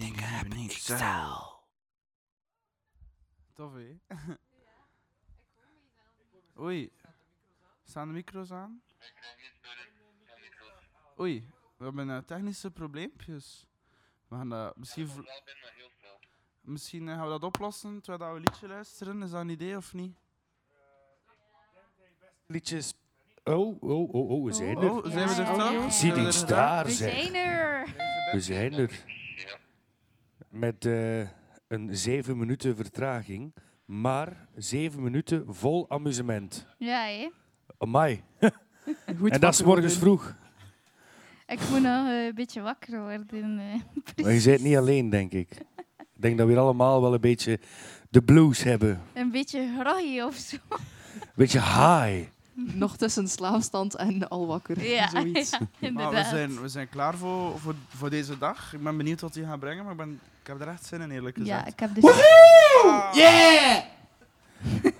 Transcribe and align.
dingen 0.00 0.22
hebben 0.28 0.56
niet 0.58 0.72
zo. 0.72 0.96
Tof, 3.54 3.72
hè? 3.74 3.96
Oei. 6.60 6.92
Staan 7.84 8.08
de 8.08 8.14
micro's 8.14 8.50
aan? 8.50 8.82
Oei, 11.20 11.48
we 11.76 11.84
hebben 11.84 12.10
eh, 12.10 12.18
technische 12.18 12.70
probleempjes. 12.70 13.66
We 14.28 14.36
gaan 14.36 14.48
dat 14.48 14.76
misschien... 14.76 15.08
vl- 15.08 15.20
Misschien 16.60 17.08
eh, 17.08 17.14
gaan 17.14 17.24
we 17.24 17.30
dat 17.30 17.42
oplossen 17.44 18.02
terwijl 18.02 18.18
dat 18.18 18.28
we 18.30 18.36
een 18.36 18.52
liedje 18.52 18.68
luisteren. 18.68 19.22
Is 19.22 19.30
dat 19.30 19.40
een 19.40 19.48
idee 19.48 19.76
of 19.76 19.92
niet? 19.94 20.16
Liedjes. 22.46 22.94
Oh, 23.44 23.82
oh, 23.82 24.14
oh, 24.14 24.30
oh, 24.30 24.44
we 24.44 24.52
zijn 24.52 24.76
er. 24.76 24.90
Oh, 24.90 25.06
zijn 25.06 25.28
we 25.28 25.42
er 25.42 25.54
toch? 25.82 25.92
Zie 25.92 26.46
daar, 26.46 26.84
We 26.84 26.90
zijn 26.92 27.34
er. 27.34 27.94
We 28.32 28.40
zijn 28.40 28.72
er. 28.72 29.04
Met 30.50 30.84
eh, 30.84 31.20
een 31.68 31.88
zeven 31.96 32.38
minuten 32.38 32.76
vertraging, 32.76 33.54
maar 33.84 34.48
zeven 34.56 35.02
minuten 35.02 35.44
vol 35.48 35.90
amusement. 35.90 36.66
Ja, 36.78 37.02
hè? 37.04 37.30
Amai. 37.78 38.22
Goed 39.18 39.30
En 39.30 39.40
dat 39.40 39.52
is 39.54 39.62
morgens 39.62 39.96
vroeg. 39.98 40.34
Ik 41.46 41.60
moet 41.70 41.82
nog 41.82 42.06
eh, 42.06 42.24
een 42.24 42.34
beetje 42.34 42.60
wakker 42.60 43.00
worden. 43.00 43.58
eh. 43.58 43.80
Maar 44.24 44.32
je 44.32 44.42
bent 44.44 44.62
niet 44.62 44.76
alleen, 44.76 45.10
denk 45.10 45.32
ik. 45.32 45.50
Ik 45.96 46.26
denk 46.26 46.38
dat 46.38 46.46
we 46.46 46.52
hier 46.52 46.62
allemaal 46.62 47.00
wel 47.00 47.14
een 47.14 47.20
beetje 47.20 47.60
de 48.08 48.22
blues 48.22 48.62
hebben. 48.62 49.00
Een 49.14 49.30
beetje 49.30 49.76
groggy 49.80 50.20
of 50.20 50.34
zo. 50.34 50.56
Een 50.70 50.78
beetje 51.34 51.60
high. 51.60 52.28
Nog 52.54 52.96
tussen 52.96 53.28
slaapstand 53.28 53.94
en 53.94 54.28
al 54.28 54.46
wakker. 54.46 54.84
Ja, 54.84 55.08
Zoiets. 55.08 55.58
ja 55.78 56.10
we 56.10 56.24
zijn, 56.30 56.60
we 56.60 56.68
zijn 56.68 56.88
klaar 56.88 57.16
voor, 57.16 57.58
voor, 57.58 57.74
voor 57.88 58.10
deze 58.10 58.38
dag. 58.38 58.74
Ik 58.74 58.82
ben 58.82 58.96
benieuwd 58.96 59.20
wat 59.20 59.32
die 59.32 59.44
gaan 59.44 59.58
brengen, 59.58 59.82
maar 59.84 59.92
ik, 59.92 59.98
ben, 59.98 60.20
heb 60.58 60.60
er 60.60 60.68
echt 60.68 60.84
zin 60.86 61.00
in, 61.00 61.10
eerlijk 61.10 61.36
gezegd. 61.36 61.60
Ja, 61.60 61.66
ik 61.66 61.80
heb 61.80 61.90
dus... 61.94 62.04
Yeah! 63.12 63.78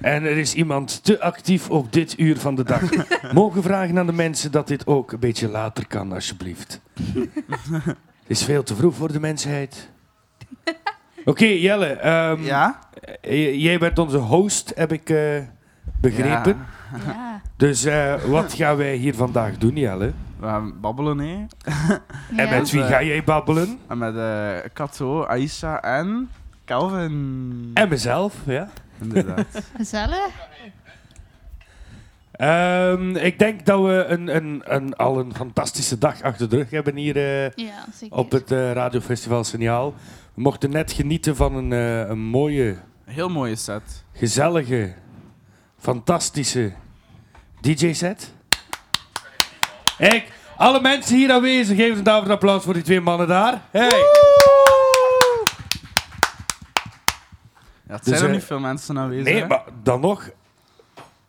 En 0.01 0.25
er 0.25 0.37
is 0.39 0.55
iemand 0.55 1.05
te 1.05 1.21
actief 1.21 1.71
op 1.71 1.93
dit 1.93 2.19
uur 2.19 2.39
van 2.39 2.55
de 2.55 2.65
dag. 2.65 2.83
Mogen 3.33 3.63
vragen 3.63 3.99
aan 3.99 4.07
de 4.07 4.13
mensen 4.13 4.53
dat 4.53 4.69
dit 4.69 4.87
ook 4.87 5.13
een 5.13 5.19
beetje 5.19 5.49
later 5.49 5.87
kan, 5.87 6.13
alsjeblieft. 6.13 6.81
Het 7.83 7.97
is 8.27 8.45
veel 8.45 8.63
te 8.63 8.75
vroeg 8.77 8.95
voor 8.95 9.13
de 9.13 9.21
mensheid. 9.21 9.89
Oké, 11.25 11.45
Jelle. 11.45 11.87
ehm, 11.87 12.43
Ja? 12.43 12.79
j- 13.23 13.55
jij 13.63 13.79
bent 13.79 13.99
onze 13.99 14.17
host, 14.19 14.73
heb 14.75 14.93
ik 14.93 15.11
eh, 15.11 15.39
begrepen. 16.01 16.67
Ja. 17.07 17.13
Ja. 17.13 17.40
Dus 17.61 17.85
eh, 17.85 18.15
wat 18.25 18.53
gaan 18.59 18.77
wij 18.77 18.95
hier 18.97 19.15
vandaag 19.15 19.59
doen, 19.59 19.77
Jelle? 19.77 20.13
We 20.39 20.47
gaan 20.47 20.81
babbelen, 20.81 21.19
hè. 21.19 21.47
En 22.43 22.51
met 22.51 22.71
wie 22.71 22.83
ga 22.83 23.03
jij 23.03 23.25
babbelen? 23.25 23.79
En 23.87 23.99
met 23.99 24.17
eh 24.17 24.71
Kato, 24.73 25.25
Aisha 25.25 25.83
en 25.83 26.31
Calvin. 26.65 27.71
En 27.75 27.89
mezelf, 27.89 28.35
ja. 28.47 28.69
Inderdaad. 29.01 29.47
Gezellig. 29.77 30.29
Ehm, 32.33 33.17
ik 33.17 33.39
denk 33.39 33.67
dat 33.67 33.81
we 33.83 34.05
een, 34.09 34.37
een, 34.37 34.63
een, 34.65 34.97
al 34.97 35.19
een 35.19 35.35
fantastische 35.35 35.99
dag 35.99 36.23
achter 36.23 36.49
de 36.49 36.57
rug 36.57 36.71
hebben 36.71 36.97
hier 36.97 37.17
eh, 37.17 37.51
Ja, 37.67 37.85
zeker. 37.95 38.17
op 38.17 38.31
het 38.31 38.51
eh, 38.51 38.73
radiofestival 38.73 39.45
Signaal. 39.45 39.95
We 40.35 40.41
mochten 40.43 40.71
net 40.71 40.93
genieten 40.93 41.37
van 41.37 41.55
een, 41.55 41.73
eh, 41.73 42.09
een 42.09 42.21
mooie, 42.21 42.77
heel 43.05 43.29
mooie 43.29 43.57
set. 43.57 44.05
gezellige, 44.13 44.93
fantastische 45.79 46.73
DJ-set. 47.61 48.33
Kijk, 49.99 50.33
alle 50.57 50.81
mensen 50.81 51.17
hier 51.17 51.33
aanwezig, 51.33 51.77
geven 51.77 51.99
een 51.99 52.05
daarvoor 52.05 52.25
een 52.25 52.35
applaus 52.35 52.63
voor 52.65 52.75
die 52.75 52.83
twee 52.83 53.01
mannen 53.01 53.29
daar. 53.29 53.63
Hey. 53.71 53.89
Ja, 57.89 57.97
het 57.97 58.05
Dus, 58.05 58.13
zijn 58.13 58.21
er 58.21 58.29
eh, 58.29 58.35
niet 58.35 58.45
veel 58.45 58.61
mensen 58.61 58.99
aanwezig. 58.99 59.25
Nee, 59.25 59.41
hè. 59.41 59.47
maar 59.47 59.63
dan 59.83 60.01
nog, 60.01 60.31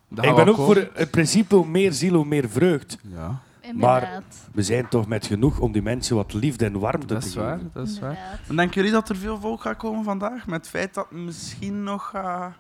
Dat 0.08 0.26
ik 0.26 0.36
ben 0.36 0.50
ook 0.50 0.56
voor 0.56 0.90
het 0.94 1.12
principe 1.12 1.56
hoe 1.56 1.68
meer 1.68 1.94
ziel, 1.94 2.14
hoe 2.14 2.26
meer 2.26 2.50
vreugd. 2.50 2.98
Ja, 3.02 3.40
Inderdaad. 3.62 4.24
We 4.52 4.62
zijn 4.64 4.88
toch 4.88 5.08
met 5.08 5.26
genoeg 5.26 5.60
om 5.60 5.72
die 5.72 5.82
mensen 5.82 6.16
wat 6.16 6.34
liefde 6.34 6.66
en 6.66 6.80
warmte 6.80 7.06
dat 7.06 7.22
te 7.22 7.28
is 7.28 7.34
geven. 7.34 7.48
waar. 7.48 7.60
Dat 7.74 7.88
is 7.88 8.00
waar. 8.00 8.40
En 8.48 8.56
denken 8.56 8.76
jullie 8.76 8.92
dat 8.92 9.10
er 9.10 9.16
veel 9.16 9.40
volk 9.40 9.62
gaat 9.62 9.78
komen 9.78 10.04
vandaag? 10.04 10.48
Met 10.48 10.60
het 10.60 10.70
feit 10.70 10.94
dat 10.94 11.12
misschien 11.12 11.84
nog 11.84 12.10
gaat 12.10 12.54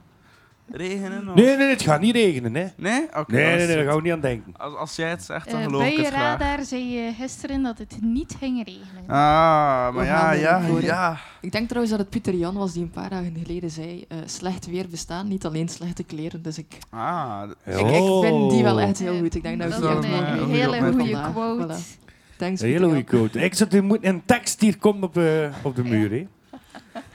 regenen? 0.71 1.29
Of? 1.29 1.35
Nee, 1.35 1.57
nee, 1.57 1.69
het 1.69 1.81
gaat 1.81 2.01
niet 2.01 2.15
regenen, 2.15 2.55
hè. 2.55 2.65
Nee? 2.75 3.03
Oké. 3.17 3.33
Nee, 3.33 3.55
nee, 3.55 3.67
nee, 3.67 3.75
daar 3.75 3.85
gaan 3.85 3.95
we 3.95 4.01
niet 4.01 4.11
aan 4.11 4.19
denken. 4.21 4.53
Als, 4.57 4.75
als 4.75 4.95
jij 4.95 5.09
het 5.09 5.23
zegt, 5.23 5.49
dan 5.51 5.59
Eh, 5.59 5.65
geloof 5.65 5.81
bij 5.81 5.91
ik 5.91 5.97
je 5.97 6.03
het 6.03 6.13
graag. 6.13 6.39
radar 6.39 6.65
zei 6.65 6.89
je 6.91 7.11
gisteren 7.19 7.63
dat 7.63 7.77
het 7.77 7.97
niet 8.01 8.35
ging 8.39 8.57
regenen. 8.65 9.01
Ah, 9.07 9.07
maar 9.07 9.93
We 9.93 10.03
ja, 10.05 10.31
ja, 10.31 10.61
ja. 10.81 11.17
Ik 11.41 11.51
denk 11.51 11.65
trouwens 11.67 11.91
dat 11.91 12.01
het 12.01 12.09
Pieter 12.09 12.33
Jan 12.35 12.53
was 12.55 12.73
die 12.73 12.81
een 12.83 12.89
paar 12.89 13.09
dagen 13.09 13.33
geleden 13.45 13.69
zei: 13.71 14.05
eh, 14.07 14.17
slecht 14.25 14.65
weer 14.65 14.85
bestaan, 14.89 15.27
niet 15.27 15.45
alleen 15.45 15.69
slechte 15.69 16.03
kleren. 16.03 16.41
Dus 16.41 16.57
ik, 16.57 16.77
Ah, 16.89 17.41
ik, 17.65 17.73
ik 17.73 18.21
vind 18.21 18.51
die 18.51 18.63
wel 18.63 18.75
Oh. 18.75 18.81
echt 18.81 18.99
heel 18.99 19.19
goed. 19.19 19.35
Ik 19.35 19.43
denk 19.43 19.59
dat 19.61 19.69
is 19.69 19.75
een 19.77 20.49
hele 20.49 20.91
goede 20.91 21.21
quote. 21.33 21.73
Voilà. 21.73 21.99
Thanks, 22.37 22.61
Een 22.61 22.69
hele 22.69 22.85
goede 22.85 23.03
quote. 23.03 23.39
Ik 23.39 23.53
zat, 23.53 23.73
er 23.73 23.83
moet 23.83 24.05
een 24.05 24.21
tekst 24.25 24.61
hier 24.61 24.77
komt 24.77 25.03
op, 25.03 25.17
eh, 25.17 25.23
op 25.63 25.75
de 25.75 25.83
muur, 25.83 26.11
hè. 26.11 26.27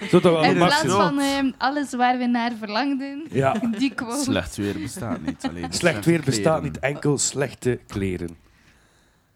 Zo 0.08 0.20
toch 0.20 0.32
wel 0.32 0.44
In 0.44 0.54
plaats 0.54 0.84
van 0.84 1.18
eh, 1.20 1.52
alles 1.58 1.94
waar 1.94 2.18
we 2.18 2.26
naar 2.26 2.52
verlangden, 2.58 3.26
Ja. 3.30 3.52
die 3.78 3.94
quote. 3.94 4.22
slecht 4.22 4.56
weer 4.56 4.74
bestaat 4.78 5.20
niet. 5.26 5.46
Alleen 5.48 5.72
Slecht 5.72 5.94
weer 6.04 6.20
kleren. 6.20 6.24
bestaat 6.24 6.62
niet 6.62 6.78
enkel 6.78 7.18
slechte 7.18 7.80
kleren. 7.86 8.36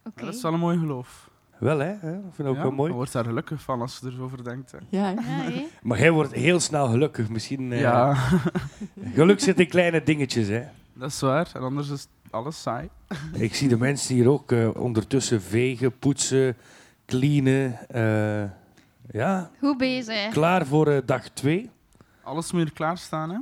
Oké. 0.05 0.25
Dat 0.25 0.34
is 0.34 0.43
wel 0.43 0.53
een 0.53 0.59
mooi 0.61 0.78
geloof. 0.78 1.28
Wel, 1.59 1.78
hè? 1.78 1.87
hè? 2.01 2.12
Ik 2.17 2.23
vind 2.34 2.37
het 2.37 2.47
ook 2.47 2.56
Ja, 2.56 2.62
wel 2.62 2.71
mooi. 2.71 2.89
Je 2.91 2.97
wordt 2.97 3.12
daar 3.12 3.25
gelukkig 3.25 3.62
van 3.62 3.81
als 3.81 3.99
je 4.03 4.11
erover 4.17 4.45
denkt. 4.45 4.73
Hè. 4.73 4.78
Ja, 4.89 5.05
hè. 5.05 5.12
Ja, 5.45 5.51
hè? 5.51 5.67
Maar 5.83 5.99
jij 5.99 6.11
wordt 6.11 6.33
heel 6.33 6.61
snel 6.61 6.89
gelukkig. 6.89 7.28
Misschien... 7.28 7.72
eh, 7.72 7.81
Ja, 7.81 8.17
Geluk 9.15 9.41
zit 9.41 9.61
in 9.61 9.69
kleine 9.69 10.03
dingetjes, 10.03 10.49
hè. 10.49 10.62
dat 10.95 11.11
is 11.11 11.21
waar. 11.21 11.49
En 11.55 11.61
anders 11.62 11.89
is 11.91 12.07
alles 12.31 12.62
saai. 12.62 12.89
Ik 13.33 13.55
zie 13.55 13.69
de 13.69 13.77
mensen 13.78 14.15
hier 14.15 14.28
ook 14.28 14.53
eh, 14.53 14.69
ondertussen 14.77 15.43
vegen, 15.43 15.99
poetsen, 15.99 16.57
cleanen. 17.07 17.89
eh, 17.89 18.51
ja, 19.12 19.50
Goed 19.60 19.78
bezig. 19.78 20.28
klaar 20.32 20.66
voor 20.66 20.87
eh, 20.88 20.98
dag 21.04 21.28
2. 21.28 21.71
Alles 22.22 22.53
moet 22.53 22.62
hier 22.62 22.72
klaarstaan, 22.72 23.31
hè. 23.31 23.37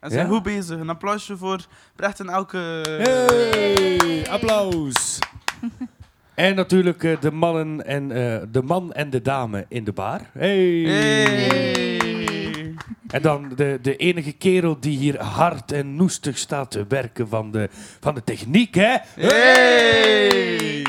En 0.00 0.10
zijn 0.10 0.26
Ja. 0.26 0.32
goed 0.32 0.42
bezig. 0.42 0.78
Een 0.80 0.88
applausje 0.90 1.36
voor 1.36 1.66
Brecht 1.96 2.20
en 2.20 2.28
Elke. 2.28 2.56
Hey, 2.58 4.26
applaus. 4.30 5.18
en 6.34 6.54
natuurlijk 6.54 7.04
eh, 7.04 7.20
de 7.20 7.30
mannen 7.30 7.86
en 7.86 8.10
eh, 8.10 8.42
de 8.50 8.62
man 8.62 8.92
en 8.92 9.10
de 9.10 9.22
dame 9.22 9.64
in 9.68 9.84
de 9.84 9.92
bar. 9.92 10.20
Hey. 10.32 10.82
Hey. 10.82 12.74
En 13.06 13.22
dan 13.22 13.52
de, 13.56 13.78
de 13.82 13.96
enige 13.96 14.32
kerel 14.32 14.80
die 14.80 14.98
hier 14.98 15.22
hard 15.22 15.72
en 15.72 15.96
noestig 15.96 16.38
staat 16.38 16.70
te 16.70 16.84
werken 16.88 17.28
van 17.28 17.50
de, 17.50 17.68
van 18.00 18.14
de 18.14 18.24
techniek, 18.24 18.74
hè? 18.74 18.96
Hey. 19.14 20.86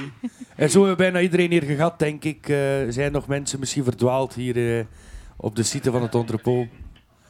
En 0.58 0.70
zo 0.70 0.86
hebben 0.86 0.98
we 0.98 1.12
bijna 1.12 1.22
iedereen 1.22 1.52
hier 1.52 1.64
gehad, 1.64 2.00
denk 2.00 2.24
ik. 2.24 2.50
Eh, 2.50 2.58
zijn 2.90 3.12
nog 3.12 3.28
mensen 3.28 3.60
misschien 3.60 3.84
verdwaald 3.84 4.34
hier 4.34 4.78
eh, 4.78 4.86
op 5.36 5.56
de 5.56 5.64
site 5.64 5.92
van 5.92 6.02
het 6.02 6.16
entrepot. 6.16 6.68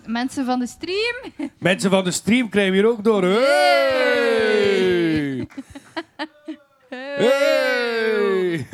Mensen 0.05 0.45
van 0.45 0.59
de 0.59 0.67
stream. 0.67 1.15
Mensen 1.59 1.89
van 1.89 2.03
de 2.03 2.11
stream 2.11 2.49
krijgen 2.49 2.73
hier 2.73 2.87
ook 2.87 3.03
door. 3.03 3.23
Hey! 3.23 4.67
Hey! 6.89 8.67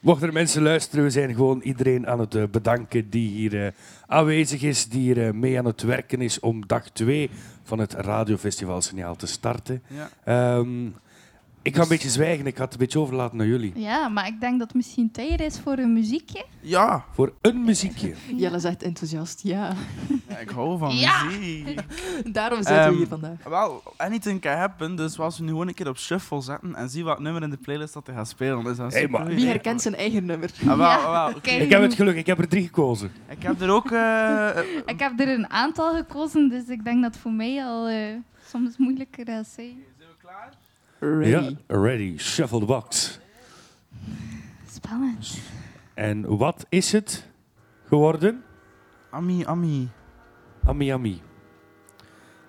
Mochten 0.00 0.26
er 0.26 0.32
mensen 0.32 0.62
luisteren, 0.62 1.04
we 1.04 1.10
zijn 1.10 1.34
gewoon 1.34 1.60
iedereen 1.60 2.06
aan 2.06 2.20
het 2.20 2.34
eh, 2.34 2.42
bedanken 2.50 3.10
die 3.10 3.28
hier 3.28 3.64
eh, 3.64 3.72
aanwezig 4.06 4.62
is, 4.62 4.88
die 4.88 5.00
hier 5.00 5.34
mee 5.34 5.58
aan 5.58 5.64
het 5.64 5.82
werken 5.82 6.20
is 6.20 6.40
om 6.40 6.66
dag 6.66 6.88
2 6.88 7.30
van 7.62 7.78
het 7.78 7.92
radiofestival 7.92 8.82
Signaal 8.82 9.16
te 9.16 9.26
starten. 9.26 9.82
Ja. 9.86 10.08
Ehm, 10.24 10.86
ik 11.64 11.76
ga 11.76 11.82
een 11.82 11.88
beetje 11.88 12.08
zwijgen, 12.08 12.46
ik 12.46 12.56
ga 12.56 12.64
het 12.64 12.72
een 12.72 12.78
beetje 12.78 12.98
overlaten 12.98 13.36
naar 13.36 13.46
jullie. 13.46 13.72
Ja, 13.76 14.08
maar 14.08 14.26
ik 14.26 14.40
denk 14.40 14.58
dat 14.58 14.66
het 14.68 14.76
misschien 14.76 15.10
tijd 15.10 15.40
is 15.40 15.58
voor 15.60 15.78
een 15.78 15.92
muziekje. 15.92 16.44
Ja. 16.60 17.04
Voor 17.12 17.32
een 17.40 17.64
muziekje. 17.64 18.14
Jelle 18.36 18.58
zegt 18.58 18.82
enthousiast, 18.82 19.40
ja. 19.42 19.72
Ja, 20.28 20.38
ik 20.38 20.48
hou 20.48 20.78
van 20.78 20.96
Ja. 20.96 21.24
muziek. 21.24 21.80
Daarom 22.32 22.56
zitten 22.58 22.76
Ehm, 22.78 22.90
we 22.90 22.96
hier 22.96 23.06
vandaag. 23.06 23.44
Wel, 23.48 23.82
anything 23.96 24.40
can 24.40 24.56
happen. 24.58 24.96
Dus 24.96 25.18
als 25.18 25.38
we 25.38 25.44
nu 25.44 25.50
gewoon 25.50 25.68
een 25.68 25.74
keer 25.74 25.88
op 25.88 25.98
shuffle 25.98 26.40
zetten 26.40 26.74
en 26.74 26.88
zien 26.88 27.04
wat 27.04 27.18
nummer 27.20 27.42
in 27.42 27.50
de 27.50 27.56
playlist 27.56 27.94
dat 27.94 28.06
hij 28.06 28.16
gaat 28.16 28.28
spelen. 28.28 28.64
Dus 28.64 28.76
dat 28.76 28.86
is 28.86 28.92
Hey, 28.92 29.02
super. 29.02 29.24
Wie 29.26 29.46
herkent 29.46 29.82
zijn 29.82 29.94
eigen 29.94 30.24
nummer? 30.24 30.50
Ah, 30.60 30.66
wel, 30.66 30.76
Ja, 30.78 31.10
wel. 31.10 31.28
Ik 31.60 31.70
heb 31.70 31.82
het 31.82 31.94
geluk, 31.94 32.16
ik 32.16 32.26
heb 32.26 32.38
er 32.38 32.48
drie 32.48 32.64
gekozen. 32.64 33.10
Ik 33.28 33.42
heb 33.42 33.60
er 33.60 33.70
ook... 33.70 33.90
eh, 33.90 34.48
Ik 34.86 34.98
heb 34.98 35.20
er 35.20 35.28
een 35.28 35.50
aantal 35.50 35.94
gekozen, 35.94 36.48
dus 36.48 36.68
ik 36.68 36.84
denk 36.84 37.02
dat 37.02 37.16
voor 37.16 37.32
mij 37.32 37.64
al 37.64 37.88
eh, 37.88 37.96
soms 38.46 38.76
moeilijker 38.76 39.24
zijn. 39.54 39.76
Ready. 41.04 41.28
Ja, 41.28 41.50
ready. 41.66 42.18
Shuffle 42.18 42.58
the 42.58 42.64
box. 42.64 43.18
Spannend. 44.72 45.38
En 45.94 46.36
wat 46.36 46.66
is 46.68 46.92
het 46.92 47.26
geworden? 47.86 48.44
Ami, 49.10 49.44
Ami. 49.44 49.88
Ami 50.64 50.90
Ami. 50.92 51.22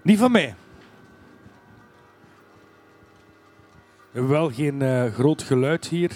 Niet 0.02 0.20
van 0.20 0.32
mij. 0.32 0.56
We 4.12 4.22
hebben 4.22 4.32
wel 4.32 4.52
geen 4.52 4.82
eh, 4.82 5.14
groot 5.14 5.42
geluid 5.44 5.88
hier. 5.88 6.12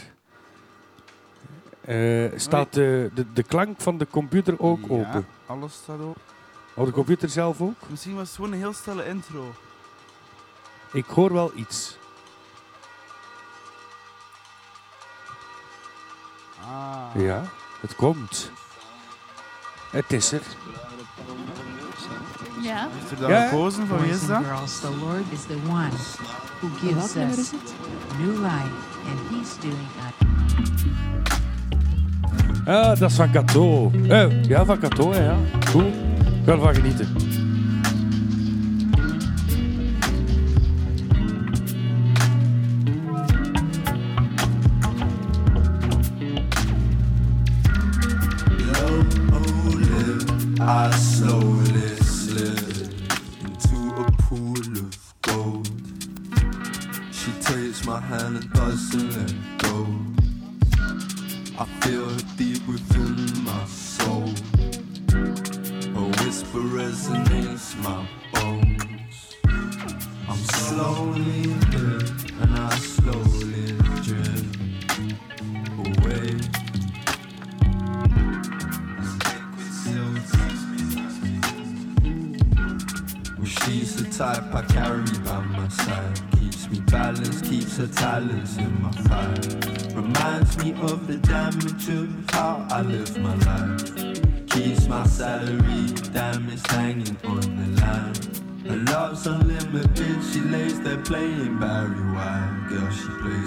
Eh, 1.82 2.32
staat 2.36 2.74
de, 2.74 3.12
de, 3.14 3.26
de 3.34 3.44
klank 3.44 3.82
van 3.82 3.98
de 3.98 4.08
computer 4.08 4.60
ook 4.60 4.80
Ja, 4.80 4.88
open? 4.94 5.26
alles 5.46 5.74
staat 5.74 6.00
open. 6.00 6.22
Oh, 6.76 6.86
de 6.86 6.92
computer 6.92 7.30
zelf 7.30 7.62
ook? 7.62 7.90
Misschien 7.90 8.16
was 8.16 8.28
het 8.28 8.36
gewoon 8.36 8.52
een 8.52 8.58
heel 8.58 8.74
stille 8.74 9.06
intro. 9.08 9.54
Ik 10.94 11.06
hoor 11.06 11.34
wel 11.34 11.52
iets. 11.56 11.98
Ah. 16.70 17.22
Ja, 17.22 17.42
het 17.82 17.96
komt. 17.96 18.52
Het 19.92 20.14
is 20.14 20.32
er. 20.32 20.42
Ja. 22.62 22.88
Heeft 22.92 23.12
er 23.12 23.18
dan 23.20 23.30
Ja. 23.30 23.48
gekozen? 23.48 23.88
Van 23.88 24.00
wie 24.00 24.12
is 24.12 24.28
dat? 24.28 24.44
girls, 24.44 24.80
the 24.80 24.90
Lord 25.00 25.24
is 25.32 25.42
the 25.42 25.58
one 25.70 25.90
who 26.60 26.68
gives 26.82 27.16
us 27.16 27.52
new 28.18 28.36
life, 28.42 28.74
and 29.10 29.20
He's 29.30 29.58
doing 29.60 29.88
Ah, 32.66 33.00
dat 33.00 33.10
is 33.10 33.16
van 33.16 33.32
Cato. 33.32 33.92
Eh, 34.08 34.44
ja, 34.44 34.66
van 34.66 34.80
Cato, 34.80 35.14
ja. 35.14 35.36
Goed. 35.70 35.84
Ik 35.86 36.46
ga 36.46 36.52
ervan 36.52 36.76
genieten. 36.76 37.16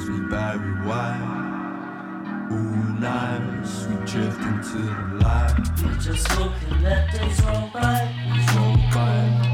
Me 0.09 0.29
Barry 0.29 0.73
White. 0.87 2.49
Ooh, 2.51 3.01
nice, 3.01 3.87
we 3.87 3.95
drift 4.07 4.41
into 4.41 4.79
the 4.79 5.19
light. 5.21 5.55
We 5.83 5.99
just 5.99 6.39
look 6.39 6.53
and 6.71 6.83
let 6.83 7.13
days 7.13 7.43
roll 7.45 7.71
by. 7.73 8.09
Roll 8.55 8.77
by. 8.93 9.52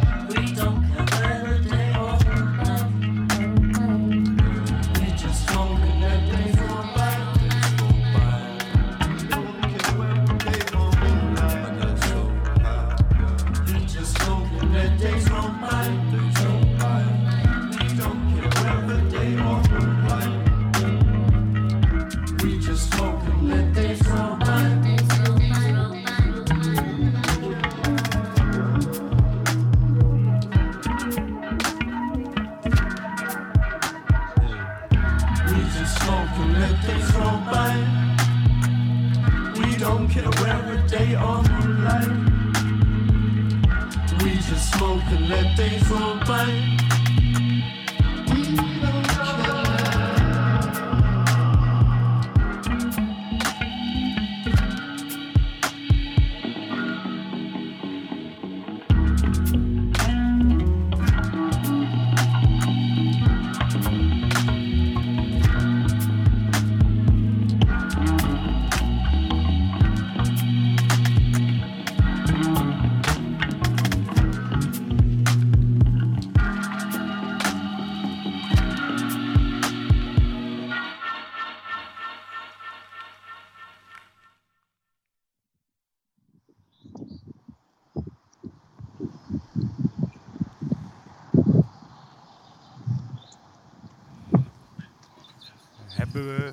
Hebben 96.13 96.37
we, 96.37 96.53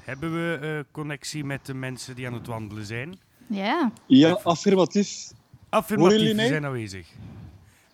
hebben 0.00 0.32
we 0.34 0.58
eh, 0.60 0.92
connectie 0.92 1.44
met 1.44 1.66
de 1.66 1.74
mensen 1.74 2.14
die 2.14 2.26
aan 2.26 2.32
het 2.32 2.46
wandelen 2.46 2.86
zijn? 2.86 3.18
Ja. 3.46 3.92
Ja, 4.06 4.40
affirmatief. 4.42 5.32
Affirmatief, 5.68 6.20
jullie 6.20 6.46
zijn 6.46 6.64
aanwezig. 6.64 7.08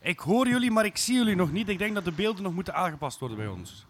Ik 0.01 0.19
hoor 0.19 0.49
jullie, 0.49 0.71
maar 0.71 0.85
ik 0.85 0.97
zie 0.97 1.15
jullie 1.15 1.37
nog 1.37 1.53
niet. 1.53 1.69
Ik 1.69 1.79
denk 1.79 1.95
dat 1.95 2.05
de 2.05 2.13
beelden 2.13 2.43
nog 2.43 2.55
moeten 2.55 2.75
aangepast 2.75 3.19
worden 3.19 3.37
bij 3.37 3.47
ons. 3.47 3.87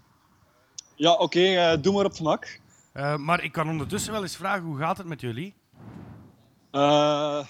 Ja, 0.95 1.12
oké, 1.12 1.40
eh, 1.40 1.83
doe 1.83 1.95
maar 1.95 2.04
op 2.04 2.14
gemak. 2.14 2.61
Eh, 2.92 3.16
maar 3.16 3.45
ik 3.45 3.52
kan 3.52 3.69
ondertussen 3.69 4.12
wel 4.12 4.23
eens 4.23 4.37
vragen, 4.37 4.64
hoe 4.64 4.78
gaat 4.78 4.99
het 4.99 5.07
met 5.07 5.21
jullie? 5.21 5.54
Eh, 6.71 7.47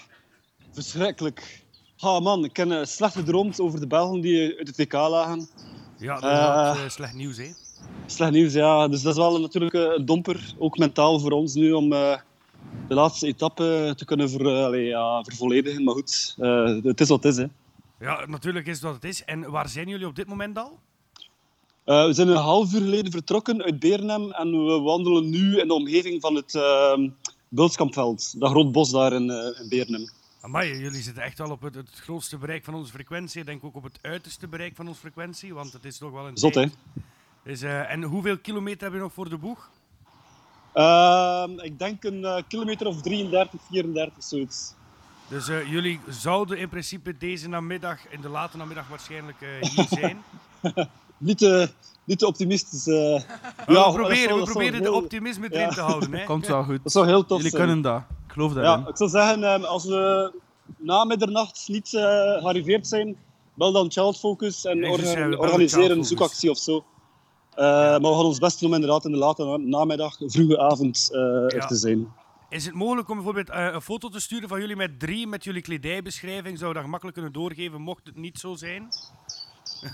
verschrikkelijk. 0.71 1.63
Ha 1.97 2.19
man, 2.19 2.43
ik 2.43 2.57
heb 2.57 2.69
eh, 2.69 2.83
slecht 2.83 3.13
gedroomd 3.15 3.59
over 3.59 3.79
de 3.79 3.87
Belgen 3.87 4.21
die 4.21 4.57
uit 4.57 4.67
het 4.67 4.77
WK 4.77 4.93
lagen. 4.93 5.49
Ja, 5.97 6.19
dat 6.19 6.75
is 6.77 6.83
ook, 6.83 6.89
slecht 6.89 7.13
nieuws, 7.13 7.37
hè? 7.37 7.51
Slecht 8.05 8.31
nieuws, 8.31 8.53
ja. 8.53 8.87
Dus 8.87 9.01
dat 9.01 9.11
is 9.11 9.19
wel 9.19 9.39
natuurlijk 9.39 9.73
eh, 9.73 9.81
een 9.81 10.05
domper, 10.05 10.53
ook 10.57 10.77
mentaal 10.77 11.19
voor 11.19 11.31
ons 11.31 11.53
nu, 11.53 11.71
om 11.71 11.93
eh, 11.93 12.17
de 12.87 12.93
laatste 12.93 13.27
etappe 13.27 13.93
te 13.97 14.05
kunnen 14.05 14.29
ver, 14.29 14.45
eh, 14.45 14.65
allee, 14.65 14.85
ja, 14.85 15.23
vervolledigen. 15.23 15.83
Maar 15.83 15.93
goed, 15.93 16.35
het 16.83 17.01
is 17.01 17.09
wat 17.09 17.23
het 17.23 17.33
is. 17.33 17.37
Hè. 17.37 17.47
Ja, 18.05 18.25
natuurlijk 18.25 18.67
is 18.67 18.73
het 18.73 18.83
wat 18.83 18.93
het 18.93 19.03
is. 19.03 19.23
En 19.23 19.51
waar 19.51 19.69
zijn 19.69 19.87
jullie 19.87 20.07
op 20.07 20.15
dit 20.15 20.27
moment 20.27 20.57
al? 20.57 20.79
We 21.83 22.13
zijn 22.13 22.27
een 22.27 22.35
half 22.35 22.73
uur 22.73 22.81
geleden 22.81 23.11
vertrokken 23.11 23.63
uit 23.63 23.79
Beernem 23.79 24.31
en 24.31 24.65
we 24.65 24.79
wandelen 24.79 25.29
nu 25.29 25.59
in 25.59 25.67
de 25.67 25.73
omgeving 25.73 26.21
van 26.21 26.35
het 26.35 26.53
uh, 26.53 26.97
Bultskampveld. 27.53 28.39
Dat 28.39 28.49
groot 28.49 28.71
bos 28.71 28.91
daar 28.91 29.13
in, 29.13 29.29
eh, 29.29 29.61
in 29.61 29.69
Beernem. 29.69 30.09
Amai, 30.41 30.77
jullie 30.77 31.01
zitten 31.01 31.23
echt 31.23 31.39
al 31.39 31.51
op 31.51 31.61
het, 31.61 31.75
het 31.75 31.89
grootste 31.89 32.37
bereik 32.37 32.63
van 32.63 32.73
onze 32.73 32.91
frequentie. 32.91 33.39
Ik 33.39 33.45
denk 33.45 33.63
ook 33.63 33.75
op 33.75 33.83
het 33.83 33.99
uiterste 34.01 34.47
bereik 34.47 34.75
van 34.75 34.87
onze 34.87 34.99
frequentie, 34.99 35.53
want 35.53 35.73
het 35.73 35.85
is 35.85 35.97
toch 35.97 36.11
wel 36.11 36.27
een... 36.27 36.37
Zot, 36.37 36.55
hè? 36.55 36.65
Dus, 37.43 37.61
eh, 37.61 37.91
en 37.91 38.03
hoeveel 38.03 38.37
kilometer 38.37 38.81
hebben 38.81 38.99
we 38.99 39.05
nog 39.05 39.13
voor 39.13 39.29
de 39.29 39.37
boeg? 39.37 39.69
Eh, 40.73 41.43
ik 41.57 41.79
denk 41.79 42.03
een 42.03 42.25
eh, 42.25 42.43
kilometer 42.47 42.87
of 42.87 43.01
33, 43.01 43.59
34, 43.69 44.23
zoiets. 44.23 44.73
Dus 45.27 45.47
eh, 45.49 45.71
jullie 45.71 45.99
zouden 46.09 46.57
in 46.57 46.69
principe 46.69 47.17
deze 47.17 47.49
namiddag, 47.49 47.99
in 48.09 48.21
de 48.21 48.29
late 48.29 48.57
namiddag 48.57 48.87
waarschijnlijk 48.87 49.37
eh, 49.41 49.69
hier 49.69 49.85
zijn. 49.89 50.23
Niet 51.17 51.37
te, 51.37 51.69
niet 52.03 52.19
te 52.19 52.27
optimistisch. 52.27 52.87
eh. 52.87 52.95
Ja, 52.95 53.09
Ja, 53.11 53.21
we 53.65 53.73
dat 53.73 53.93
proberen, 53.93 54.17
zou- 54.17 54.33
we 54.33 54.39
dat 54.39 54.49
proberen 54.49 54.81
de 54.81 54.89
heel- 54.89 54.93
optimisme 55.01 55.45
erin 55.49 55.59
Ja. 55.67 55.69
te 55.73 55.81
houden. 55.81 56.13
Hè? 56.13 56.23
Komt 56.33 56.47
wel 56.47 56.63
goed. 56.63 56.83
Dat 56.83 56.91
zou 56.91 57.05
heel 57.05 57.25
tof 57.25 57.37
Jullie 57.37 57.51
zijn. 57.51 57.63
kunnen 57.63 57.81
dat. 57.83 58.01
Ik 58.27 58.31
geloof 58.33 58.53
daarin. 58.53 58.83
Ja, 58.83 58.89
ik 58.89 58.97
zou 58.97 59.09
zeggen, 59.09 59.43
eh, 59.43 59.63
als 59.63 59.85
we 59.85 60.33
na 60.77 61.03
middernacht 61.03 61.63
niet 61.67 61.93
eh, 61.93 62.01
gearriveerd 62.01 62.87
zijn, 62.87 63.15
bel 63.53 63.71
dan 63.71 63.91
Child 63.91 64.19
Focus 64.19 64.65
en 64.65 64.77
Ja, 64.77 64.83
ja, 64.83 65.35
organiseer 65.37 65.91
een 65.91 66.05
zoekactie 66.05 66.49
of 66.49 66.57
zo. 66.57 66.85
Eh, 67.55 67.63
Maar 67.65 67.99
we 68.01 68.07
gaan 68.07 68.25
ons 68.25 68.39
best 68.39 68.59
doen 68.59 68.69
om 68.69 68.75
inderdaad 68.75 69.05
in 69.05 69.11
de 69.11 69.17
late 69.17 69.43
na- 69.45 69.57
namiddag, 69.57 70.15
vroege 70.25 70.59
avond 70.59 71.09
eh, 71.11 71.19
er 71.55 71.67
te 71.67 71.75
zijn. 71.75 72.13
Is 72.49 72.65
het 72.65 72.73
mogelijk 72.73 73.09
om 73.09 73.15
bijvoorbeeld 73.15 73.49
eh, 73.49 73.69
een 73.73 73.81
foto 73.81 74.09
te 74.09 74.19
sturen 74.19 74.49
van 74.49 74.59
jullie 74.59 74.75
met 74.75 74.99
drie, 74.99 75.27
met 75.27 75.43
jullie 75.43 75.61
kledijbeschrijving? 75.61 76.57
Zou 76.57 76.67
je 76.67 76.73
dat 76.73 76.83
gemakkelijk 76.83 77.15
kunnen 77.17 77.33
doorgeven, 77.33 77.81
mocht 77.81 78.01
het 78.05 78.15
niet 78.17 78.39
zo 78.39 78.55
zijn? 78.55 78.87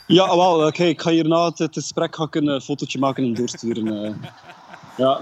Ja, 0.08 0.28
wel, 0.36 0.66
oké, 0.68 0.84
ik 0.84 1.02
ga 1.02 1.10
hierna 1.12 1.46
het, 1.46 1.58
het 1.60 1.74
gesprek 1.74 2.16
ga 2.16 2.24
ik 2.24 2.36
een 2.36 2.62
fotootje 2.62 3.00
maken 3.00 3.24
en 3.24 3.34
doorsturen. 3.34 3.86
ja. 4.98 5.22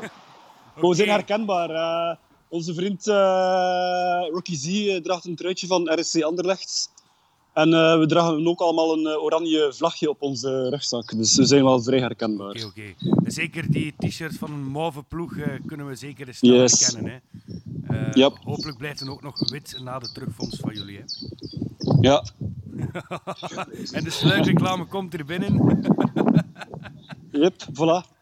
We 0.76 0.96
zijn 0.96 1.10
herkenbaar. 1.10 2.18
onze 2.48 2.74
vriend 2.74 3.06
Rocky 4.34 4.56
Z 4.56 5.00
draagt 5.02 5.26
een 5.26 5.36
truitje 5.36 5.68
van 5.68 6.00
RSC 6.00 6.22
Anderlecht. 6.22 6.90
En 7.58 7.74
eh, 7.74 8.00
we 8.00 8.06
dragen 8.06 8.48
ook 8.48 8.60
allemaal 8.60 8.94
een 8.94 9.06
eh, 9.06 9.24
oranje 9.24 9.74
vlagje 9.74 10.10
op 10.10 10.22
onze 10.22 10.70
rugzak. 10.70 11.16
Dus 11.18 11.36
we 11.36 11.46
zijn 11.46 11.64
wel 11.64 11.82
vrij 11.82 12.00
herkenbaar. 12.00 12.64
Oké. 12.66 12.94
En 13.24 13.32
Zeker 13.32 13.72
die 13.72 13.94
t-shirts 13.98 14.38
van 14.38 14.52
een 14.52 14.72
mauve 14.72 15.04
ploeg 15.04 15.38
eh, 15.38 15.60
kunnen 15.66 15.88
we 15.88 15.96
zeker 15.96 16.28
eens 16.28 16.38
snel 16.38 16.54
Yes. 16.54 16.80
herkennen. 16.80 17.22
Hè. 17.84 18.12
Yep. 18.14 18.38
Hopelijk 18.44 18.78
blijft 18.78 19.00
het 19.00 19.10
ook 19.10 19.22
nog 19.22 19.50
wit 19.50 19.80
na 19.84 20.00
de 20.00 20.12
terugvondst 20.12 20.60
van 20.60 20.74
jullie. 20.74 20.98
Hè. 20.98 21.04
Ja, 22.02 22.24
en 23.98 24.04
de 24.04 24.10
sluikreclame 24.10 24.86
komt 24.86 25.14
er 25.14 25.26
binnen. 25.26 25.82
yep, 27.32 27.54
voilà. 27.74 28.16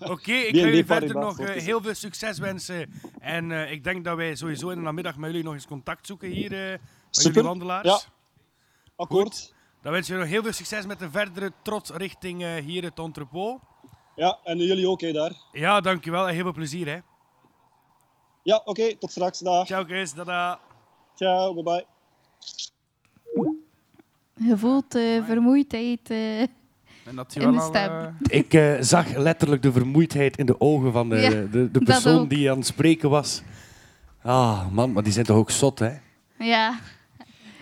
Oké, 0.00 0.32
ik 0.32 0.56
ga 0.56 0.66
jullie 0.66 0.86
verder 0.86 1.14
nog 1.14 1.38
heel 1.38 1.80
veel 1.82 1.94
succes 1.94 2.38
wensen. 2.38 2.92
En 3.20 3.50
ik 3.72 3.84
denk 3.84 4.04
dat 4.04 4.16
wij 4.16 4.34
sowieso 4.34 4.68
in 4.68 4.76
de 4.76 4.82
namiddag 4.82 5.16
met 5.16 5.30
jullie 5.30 5.44
nog 5.44 5.54
eens 5.54 5.66
contact 5.66 6.06
zoeken 6.06 6.28
hier 6.28 6.52
eh 6.52 6.58
bij 6.58 6.78
Super. 7.10 7.32
jullie 7.32 7.48
wandelaars. 7.48 7.88
Ja. 7.88 8.00
Akkoord. 9.02 9.54
Dan 9.82 9.92
wens 9.92 10.06
je 10.06 10.14
nog 10.14 10.26
heel 10.26 10.42
veel 10.42 10.52
succes 10.52 10.86
met 10.86 10.98
de 10.98 11.10
verdere 11.10 11.52
trots 11.62 11.90
richting 11.90 12.42
eh, 12.42 12.54
hier 12.54 12.82
het 12.82 12.98
entrepot. 12.98 13.60
Ja, 14.16 14.38
en 14.44 14.58
jullie 14.58 14.88
ook, 14.88 15.00
hè, 15.00 15.12
daar. 15.12 15.32
Ja, 15.52 15.80
dankjewel 15.80 16.28
en 16.28 16.34
heel 16.34 16.42
veel 16.42 16.52
plezier. 16.52 16.86
Hè. 16.88 16.98
Ja, 18.42 18.62
oké, 18.64 18.96
tot 18.96 19.10
straks. 19.10 19.38
Dag. 19.38 19.66
Ciao 19.66 19.84
Chris, 19.84 20.12
dada. 20.14 20.60
Ciao, 21.14 21.54
bye 21.54 21.62
bye. 21.62 21.86
Je 24.48 24.56
voelt 24.58 24.94
eh, 24.94 25.24
vermoeidheid. 25.26 26.10
eh. 26.10 26.40
En 26.40 26.48
dat 27.16 27.34
In 27.34 27.52
de 27.52 27.58
al, 27.60 27.68
stem. 27.68 27.90
eh, 28.28 28.38
Ik 28.38 28.54
eh, 28.54 28.74
zag 28.80 29.16
letterlijk 29.16 29.62
de 29.62 29.72
vermoeidheid 29.72 30.36
in 30.36 30.46
de 30.46 30.60
ogen 30.60 30.92
van 30.92 31.08
de, 31.08 31.16
Ja, 31.16 31.30
de, 31.30 31.70
de 31.70 31.80
persoon 31.82 32.28
die 32.28 32.50
aan 32.50 32.56
het 32.56 32.66
spreken 32.66 33.10
was. 33.10 33.42
Ah, 34.22 34.68
man, 34.70 34.92
maar 34.92 35.02
die 35.02 35.12
zijn 35.12 35.26
toch 35.26 35.36
ook 35.36 35.50
zot, 35.50 35.78
hè? 35.78 35.92
ja, 36.38 36.78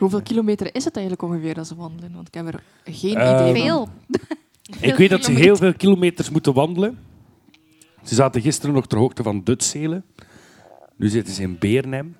Hoeveel 0.00 0.22
kilometer 0.22 0.74
is 0.74 0.84
het 0.84 0.96
eigenlijk 0.96 1.30
ongeveer 1.30 1.54
dat 1.54 1.66
ze 1.66 1.74
wandelen? 1.76 2.12
Want 2.14 2.28
ik 2.28 2.34
heb 2.34 2.46
er 2.46 2.62
geen 2.84 3.16
Eh, 3.16 3.30
idee 3.30 3.52
van. 3.54 3.62
veel. 3.62 3.88
Ik 4.90 4.94
weet 4.94 5.10
dat 5.10 5.24
ze 5.24 5.32
heel 5.32 5.56
veel 5.56 5.74
kilometers 5.74 6.30
moeten 6.30 6.54
wandelen. 6.54 6.98
Ze 8.02 8.14
zaten 8.14 8.40
gisteren 8.40 8.74
nog 8.74 8.86
ter 8.86 8.98
hoogte 8.98 9.22
van 9.22 9.40
Dutselen. 9.44 10.04
Nu 10.96 11.08
zitten 11.08 11.34
ze 11.34 11.42
in 11.42 11.58
Beernem. 11.58 12.16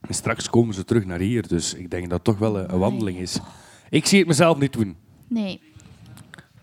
En 0.00 0.14
straks 0.14 0.50
komen 0.50 0.74
ze 0.74 0.84
terug 0.84 1.04
naar 1.04 1.18
hier, 1.18 1.48
dus 1.48 1.74
ik 1.74 1.90
denk 1.90 2.02
dat 2.02 2.12
het 2.12 2.24
toch 2.24 2.38
wel 2.38 2.58
een, 2.58 2.78
wandeling 2.78 3.18
is. 3.18 3.38
Ik 3.90 4.06
zie 4.06 4.18
het 4.18 4.28
mezelf 4.28 4.58
niet 4.58 4.72
doen. 4.72 4.96
Nee. 5.28 5.60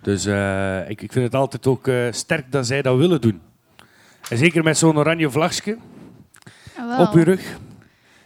Dus 0.02 0.26
eh, 0.26 0.90
ik, 0.90 1.02
ik 1.02 1.12
vind 1.12 1.26
het 1.26 1.36
altijd 1.36 1.68
ook 1.68 1.88
eh, 1.88 2.12
sterk 2.12 2.52
dat 2.52 2.68
zij 2.68 2.82
dat 2.82 2.98
willen 2.98 3.22
doen. 3.22 3.42
En 4.30 4.38
zeker 4.38 4.64
met 4.64 4.78
zo'n 4.78 4.98
oranje 4.98 5.30
vlagje 5.30 5.78
Wel. 6.76 7.08
op 7.08 7.14
uw 7.14 7.24
rug. 7.24 7.60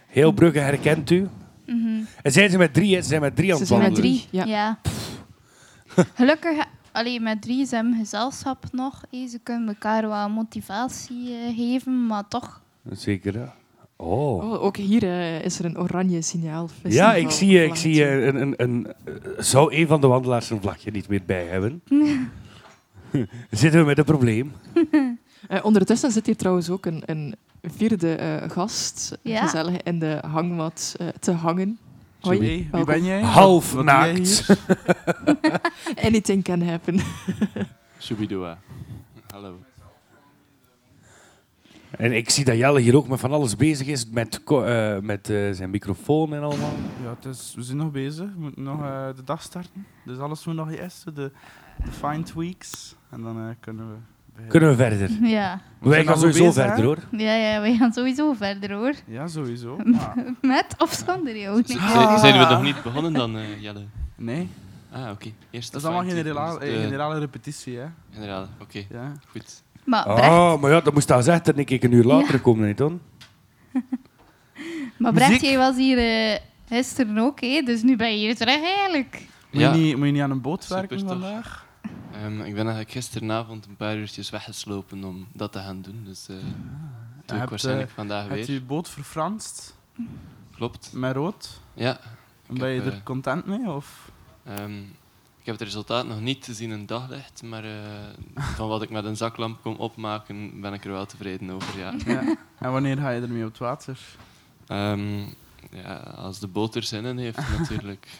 Heel 0.06 0.32
Brugge 0.32 0.58
herkent 0.58 1.10
u. 1.10 1.28
Mhm. 1.66 2.00
En 2.22 2.32
zijn 2.32 2.50
ze 2.50 2.58
met 2.58 2.74
drie, 2.74 2.94
hè? 2.94 3.02
Ze 3.02 3.08
zijn 3.08 3.20
met 3.20 3.36
drie 3.36 3.50
aan 3.50 3.56
Ze 3.56 3.62
het 3.62 3.68
zijn 3.68 3.80
met 3.80 3.90
wandelen. 3.92 4.18
drie, 4.28 4.40
ja. 4.40 4.44
Ja. 4.44 4.78
Gelukkig, 6.14 6.64
alleen 6.92 7.22
met 7.22 7.42
drie 7.42 7.66
zijn 7.66 7.90
we 7.90 7.96
gezelschap 7.98 8.64
nog. 8.72 9.02
hè. 9.10 9.26
Ze 9.28 9.38
kunnen 9.42 9.68
elkaar 9.68 10.08
wel 10.08 10.28
motivatie 10.28 11.30
eh, 11.34 11.56
geven, 11.56 12.06
maar 12.06 12.28
toch. 12.28 12.60
Zeker, 12.90 13.38
ja. 13.38 13.54
Oh. 13.96 14.50
Oh, 14.52 14.62
ook 14.62 14.76
hier 14.76 15.02
eh, 15.02 15.44
is 15.44 15.58
er 15.58 15.64
een 15.64 15.78
oranje 15.78 16.22
signaal. 16.22 16.68
Ja, 16.82 17.14
ik 17.14 17.30
zie, 17.30 17.58
eh, 17.58 17.64
ik 17.64 17.74
zie 17.74 18.08
een, 18.10 18.40
een, 18.40 18.54
een, 18.56 18.86
zou 19.38 19.74
een 19.74 19.86
van 19.86 20.00
de 20.00 20.06
wandelaars 20.06 20.50
een 20.50 20.60
vlagje 20.60 20.90
niet 20.90 21.08
meer 21.08 21.22
bij 21.26 21.44
hebben? 21.44 21.82
Zitten 23.50 23.80
we 23.80 23.86
met 23.86 23.98
een 23.98 24.04
probleem? 24.04 24.52
Eh, 25.48 25.64
ondertussen 25.64 26.10
zit 26.10 26.26
hier 26.26 26.36
trouwens 26.36 26.70
ook 26.70 26.86
een, 26.86 27.02
een 27.06 27.34
vierde 27.62 28.14
eh, 28.14 28.50
gast 28.50 29.18
Ja. 29.22 29.42
gezellig 29.42 29.82
in 29.82 29.98
de 29.98 30.18
hangmat 30.30 30.94
eh, 30.98 31.08
te 31.08 31.32
hangen. 31.32 31.78
Hoi, 32.20 32.38
wie 32.72 32.84
ben 32.84 33.04
jij? 33.04 33.20
Half 33.20 33.72
Wat 33.72 33.84
naakt. 33.84 34.56
Anything 36.06 36.42
can 36.44 36.62
happen. 36.62 36.98
Shubidua. 38.00 38.58
Hallo. 39.32 39.58
En 41.90 42.12
ik 42.12 42.30
zie 42.30 42.44
dat 42.44 42.56
Jelle 42.56 42.80
hier 42.80 42.96
ook 42.96 43.08
met 43.08 43.20
van 43.20 43.32
alles 43.32 43.56
bezig 43.56 43.86
is, 43.86 44.06
met, 44.10 44.40
eh, 44.44 44.98
met 44.98 45.30
eh, 45.30 45.52
zijn 45.52 45.70
microfoon 45.70 46.34
en 46.34 46.42
allemaal. 46.42 46.72
Ja, 47.02 47.08
het 47.20 47.24
is, 47.24 47.52
we 47.56 47.62
zijn 47.62 47.76
nog 47.76 47.90
bezig. 47.90 48.26
We 48.34 48.40
moeten 48.40 48.62
nog 48.62 48.80
eh, 48.82 49.06
de 49.16 49.24
dag 49.24 49.42
starten. 49.42 49.86
Dus 50.04 50.18
alles 50.18 50.44
moet 50.44 50.54
nog 50.54 50.70
eerst, 50.70 51.04
de, 51.04 51.12
de 51.84 51.92
fine 51.92 52.22
tweaks. 52.22 52.94
En 53.10 53.22
dan 53.22 53.38
eh, 53.38 53.54
kunnen 53.60 53.88
we... 53.88 53.96
Kunnen 54.48 54.68
we 54.68 54.76
verder? 54.76 55.10
Ja. 55.28 55.60
We 55.78 55.88
Wij 55.88 56.04
gaan 56.04 56.18
sowieso 56.18 56.44
bezig, 56.44 56.54
verder 56.54 56.76
hè? 56.78 56.84
hoor. 56.84 56.98
Ja, 57.10 57.34
ja, 57.34 57.60
we 57.60 57.76
gaan 57.76 57.92
sowieso 57.92 58.32
verder 58.32 58.72
hoor. 58.72 58.92
Ja, 59.06 59.26
sowieso. 59.28 59.76
Ah, 59.94 60.16
Met 60.42 60.66
of 60.78 61.02
zonder 61.06 61.36
jou? 61.38 61.62
Nee. 61.66 61.78
zijn- 62.18 62.38
we 62.38 62.46
nog 62.54 62.62
niet 62.62 62.82
begonnen 62.82 63.12
dan, 63.12 63.36
eh, 63.36 63.62
Jelle? 63.62 63.84
nee, 64.16 64.48
Ah, 64.92 65.10
oké. 65.10 65.28
Eerst 65.50 65.72
dat 65.72 65.80
is 65.80 65.86
allemaal 65.88 66.08
generale, 66.10 66.58
eh, 66.60 66.72
de- 66.74 66.80
generale 66.80 67.18
repetitie, 67.18 67.76
hè. 67.78 67.84
Generale, 68.12 68.46
oké. 68.60 68.84
Ja. 68.90 69.12
Goed. 69.30 69.62
Maar 69.84 70.02
Brecht, 70.04 70.20
Ah, 70.22 70.60
maar 70.60 70.70
ja, 70.70 70.80
dat 70.80 70.92
moest 70.94 71.10
al 71.12 71.22
zeggen 71.22 71.44
dat 71.44 71.70
ik 71.70 71.82
een 71.82 71.92
uur 71.92 72.04
later 72.04 72.40
komen, 72.40 72.66
niet 72.66 72.78
dan? 72.78 73.00
maar 74.98 75.12
Brecht 75.12 75.30
muziek. 75.30 75.44
jij 75.48 75.56
was 75.58 75.76
hier 75.76 75.98
eh, 75.98 76.38
gisteren 76.68 77.18
ook, 77.18 77.40
hè? 77.40 77.62
dus 77.64 77.82
nu 77.82 77.96
ben 77.96 78.10
je 78.12 78.16
hier 78.18 78.36
terug 78.36 78.62
eigenlijk. 78.62 79.22
Moet, 79.50 79.60
Ja. 79.62 79.72
je 79.72 79.78
niet, 79.80 79.96
moet 79.96 80.06
je 80.06 80.12
niet 80.12 80.22
aan 80.22 80.30
een 80.30 80.40
boot 80.40 80.62
Super 80.62 80.76
werken 80.78 80.98
tof. 80.98 81.08
vandaag? 81.08 81.65
Ehm, 82.22 82.40
ik 82.40 82.54
ben 82.54 82.64
eigenlijk 82.64 82.90
gisteravond 82.90 83.66
een 83.66 83.76
paar 83.76 83.96
uurtjes 83.96 84.30
weggeslopen 84.30 85.04
om 85.04 85.26
dat 85.32 85.52
te 85.52 85.58
gaan 85.58 85.82
doen. 85.82 86.02
Dus 86.04 86.28
eh 86.28 86.36
doe 86.36 86.44
ik 87.34 87.40
hebt, 87.40 87.50
waarschijnlijk 87.50 87.88
eh, 87.88 87.94
vandaag 87.94 88.28
Heb 88.28 88.38
je 88.38 88.44
weer. 88.46 88.54
je 88.54 88.62
boot 88.62 88.88
verfranst 88.88 89.74
Klopt. 90.54 90.92
met 90.92 91.14
rood? 91.14 91.60
Ja. 91.74 92.00
En 92.48 92.54
ben 92.58 92.68
je 92.68 92.80
heb, 92.80 92.86
er 92.92 92.98
eh, 92.98 93.02
content 93.04 93.46
mee? 93.46 93.68
Of? 93.70 94.10
Ehm, 94.44 94.78
ik 95.38 95.52
heb 95.52 95.54
het 95.54 95.62
resultaat 95.64 96.06
nog 96.06 96.20
niet 96.20 96.42
te 96.42 96.54
zien 96.54 96.70
in 96.70 96.86
daglicht, 96.86 97.42
maar 97.42 97.64
van 98.34 98.68
wat 98.68 98.82
ik 98.82 98.90
met 98.90 99.04
een 99.04 99.16
zaklamp 99.16 99.62
kon 99.62 99.76
opmaken, 99.76 100.60
ben 100.60 100.72
ik 100.72 100.84
er 100.84 100.90
wel 100.90 101.06
tevreden 101.06 101.50
over, 101.50 101.78
ja. 101.78 101.94
Ja. 102.06 102.36
En 102.58 102.72
wanneer 102.72 102.96
ga 102.96 103.10
je 103.10 103.20
ermee 103.20 103.42
op 103.44 103.48
het 103.48 103.58
water? 103.58 103.98
Ehm, 104.66 105.18
ja 105.70 105.94
als 105.96 106.38
de 106.38 106.46
boot 106.46 106.74
er 106.74 106.82
zin 106.82 107.04
in 107.04 107.18
heeft, 107.18 107.58
natuurlijk. 107.58 108.08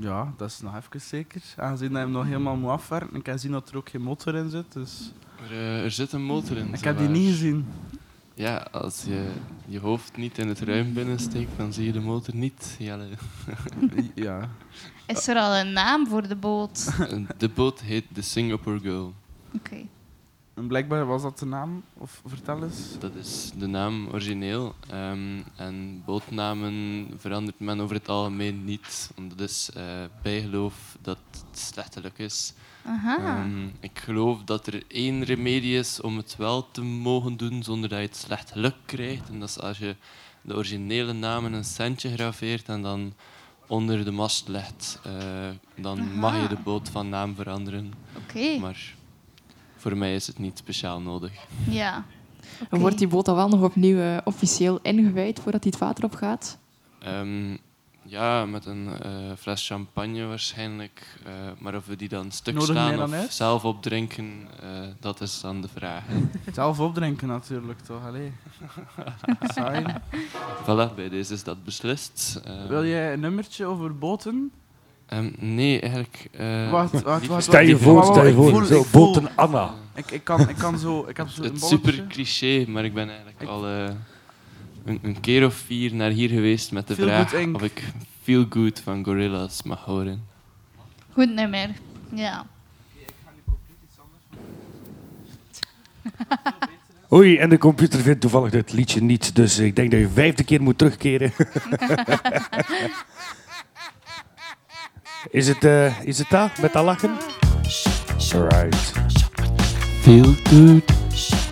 ja, 0.00 0.32
dat 0.36 0.48
is 0.50 0.60
nog 0.60 0.76
even 0.76 1.00
zeker. 1.00 1.42
Aangezien 1.56 1.88
dat 1.88 1.96
je 1.98 2.02
hem 2.04 2.10
nog 2.12 2.24
helemaal 2.24 2.56
moet 2.56 2.70
afwerken. 2.70 3.16
Ik 3.16 3.22
kan 3.22 3.38
zien 3.38 3.52
dat 3.52 3.68
er 3.70 3.76
ook 3.76 3.88
geen 3.88 4.02
motor 4.02 4.34
in 4.34 4.50
zit. 4.50 4.72
Dus 4.72 5.12
Er, 5.42 5.50
eh, 5.50 5.84
er 5.84 5.90
zit 5.90 6.12
een 6.12 6.24
motor 6.24 6.56
in. 6.56 6.74
ik 6.74 6.84
heb 6.84 6.98
die 6.98 7.08
niet 7.08 7.28
gezien. 7.30 7.66
Ja, 8.34 8.56
als 8.72 9.02
je 9.02 9.30
je 9.66 9.78
hoofd 9.80 10.16
niet 10.16 10.38
in 10.38 10.48
het 10.48 10.60
ruim 10.60 10.92
binnensteekt, 10.94 11.50
dan 11.56 11.72
zie 11.72 11.84
je 11.86 11.92
de 11.92 12.00
motor 12.00 12.34
niet. 12.34 12.76
Jelle. 12.78 13.08
ja. 14.14 14.48
Is 15.06 15.28
er 15.28 15.36
al 15.36 15.56
een 15.56 15.72
naam 15.72 16.06
voor 16.06 16.28
de 16.28 16.36
boot? 16.36 16.90
De 17.38 17.48
boot 17.48 17.80
heet 17.80 18.04
de 18.08 18.22
Singapore 18.22 18.78
Girl. 18.80 19.14
Oké. 19.54 19.76
En 20.56 20.66
blijkbaar 20.66 21.06
was 21.06 21.22
dat 21.22 21.38
de 21.38 21.46
naam. 21.46 21.82
Of 21.94 22.22
vertel 22.26 22.62
eens. 22.62 22.98
Dat 22.98 23.14
is 23.14 23.50
de 23.58 23.66
naam 23.66 24.08
origineel. 24.08 24.74
Ehm, 24.90 25.40
en 25.56 26.02
bootnamen 26.04 27.06
verandert 27.18 27.60
men 27.60 27.80
over 27.80 27.96
het 27.96 28.08
algemeen 28.08 28.64
niet. 28.64 29.10
Omdat 29.16 29.38
het 29.38 29.50
is 29.50 29.70
eh, 29.74 29.82
bijgeloof 30.22 30.96
dat 31.00 31.18
het 31.30 31.58
slechtelijk 31.58 32.18
is. 32.18 32.52
Aha. 32.86 33.16
Ehm, 33.16 33.66
ik 33.80 33.98
geloof 33.98 34.42
dat 34.44 34.66
er 34.66 34.82
één 34.88 35.24
remedie 35.24 35.78
is 35.78 36.00
om 36.00 36.16
het 36.16 36.36
wel 36.36 36.70
te 36.70 36.82
mogen 36.82 37.36
doen 37.36 37.62
zonder 37.62 37.88
dat 37.88 37.98
je 37.98 38.04
het 38.04 38.16
slecht 38.16 38.50
geluk 38.50 38.76
krijgt. 38.84 39.28
En 39.28 39.40
dat 39.40 39.48
is 39.48 39.60
als 39.60 39.78
je 39.78 39.96
de 40.42 40.54
originele 40.54 41.12
naam 41.12 41.46
in 41.46 41.52
een 41.52 41.64
centje 41.64 42.12
graveert 42.12 42.68
en 42.68 42.82
dan 42.82 43.12
onder 43.66 44.04
de 44.04 44.10
mast 44.10 44.48
legt. 44.48 45.00
Eh, 45.04 45.12
dan 45.74 46.18
mag 46.18 46.42
je 46.42 46.48
de 46.48 46.62
boot 46.64 46.88
van 46.88 47.08
naam 47.08 47.34
veranderen. 47.34 47.92
Oké. 48.16 48.58
Maar 48.58 48.95
voor 49.76 49.96
mij 49.96 50.14
is 50.14 50.26
het 50.26 50.38
niet 50.38 50.58
speciaal 50.58 51.00
nodig. 51.00 51.32
Ja. 51.70 51.94
En 52.58 52.66
Oké. 52.66 52.78
Wordt 52.78 52.98
die 52.98 53.08
boot 53.08 53.24
dan 53.24 53.34
wel 53.36 53.48
nog 53.48 53.62
opnieuw 53.62 53.98
eh, 53.98 54.16
officieel 54.24 54.78
ingewijd 54.82 55.40
voordat 55.40 55.62
hij 55.62 55.72
het 55.72 55.80
water 55.80 56.04
op 56.04 56.14
gaat? 56.14 56.58
Ehm, 56.98 57.56
ja, 58.02 58.44
met 58.46 58.66
een 58.66 58.88
eh, 59.02 59.10
fles 59.38 59.66
champagne 59.66 60.24
waarschijnlijk. 60.26 61.18
Eh, 61.24 61.32
maar 61.58 61.74
of 61.74 61.86
we 61.86 61.96
die 61.96 62.08
dan 62.08 62.30
stuk 62.32 62.54
Nodig 62.54 62.70
staan 62.70 63.02
of 63.02 63.12
uit? 63.12 63.32
zelf 63.32 63.64
opdrinken, 63.64 64.48
eh, 64.62 64.68
dat 65.00 65.20
is 65.20 65.40
dan 65.40 65.60
de 65.60 65.68
vraag. 65.68 66.02
Zelf 66.52 66.80
opdrinken 66.80 67.28
natuurlijk, 67.28 67.80
toch? 67.80 68.06
Allee. 68.06 68.32
Saai. 69.54 69.84
voilà, 70.62 70.94
bij 70.94 71.08
deze 71.08 71.32
is 71.34 71.44
dat 71.44 71.64
beslist. 71.64 72.40
Eh, 72.44 72.66
Wil 72.66 72.84
jij 72.86 73.12
een 73.12 73.20
nummertje 73.20 73.66
over 73.66 73.98
boten? 73.98 74.52
Ehm, 75.06 75.30
nee, 75.38 75.80
eigenlijk... 75.80 76.28
eh, 76.32 76.70
Wacht, 76.70 77.02
wacht, 77.02 77.26
wacht. 77.26 77.42
Stel 77.42 77.60
je 77.60 77.78
voor, 77.78 78.04
stel 78.04 78.26
je 78.26 78.32
voor. 78.34 78.50
voel- 78.50 78.64
Zo, 78.64 78.84
Botten 78.92 79.28
Anna. 79.36 79.74
Ik, 79.94 80.10
ik, 80.10 80.24
kan, 80.24 80.48
ik 80.48 80.56
kan 80.56 80.78
zo... 80.78 81.04
Ik 81.08 81.16
heb 81.16 81.28
zo 81.28 81.42
een 81.42 81.50
het 81.52 81.64
super 81.64 82.04
cliché, 82.08 82.64
maar 82.68 82.84
ik 82.84 82.94
ben 82.94 83.08
eigenlijk 83.08 83.40
Ik- 83.42 83.48
al 83.48 83.66
eh, 83.66 83.88
een, 84.84 84.98
een 85.02 85.20
keer 85.20 85.44
of 85.46 85.54
vier 85.54 85.94
naar 85.94 86.10
hier 86.10 86.28
geweest 86.28 86.72
met 86.72 86.88
de 86.88 86.94
Feel 86.94 87.06
vraag 87.06 87.34
of 87.54 87.62
ik 87.62 87.82
Feel 88.22 88.46
Good 88.50 88.80
van 88.80 89.04
Gorillaz 89.04 89.62
mag 89.62 89.84
horen. 89.84 90.24
Goed 91.12 91.34
nummer. 91.34 91.68
Ja. 92.14 92.46
Oei, 97.12 97.36
en 97.38 97.48
de 97.48 97.58
computer 97.58 98.00
vindt 98.00 98.20
toevallig 98.20 98.52
het 98.52 98.72
liedje 98.72 99.02
niet, 99.02 99.34
dus 99.34 99.58
ik 99.58 99.76
denk 99.76 99.90
dat 99.90 100.00
je 100.00 100.08
vijfde 100.08 100.44
keer 100.44 100.62
moet 100.62 100.78
terugkeren. 100.78 101.32
is, 105.30 105.48
het, 105.48 105.64
eh, 105.64 106.00
is 106.02 106.18
het 106.18 106.30
dat, 106.30 106.58
met 106.60 106.72
dat 106.72 106.84
lachen? 106.84 107.16
Alright. 108.34 108.92
Feel 110.00 110.34
Good. 110.44 111.45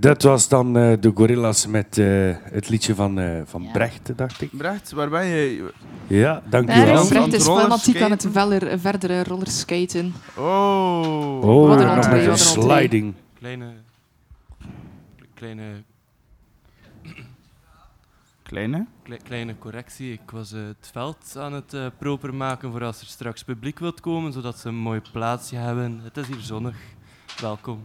Dat 0.00 0.22
was 0.22 0.48
dan 0.48 0.76
eh, 0.76 0.92
de 1.00 1.12
Gorillas 1.14 1.66
met 1.66 1.98
eh, 1.98 2.06
het 2.42 2.68
liedje 2.68 2.94
van, 2.94 3.18
eh, 3.18 3.40
van 3.44 3.62
Ja. 3.62 3.70
Brecht, 3.70 4.16
dacht 4.16 4.40
ik. 4.40 4.56
Brecht, 4.56 4.92
waar 4.92 5.08
ben 5.08 5.24
je? 5.26 5.72
Ja, 6.06 6.42
dankjewel. 6.50 7.02
is- 7.02 7.08
Brecht 7.08 7.32
is 7.32 7.44
fanatiek 7.44 8.00
aan 8.00 8.10
het 8.10 8.26
veller, 8.32 8.78
verdere 8.78 9.24
rollerskaten. 9.24 10.12
Oh. 10.36 11.40
Oh, 11.42 11.68
Wat 11.68 11.78
nog 11.96 12.10
met 12.10 12.26
een 12.26 12.38
sliding. 12.38 13.14
Kleine... 13.38 13.72
Kleine... 15.34 15.64
Kleine? 18.42 18.86
Kle- 19.02 19.16
kleine 19.22 19.58
correctie. 19.58 20.12
Ik 20.12 20.30
was 20.30 20.50
het 20.50 20.90
veld 20.92 21.34
aan 21.38 21.52
het 21.52 21.74
proper 21.98 22.34
maken 22.34 22.70
voor 22.70 22.84
als 22.84 23.00
er 23.00 23.06
straks 23.06 23.44
publiek 23.44 23.78
wilt 23.78 24.00
komen, 24.00 24.32
zodat 24.32 24.58
ze 24.58 24.68
een 24.68 24.74
mooi 24.78 25.00
plaatsje 25.12 25.56
hebben. 25.56 26.00
Het 26.02 26.16
is 26.16 26.26
hier 26.26 26.40
zonnig. 26.40 26.76
Welkom. 27.40 27.84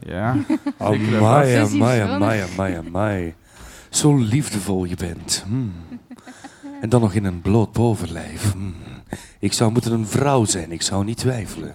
Ja. 0.00 0.36
Amai, 0.78 1.56
amai, 1.56 2.00
amai, 2.00 2.40
amai, 2.40 2.74
amai. 2.74 3.34
Zo 3.90 4.16
liefdevol 4.16 4.84
je 4.84 4.96
bent. 4.96 5.44
Hmm. 5.46 5.72
En 6.80 6.88
dan 6.88 7.00
nog 7.00 7.12
in 7.14 7.24
een 7.24 7.40
bloot 7.40 7.72
bovenlijf. 7.72 8.52
Hmm. 8.52 8.74
Ik 9.38 9.52
zou 9.52 9.72
moeten 9.72 9.92
een 9.92 10.06
vrouw 10.06 10.44
zijn, 10.44 10.72
ik 10.72 10.82
zou 10.82 11.04
niet 11.04 11.16
twijfelen. 11.18 11.74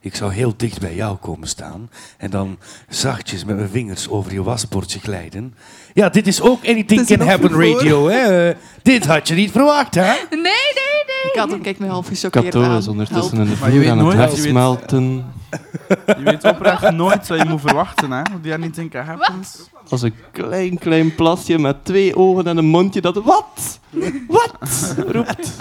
Ik 0.00 0.14
zou 0.14 0.32
heel 0.32 0.54
dicht 0.56 0.80
bij 0.80 0.94
jou 0.94 1.16
komen 1.16 1.48
staan 1.48 1.90
en 2.16 2.30
dan 2.30 2.58
zachtjes 2.88 3.44
met 3.44 3.56
mijn 3.56 3.68
vingers 3.68 4.08
over 4.08 4.32
je 4.32 4.42
wasbordje 4.42 4.98
glijden. 5.00 5.54
Ja, 5.94 6.08
dit 6.08 6.26
is 6.26 6.40
ook 6.40 6.66
Anything 6.66 7.06
Can 7.06 7.20
Happen. 7.20 7.50
Radio, 7.50 8.08
hè? 8.08 8.52
Dit 8.82 9.06
had 9.06 9.28
je 9.28 9.34
niet 9.34 9.50
verwacht, 9.50 9.94
hè? 9.94 10.02
Nee, 10.30 10.40
nee, 10.40 10.50
nee. 11.22 11.32
Kato 11.32 11.58
kijkt 11.58 11.78
mij 11.78 11.88
half 11.88 12.06
gechoqueerd 12.06 12.44
Kato 12.44 12.62
aan. 12.62 12.76
is 12.78 12.88
ondertussen 12.88 13.36
Help. 13.36 13.48
in 13.48 13.54
de 13.54 13.56
vloer 13.56 13.90
aan 13.90 14.06
het 14.06 14.16
wegsmelten. 14.16 15.24
Je 16.06 16.22
weet 16.24 16.44
oprecht 16.44 16.90
nooit 16.90 17.28
wat 17.28 17.38
je 17.38 17.44
moet 17.44 17.60
verwachten, 17.60 18.10
hè. 18.10 18.22
Die 18.42 18.52
anything 18.52 18.90
can 18.90 19.04
happen. 19.04 19.34
Als 19.88 20.02
een 20.02 20.14
klein, 20.32 20.78
klein 20.78 21.14
plasje 21.14 21.58
met 21.58 21.84
twee 21.84 22.16
ogen 22.16 22.46
en 22.46 22.56
een 22.56 22.64
mondje 22.66 23.00
dat... 23.00 23.14
Wat? 23.22 23.80
Wat? 24.28 24.94
roept. 25.06 25.56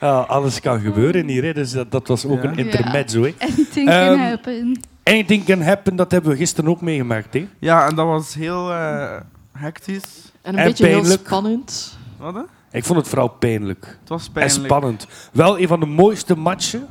Ja, 0.00 0.18
alles 0.20 0.60
kan 0.60 0.80
gebeuren 0.80 1.28
hier, 1.28 1.42
hè. 1.44 1.52
dus 1.52 1.70
dat, 1.72 1.90
dat 1.90 2.08
was 2.08 2.24
ook 2.24 2.42
Ja. 2.42 2.48
een 2.50 2.58
intermezzo. 2.58 3.22
Hè. 3.22 3.34
Anything 3.38 3.88
Ehm, 3.88 4.06
can 4.16 4.18
happen. 4.18 4.80
Anything 5.04 5.44
can 5.44 5.62
happen, 5.62 5.96
dat 5.96 6.10
hebben 6.12 6.30
we 6.30 6.36
gisteren 6.36 6.70
ook 6.70 6.80
meegemaakt. 6.80 7.34
Hè. 7.34 7.48
Ja, 7.58 7.86
en 7.88 7.94
dat 7.94 8.06
was 8.06 8.34
heel 8.34 8.72
eh, 8.72 9.16
hectisch. 9.52 10.32
En 10.42 10.52
een 10.52 10.58
En 10.58 10.64
beetje 10.66 10.86
heel 10.86 10.98
pijnlijk. 11.00 11.26
spannend. 11.26 11.98
Wat, 12.18 12.34
hè? 12.34 12.40
Ik 12.70 12.84
vond 12.84 12.98
het 12.98 13.08
vooral 13.08 13.28
pijnlijk. 13.28 13.96
Het 14.00 14.08
was 14.08 14.26
En 14.26 14.32
pijnlijk. 14.32 14.64
spannend. 14.64 15.06
Wel 15.32 15.58
een 15.60 15.68
van 15.68 15.80
de 15.80 15.86
mooiste 15.86 16.36
matchen 16.36 16.86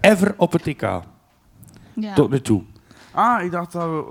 ever 0.00 0.34
op 0.36 0.52
het 0.52 0.66
EK. 0.66 0.80
Ja. 1.94 2.14
Tot 2.14 2.30
nu 2.30 2.40
toe. 2.40 2.62
Ah, 3.12 3.44
ik 3.44 3.50
dacht 3.50 3.72
dat 3.72 3.84
we... 3.84 4.04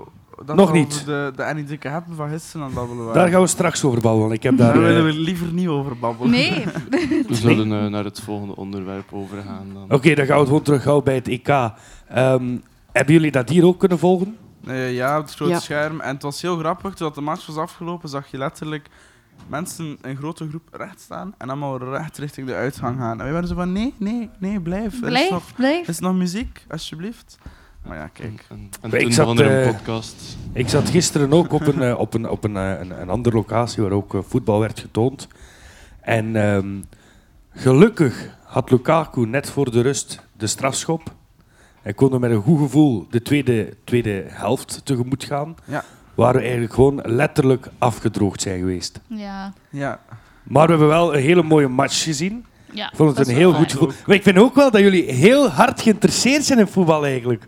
Dat 0.44 0.56
Nog 0.56 0.70
we 0.70 0.78
niet. 0.78 1.04
De, 1.04 1.32
de 1.66 1.78
can 1.78 1.92
happen 1.92 2.16
van 2.16 2.28
gisteren 2.28 2.66
aan 2.66 2.74
babbelen 2.74 3.04
waren. 3.04 3.20
Daar 3.20 3.30
gaan 3.30 3.40
we 3.40 3.46
straks 3.46 3.84
over 3.84 4.00
babbelen. 4.00 4.32
Ik 4.32 4.42
heb 4.42 4.56
daar, 4.56 4.74
Daar 4.74 4.82
eh, 4.82 4.88
willen 4.88 5.04
we 5.04 5.12
liever 5.12 5.52
niet 5.52 5.68
over 5.68 5.98
babbelen. 5.98 6.30
Nee. 6.30 6.64
We 7.28 7.34
zullen 7.34 7.72
eh, 7.72 7.90
naar 7.90 8.04
het 8.04 8.20
volgende 8.20 8.56
onderwerp 8.56 9.12
overgaan 9.12 9.66
dan. 9.74 9.82
Oké, 9.82 10.14
dan 10.14 10.26
gaan 10.26 10.34
we 10.34 10.40
het 10.40 10.48
gewoon 10.48 10.62
terug 10.62 10.84
houden 10.84 11.04
bij 11.04 11.14
het 11.14 11.28
EK. 11.28 11.48
Ehm, 11.48 12.56
hebben 12.92 13.14
jullie 13.14 13.30
dat 13.30 13.48
hier 13.48 13.64
ook 13.66 13.78
kunnen 13.78 13.98
volgen? 13.98 14.36
Eh, 14.66 14.94
ja, 14.94 15.18
op 15.18 15.24
het 15.24 15.34
grote 15.34 15.52
Ja. 15.52 15.58
scherm. 15.60 16.00
En 16.00 16.14
het 16.14 16.22
was 16.22 16.42
heel 16.42 16.56
grappig. 16.56 16.94
Toen 16.94 17.10
de 17.14 17.20
match 17.20 17.46
was 17.46 17.56
afgelopen, 17.56 18.08
zag 18.08 18.30
je 18.30 18.38
letterlijk 18.38 18.88
mensen 19.48 19.98
in 20.02 20.16
grote 20.16 20.48
groep 20.48 20.68
recht 20.72 21.00
staan. 21.00 21.34
En 21.38 21.48
allemaal 21.48 21.78
recht 21.78 22.18
richting 22.18 22.46
de 22.46 22.54
uitgang 22.54 22.98
gaan. 22.98 23.18
En 23.18 23.24
wij 23.24 23.32
waren 23.32 23.48
zo 23.48 23.54
van, 23.54 23.72
nee, 23.72 23.94
nee, 23.98 24.30
nee, 24.38 24.60
blijf. 24.60 24.86
Er 24.86 25.02
is 25.02 25.08
Blijf, 25.08 25.30
nog, 25.30 25.54
blijf. 25.54 25.82
er 25.82 25.88
is 25.88 25.98
nog 25.98 26.14
muziek, 26.14 26.64
alsjeblieft. 26.68 27.38
Maar 27.86 27.96
ja, 27.96 28.06
kijk. 28.06 28.44
En, 28.48 28.68
en 28.80 28.92
Ik 28.92 29.00
toen 29.02 29.12
zat, 29.12 29.38
er 29.38 29.46
een 29.46 29.64
eh, 29.64 29.70
podcast. 29.72 30.36
Ik 30.52 30.68
zat 30.68 30.88
gisteren 30.88 31.32
ook 31.32 31.52
op 31.52 31.66
een, 31.66 31.82
eh, 31.82 31.98
op 31.98 32.14
een, 32.14 32.28
op 32.28 32.44
een, 32.44 32.56
eh, 32.56 32.80
een, 32.80 33.00
een 33.00 33.10
andere 33.10 33.36
locatie 33.36 33.82
waar 33.82 33.92
ook 33.92 34.22
voetbal 34.26 34.60
werd 34.60 34.80
getoond. 34.80 35.28
En 36.00 36.36
ehm, 36.36 36.68
gelukkig 37.52 38.38
had 38.44 38.70
Lukaku 38.70 39.26
net 39.26 39.50
voor 39.50 39.70
de 39.70 39.80
rust 39.80 40.20
de 40.36 40.46
strafschop. 40.46 41.14
En 41.82 41.94
konden 41.94 42.20
met 42.20 42.30
een 42.30 42.42
goed 42.42 42.58
gevoel 42.58 43.06
de 43.10 43.22
tweede, 43.22 43.76
tweede 43.84 44.24
helft 44.28 44.80
tegemoet 44.84 45.24
gaan. 45.24 45.54
Ja. 45.64 45.84
Waar 46.20 46.34
we 46.34 46.40
eigenlijk 46.40 46.72
gewoon 46.74 47.00
letterlijk 47.04 47.68
afgedroogd 47.78 48.40
zijn 48.40 48.58
geweest. 48.58 49.00
Ja. 49.06 49.52
Ja. 49.70 50.00
Maar 50.42 50.64
we 50.64 50.70
hebben 50.70 50.88
wel 50.88 51.14
een 51.14 51.20
hele 51.22 51.42
mooie 51.42 51.68
match 51.68 52.02
gezien. 52.02 52.44
ja. 52.72 52.90
Ik 52.90 52.96
vond 52.96 53.18
het 53.18 53.28
een 53.28 53.34
heel 53.34 53.52
goed 53.52 53.72
gevoel. 53.72 53.90
Maar 54.06 54.16
ik 54.16 54.22
vind 54.22 54.38
ook 54.38 54.54
wel 54.54 54.70
dat 54.70 54.80
jullie 54.80 55.12
heel 55.12 55.48
hard 55.48 55.82
geïnteresseerd 55.82 56.44
zijn 56.44 56.58
in 56.58 56.66
voetbal 56.66 57.04
eigenlijk. 57.06 57.46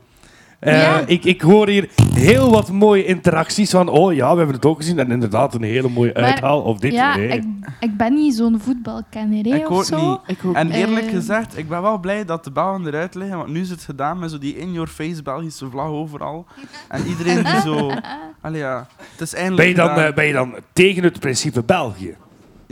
Eh, 0.63 0.81
Ja. 0.83 1.03
ik, 1.07 1.25
ik 1.25 1.41
hoor 1.41 1.69
hier 1.69 1.89
heel 2.15 2.51
wat 2.51 2.71
mooie 2.71 3.05
interacties 3.05 3.71
van, 3.71 3.89
oh 3.89 4.15
ja, 4.15 4.31
we 4.33 4.37
hebben 4.37 4.57
het 4.57 4.65
ook 4.67 4.77
gezien. 4.77 4.99
En 4.99 5.11
inderdaad 5.11 5.55
een 5.55 5.63
hele 5.63 5.89
mooie 5.89 6.11
Maar- 6.15 6.23
uithaal 6.23 6.61
of 6.63 6.79
dit. 6.79 6.93
Ja, 6.93 7.17
nee. 7.17 7.29
ik, 7.29 7.45
ik 7.81 7.97
ben 7.97 8.15
niet 8.15 8.35
zo'n 8.35 8.61
voetbalkenner, 8.61 9.47
Ik 9.47 9.71
of 9.71 9.77
ook 9.77 9.85
zo. 9.85 10.11
niet. 10.11 10.19
Ik 10.27 10.39
ook 10.45 10.55
En 10.55 10.67
niet. 10.67 10.77
eerlijk 10.77 11.07
Eh. 11.07 11.13
gezegd, 11.13 11.59
ik 11.59 11.69
ben 11.69 11.83
wel 11.83 11.99
blij 11.99 12.25
dat 12.25 12.45
de 12.45 12.51
ballen 12.51 12.87
eruit 12.87 13.15
liggen, 13.15 13.37
want 13.37 13.49
nu 13.49 13.61
is 13.61 13.71
het 13.71 13.83
gedaan 13.83 14.19
met 14.19 14.31
zo 14.31 14.39
die 14.39 14.57
in-your-face 14.59 15.23
Belgische 15.23 15.71
vlag 15.71 15.87
overal. 15.89 16.47
En 16.89 17.07
iedereen 17.07 17.45
die 17.45 17.61
zo... 17.61 17.91
Allee 18.41 18.61
ja, 18.61 18.87
het 19.11 19.21
is 19.21 19.35
eindelijk 19.35 19.61
ben, 19.61 19.69
je 19.69 19.75
dan, 19.75 19.89
gedaan. 19.89 20.05
eh, 20.09 20.15
ben 20.15 20.25
je 20.27 20.33
dan 20.33 20.55
tegen 20.73 21.03
het 21.05 21.21
principe 21.21 21.63
België? 21.63 22.17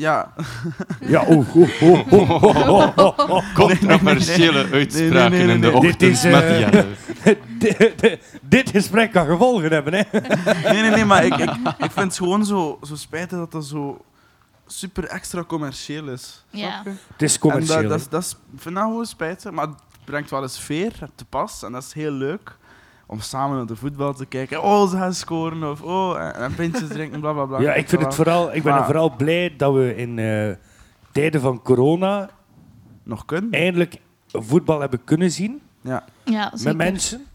Ja. 0.00 0.32
Ja, 1.00 1.24
oh, 1.24 1.56
oh, 1.80 2.98
oh. 3.16 3.54
Controversiële 3.54 4.68
uitspraken 4.72 5.48
in 5.48 5.60
de 5.60 5.72
ochtend 5.72 5.98
Dit 7.58 8.02
met 8.02 8.18
dit 8.42 8.70
gesprek 8.70 9.12
kan 9.12 9.26
gevolgen 9.26 9.72
hebben, 9.72 9.94
hè? 9.94 10.02
Nee, 10.72 10.82
nee, 10.82 10.90
nee, 10.90 11.04
maar 11.04 11.24
ik, 11.24 11.36
ik, 11.36 11.50
ik 11.78 11.90
vind 11.90 11.94
het 11.94 12.16
gewoon 12.16 12.44
zo, 12.44 12.78
zo 12.82 12.96
spijtig 12.96 13.38
dat 13.38 13.52
dat 13.52 13.64
zo 13.64 14.04
super 14.66 15.04
extra 15.04 15.44
commercieel 15.44 16.08
is. 16.08 16.44
Ja. 16.50 16.82
Het 16.84 17.22
is 17.22 17.38
commercieel. 17.38 17.88
dat, 17.88 17.90
dat, 17.90 18.10
dat 18.10 18.22
is, 18.22 18.36
ik 18.64 18.82
gewoon 18.82 19.06
spijtig, 19.06 19.50
maar 19.50 19.66
het 19.66 19.76
brengt 20.04 20.30
wel 20.30 20.42
eens 20.42 20.60
veer 20.60 20.92
te 21.14 21.24
pas 21.24 21.62
en 21.62 21.72
dat 21.72 21.82
is 21.82 21.92
heel 21.92 22.12
leuk. 22.12 22.56
Om 23.10 23.20
samen 23.20 23.56
naar 23.56 23.66
de 23.66 23.76
voetbal 23.76 24.14
te 24.14 24.26
kijken. 24.26 24.62
Oh, 24.62 24.90
ze 24.90 24.96
gaan 24.96 25.14
scoren. 25.14 25.70
Of 25.70 25.82
oh, 25.82 26.20
en, 26.20 26.34
en 26.34 26.54
pintjes 26.54 26.88
drinken, 26.88 27.20
bla 27.20 27.32
bla 27.32 27.44
bla. 27.44 27.60
Ja, 27.60 27.74
ik, 27.74 27.88
vind 27.88 28.02
het 28.02 28.14
vooral, 28.14 28.54
ik 28.54 28.62
ben 28.62 28.72
er 28.72 28.78
Maar- 28.78 28.86
vooral 28.86 29.16
blij 29.16 29.54
dat 29.56 29.74
we 29.74 29.96
in 29.96 30.18
eh, 30.18 30.50
tijden 31.12 31.40
van 31.40 31.62
corona 31.62 32.30
Nog 33.02 33.24
kunnen. 33.24 33.50
eindelijk 33.52 33.96
voetbal 34.26 34.80
hebben 34.80 35.04
kunnen 35.04 35.30
zien. 35.30 35.60
Ja. 35.80 36.04
Ja, 36.24 36.48
met 36.50 36.60
zeker. 36.60 36.76
mensen. 36.76 37.26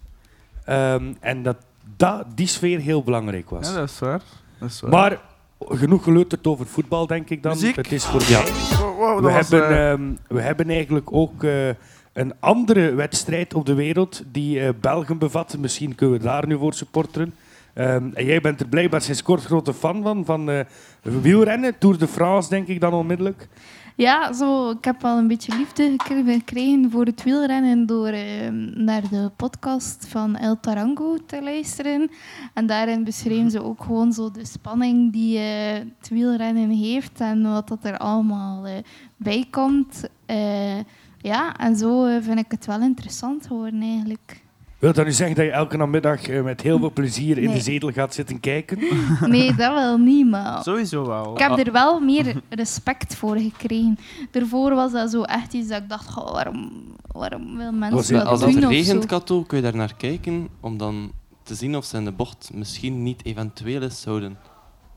Ehm, 0.66 1.14
en 1.20 1.44
dat, 1.44 1.58
dat 1.96 2.26
die 2.36 2.48
sfeer 2.48 2.80
heel 2.80 3.04
belangrijk 3.04 3.50
was. 3.50 3.68
ja, 3.68 3.76
dat 3.76 3.90
is 3.90 4.00
waar. 4.00 4.22
Dat 4.60 4.70
is 4.70 4.82
waar. 4.82 4.92
maar 4.92 5.22
genoeg 5.60 6.04
geleuterd 6.04 6.48
over 6.48 6.66
voetbal, 6.66 7.08
denk 7.08 7.30
ik 7.30 7.44
dan. 7.44 7.52
Muziek? 7.52 7.76
Het 7.76 7.92
is 7.92 8.06
voor 8.06 8.22
Ja. 8.28 8.44
Wow, 8.80 8.98
wow, 8.98 9.26
we, 9.26 9.32
hebben, 9.32 9.70
eh, 9.70 9.92
ehm, 9.92 10.14
we 10.28 10.42
hebben 10.42 10.70
eigenlijk 10.70 11.14
ook 11.14 11.44
eh, 11.44 11.70
een 12.16 12.34
andere 12.40 12.94
wedstrijd 12.94 13.54
op 13.54 13.66
de 13.66 13.74
wereld 13.74 14.24
die 14.32 14.60
eh, 14.60 14.70
België 14.82 15.14
bevat. 15.14 15.58
Misschien 15.58 15.96
kunnen 15.96 16.18
we 16.18 16.24
daar 16.24 16.48
nu 16.48 16.58
voor 16.58 16.74
supporteren. 16.74 17.34
Ehm, 17.74 18.10
en 18.14 18.26
jij 18.26 18.42
bent 18.42 18.60
er 18.60 18.68
blijkbaar 18.68 19.02
sinds 19.02 19.24
kort 19.24 19.44
grote 19.44 19.74
fan 19.74 20.04
van, 20.04 20.26
van 20.26 20.50
eh, 20.50 20.60
wielrennen. 21.02 21.78
Tour 21.78 21.98
de 21.98 22.08
France, 22.08 22.50
denk 22.50 22.68
ik 22.68 22.80
dan 22.80 22.94
onmiddellijk. 22.94 23.48
Ja, 23.96 24.34
zo, 24.34 24.70
ik 24.70 24.86
heb 24.86 25.02
wel 25.02 25.18
een 25.18 25.28
beetje 25.28 25.58
liefde 25.58 25.96
gekre- 25.98 26.34
gekregen 26.34 26.92
voor 26.92 27.06
het 27.06 27.24
wielrennen 27.24 27.86
door 27.86 28.08
eh, 28.08 28.50
naar 28.74 29.10
de 29.10 29.32
podcast 29.36 30.06
van 30.08 30.36
El 30.36 30.60
Tarango 30.60 31.18
te 31.26 31.44
luisteren. 31.44 32.10
En 32.54 32.66
daarin 32.66 33.04
beschreven 33.04 33.52
ze 33.52 33.64
ook 33.64 33.84
gewoon 33.84 34.14
zo 34.14 34.32
de 34.32 34.46
spanning 34.46 35.12
die 35.14 35.38
eh, 35.38 35.74
het 36.00 36.10
wielrennen 36.10 36.70
heeft 36.70 37.20
en 37.20 37.52
wat 37.52 37.68
dat 37.68 37.84
er 37.84 37.98
allemaal 37.98 38.66
bij 39.18 39.46
komt. 39.52 40.10
Ja, 41.26 41.56
en 41.58 41.76
zo 41.76 42.06
eh, 42.06 42.22
vind 42.22 42.40
ik 42.40 42.46
het 42.52 42.66
wel 42.66 42.82
interessant 42.82 43.48
geworden 43.48 43.82
eigenlijk. 43.82 44.44
Wil 44.80 44.94
dat 44.94 45.06
nu 45.06 45.12
zeggen 45.12 45.36
dat 45.36 45.46
je 45.46 45.52
elke 45.52 45.78
namiddag 45.78 46.28
eh, 46.28 46.44
met 46.44 46.62
heel 46.62 46.80
veel 46.80 46.92
plezier 46.92 47.38
in 47.38 47.52
de 47.52 47.60
zetel 47.62 47.92
gaat 47.92 48.14
zitten 48.14 48.40
kijken? 48.40 48.80
Nee, 49.26 49.48
dat 49.56 49.74
wel 49.74 49.98
niet, 49.98 50.30
maar... 50.30 50.64
Sowieso 50.64 51.06
wel. 51.08 51.32
Ik 51.34 51.40
heb 51.40 51.58
er 51.68 51.72
wel 51.72 52.00
meer 52.00 52.42
respect 52.50 53.16
voor 53.16 53.38
gekregen. 53.38 53.98
Daarvoor 54.32 54.76
was 54.76 54.92
dat 54.92 55.12
zo 55.12 55.22
echt 55.22 55.54
iets 55.54 55.68
dat 55.68 55.82
ik 55.82 55.90
dacht, 55.90 56.10
goh, 56.12 56.32
waarom, 56.32 56.72
waarom 57.12 57.58
wil 57.58 57.72
mensen 57.72 58.14
dat 58.14 58.22
het- 58.22 58.32
Als 58.32 58.40
doen 58.42 58.56
het 58.56 58.64
regent? 58.72 59.06
Kato, 59.06 59.44
kun 59.44 59.58
je 59.58 59.64
daar 59.64 59.76
naar 59.76 59.96
kijken 59.98 60.48
om 60.60 60.78
dan 60.78 61.12
te 61.44 61.56
zien 61.56 61.76
of 61.78 61.86
ze 61.86 61.98
in 61.98 62.06
de 62.06 62.12
bocht 62.12 62.50
misschien 62.54 63.04
niet 63.04 63.26
eventueel 63.26 63.82
eens 63.82 64.02
zouden 64.02 64.38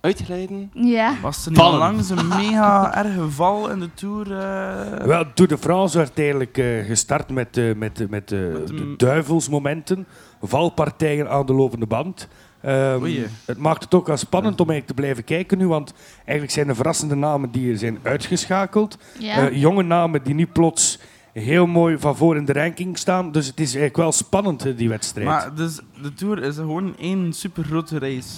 uitglijden. 0.01 0.71
Ja. 0.75 1.15
Was 1.23 1.45
er 1.45 1.51
niet 1.51 1.61
Vallen. 1.61 1.79
langs 1.79 2.11
een 2.11 2.29
mega 2.29 2.95
erge 3.05 3.31
val 3.31 3.71
in 3.71 3.79
de 3.81 3.95
Tour? 3.95 4.33
eh? 4.39 5.05
Wel, 5.07 5.25
Tour 5.35 5.51
de 5.51 5.59
France 5.59 5.99
werd 5.99 6.19
eigenlijk 6.19 6.59
eh, 6.59 6.85
gestart 6.87 7.31
met, 7.31 7.57
eh, 7.57 7.65
met, 7.65 7.99
met, 7.99 8.09
Met 8.11 8.29
de 8.29 8.95
duivelsmomenten, 8.97 10.07
valpartijen 10.43 11.31
aan 11.31 11.47
de 11.47 11.53
lopende 11.55 11.87
band. 11.87 12.29
Ehm, 12.61 13.05
het 13.45 13.59
maakt 13.59 13.83
het 13.85 13.95
ook 13.95 14.07
wel 14.07 14.17
spannend 14.17 14.61
om 14.61 14.71
eigenlijk 14.71 14.87
te 14.87 15.03
blijven 15.03 15.25
kijken 15.25 15.59
nu, 15.59 15.69
want 15.69 15.95
eigenlijk 16.17 16.51
zijn 16.51 16.69
er 16.69 16.75
verrassende 16.75 17.15
namen 17.15 17.51
die 17.51 17.71
er 17.73 17.79
zijn 17.79 17.99
uitgeschakeld. 18.03 18.99
Ja. 19.19 19.49
Eh, 19.49 19.61
jonge 19.61 19.83
namen 19.83 20.23
die 20.23 20.35
nu 20.35 20.47
plots 20.47 20.99
heel 21.33 21.67
mooi 21.67 21.99
van 21.99 22.17
voor 22.17 22.37
in 22.37 22.45
de 22.45 22.53
ranking 22.53 22.99
staan. 22.99 23.33
Dus 23.33 23.47
het 23.47 23.61
is 23.61 23.67
eigenlijk 23.67 23.97
wel 23.97 24.13
spannend, 24.13 24.77
die 24.77 24.89
wedstrijd. 24.89 25.27
Maar 25.27 25.55
dus, 25.55 25.81
de 26.03 26.15
Tour 26.15 26.43
is 26.43 26.57
gewoon 26.57 26.97
één 26.99 27.33
super 27.33 27.65
grote 27.65 27.99
race. 27.99 28.29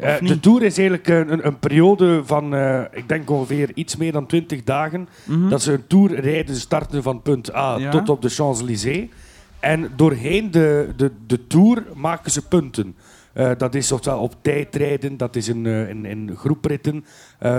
Eh, 0.00 0.14
de? 0.20 0.40
Tour 0.40 0.62
is 0.62 0.78
eigenlijk 0.78 1.08
een, 1.08 1.32
een, 1.32 1.46
een 1.46 1.58
periode 1.58 2.22
van, 2.24 2.54
eh, 2.54 2.80
ik 2.92 3.08
denk 3.08 3.30
ongeveer 3.30 3.70
iets 3.74 3.96
meer 3.96 4.12
dan 4.12 4.26
20 4.26 4.64
dagen. 4.64 5.08
Mhm. 5.24 5.48
Dat 5.48 5.62
ze 5.62 5.72
een 5.72 5.86
tour 5.86 6.20
rijden, 6.20 6.56
starten 6.56 7.02
van 7.02 7.22
punt 7.22 7.54
A 7.54 7.76
Ja. 7.78 7.90
tot 7.90 8.08
op 8.08 8.22
de 8.22 8.28
Champs-Élysées. 8.28 9.08
En 9.60 9.90
doorheen 9.96 10.50
de, 10.50 10.92
de, 10.96 11.10
de 11.26 11.46
tour 11.46 11.84
maken 11.94 12.30
ze 12.30 12.46
punten. 12.46 12.96
Eh, 13.32 13.50
dat 13.58 13.74
is 13.74 13.92
ofwel 13.92 14.18
op 14.18 14.34
tijdrijden, 14.42 15.16
dat 15.16 15.36
is 15.36 15.48
in, 15.48 15.66
in, 15.66 16.04
in 16.04 16.32
groepritten. 16.36 17.04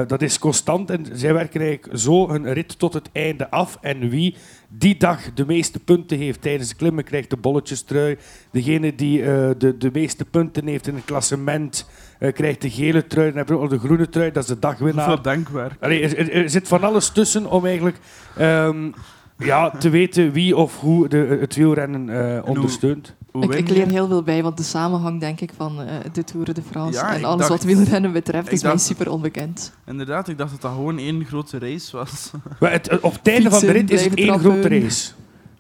Dat 0.08 0.22
is 0.22 0.40
constant 0.40 0.90
en 0.90 1.06
zij 1.14 1.34
werken 1.34 1.62
eigenlijk 1.62 2.00
zo 2.00 2.30
hun 2.30 2.54
rit 2.54 2.80
tot 2.80 2.94
het 2.94 3.10
einde 3.12 3.50
af. 3.50 3.78
En 3.82 4.10
wie 4.10 4.36
die 4.78 4.98
dag 4.98 5.34
de 5.34 5.46
meeste 5.46 5.80
punten 5.80 6.18
heeft 6.18 6.42
tijdens 6.42 6.70
de 6.70 6.76
klimmen, 6.76 7.04
krijgt 7.04 7.30
de 7.30 7.38
bolletjestrui. 7.38 8.18
Degene 8.52 8.96
die 8.96 9.22
eh, 9.24 9.50
de, 9.58 9.78
de 9.78 9.90
meeste 9.94 10.26
punten 10.26 10.68
heeft 10.68 10.88
in 10.88 10.96
het 10.96 11.06
klassement, 11.06 11.90
eh, 12.20 12.34
krijgt 12.34 12.62
de 12.62 12.70
gele 12.70 13.08
trui. 13.08 13.28
Dan 13.30 13.38
heb 13.38 13.50
je 13.50 13.68
de 13.68 13.80
groene 13.80 14.10
trui, 14.10 14.32
dat 14.32 14.44
is 14.44 14.50
de 14.50 14.60
dagwinnaar. 14.60 15.06
Hoeveel 15.06 15.24
denkwerk. 15.24 15.74
Allee, 15.80 16.02
er, 16.02 16.18
er- 16.18 16.32
er 16.44 16.50
zit 16.50 16.68
van 16.68 16.84
alles 16.84 17.10
tussen 17.10 17.46
om 17.46 17.66
eigenlijk 17.66 17.98
ehm, 18.38 18.92
ja, 19.38 19.70
te 19.70 19.90
weten 19.90 20.32
wie 20.32 20.56
of 20.58 20.80
hoe 20.80 21.08
de, 21.08 21.38
het 21.40 21.56
wielrennen 21.56 22.10
eh, 22.10 22.46
ondersteunt. 22.50 23.16
Hoe 23.34 23.44
Ik, 23.44 23.54
ik 23.54 23.70
leer 23.70 23.88
heel 23.88 24.08
veel 24.08 24.24
bij, 24.24 24.44
want 24.44 24.58
de 24.58 24.64
samenhang, 24.64 25.20
denk 25.20 25.42
ik, 25.42 25.52
van 25.58 25.82
eh, 25.82 25.96
de 26.14 26.24
Tour 26.24 26.54
de 26.54 26.62
France 26.70 27.00
Ja, 27.00 27.14
en 27.16 27.24
alles 27.24 27.38
dacht- 27.38 27.50
wat 27.50 27.64
wielrennen 27.64 28.12
betreft, 28.12 28.52
is 28.52 28.64
mij 28.64 28.78
super 28.78 29.12
onbekend. 29.12 29.74
Inderdaad, 29.86 30.28
ik 30.28 30.38
dacht 30.38 30.52
dat 30.52 30.62
dat 30.62 30.72
gewoon 30.72 30.98
één 30.98 31.26
grote 31.26 31.60
race 31.60 31.98
was. 31.98 32.32
Maar 32.60 32.72
het, 32.72 33.00
op 33.00 33.14
het 33.14 33.28
einde 33.28 33.50
van 33.50 33.60
de 33.60 33.72
rit 33.72 33.90
is 33.92 34.04
het 34.04 34.14
één 34.14 34.40
grote 34.40 34.68
race. 34.68 35.12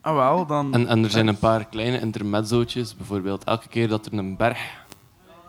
Ah 0.01 0.15
wel, 0.15 0.45
dan... 0.45 0.73
En, 0.73 0.87
en 0.87 1.03
er 1.03 1.09
zijn 1.09 1.27
een 1.27 1.37
paar 1.37 1.65
kleine 1.65 1.99
intermezzootjes. 1.99 2.95
Bijvoorbeeld, 2.95 3.43
elke 3.43 3.67
keer 3.67 3.87
dat 3.87 4.05
er 4.05 4.13
een 4.13 4.37
berg 4.37 4.59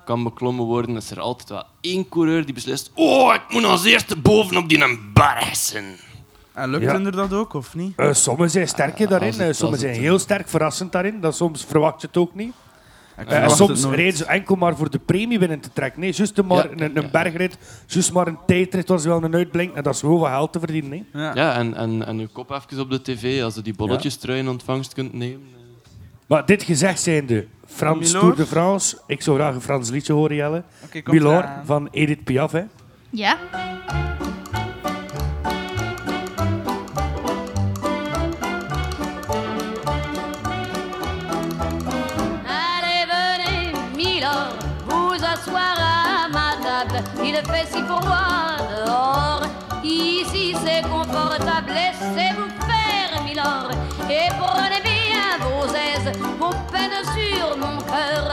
kan 0.04 0.22
beklommen 0.22 0.64
worden, 0.64 0.96
is 0.96 1.10
er 1.10 1.20
altijd 1.20 1.48
wel 1.48 1.64
één 1.80 2.08
coureur 2.08 2.44
die 2.44 2.54
beslist: 2.54 2.90
Oh, 2.94 3.34
ik 3.34 3.42
moet 3.48 3.64
als 3.64 3.84
eerste 3.84 4.16
bovenop 4.16 4.68
die 4.68 4.82
een 4.82 4.98
berg 5.12 5.56
zijn. 5.56 5.84
En 6.54 6.70
lukt 6.70 6.84
Ja. 6.84 6.92
er 7.00 7.12
dat 7.12 7.32
ook, 7.32 7.54
of 7.54 7.74
niet? 7.74 7.92
Eh, 7.96 8.12
sommigen 8.12 8.50
zijn 8.50 8.68
sterker 8.68 9.08
daarin, 9.08 9.40
eh, 9.40 9.52
sommigen 9.52 9.88
zijn 9.88 10.00
heel 10.00 10.18
sterk 10.18 10.48
verrassend 10.48 10.92
daarin. 10.92 11.20
Dat 11.20 11.36
soms 11.36 11.64
verwacht 11.64 12.00
je 12.00 12.06
het 12.06 12.16
ook 12.16 12.34
niet. 12.34 12.52
Eh, 13.16 13.24
verwacht 13.28 13.56
soms 13.56 13.84
rijden 13.84 14.16
ze 14.16 14.24
enkel 14.24 14.56
maar 14.56 14.76
voor 14.76 14.90
de 14.90 14.98
premie 14.98 15.38
binnen 15.38 15.60
te 15.60 15.70
trekken. 15.72 16.00
Nee, 16.00 16.12
juist 16.12 16.42
maar 16.42 16.56
Ja, 16.56 16.70
een, 16.70 16.96
een 16.96 17.02
ja. 17.02 17.08
bergrit, 17.10 17.58
juist 17.86 18.12
maar 18.12 18.26
een 18.26 18.38
tijdrit 18.46 18.88
was 18.88 19.04
wel 19.04 19.22
een 19.24 19.34
uitblink. 19.34 19.74
En 19.74 19.82
dat 19.82 19.94
is 19.94 20.00
gewoon 20.00 20.20
wat 20.20 20.28
geld 20.30 20.52
te 20.52 20.58
verdienen. 20.58 21.06
hè. 21.12 21.22
Ja. 21.22 21.34
Ja, 21.34 21.54
en, 21.54 21.74
en, 21.74 22.06
en 22.06 22.18
uw 22.18 22.28
kop 22.32 22.50
even 22.50 22.80
op 22.82 22.90
de 22.90 23.02
tv 23.02 23.42
als 23.42 23.54
je 23.54 23.62
die 23.62 23.74
bolletjes 23.74 24.16
trui 24.16 24.38
in 24.38 24.48
ontvangst 24.48 24.92
kunt 24.94 25.12
nemen. 25.12 25.46
Maar 26.26 26.46
dit 26.46 26.62
gezegd 26.62 27.00
zijnde, 27.00 27.46
Frans 27.66 27.98
Milor? 28.06 28.20
Tour 28.20 28.36
de 28.36 28.46
France. 28.46 28.98
Ik 29.06 29.22
zou 29.22 29.36
graag 29.36 29.54
een 29.54 29.60
Frans 29.60 29.90
liedje 29.90 30.12
horen, 30.12 30.36
Jelle. 30.36 30.62
Milor 31.04 31.32
eraan. 31.32 31.62
van 31.66 31.88
Edith 31.90 32.24
Piaf. 32.24 32.52
Hè. 32.52 32.62
Ja. 33.10 33.36
Fait 47.64 47.77
si 47.77 47.83
froid 47.85 48.57
dehors. 48.70 49.42
Ici, 49.83 50.55
c'est 50.64 50.83
confortable. 50.83 51.72
Laissez-vous 51.72 52.50
faire, 52.68 53.22
Milord. 53.24 53.70
Et 54.11 54.29
prenez 54.38 54.83
bien 54.83 55.38
vos 55.40 55.66
aises, 55.66 56.12
vos 56.38 56.55
peines 56.70 57.05
sur 57.16 57.57
mon 57.57 57.77
cœur. 57.79 58.27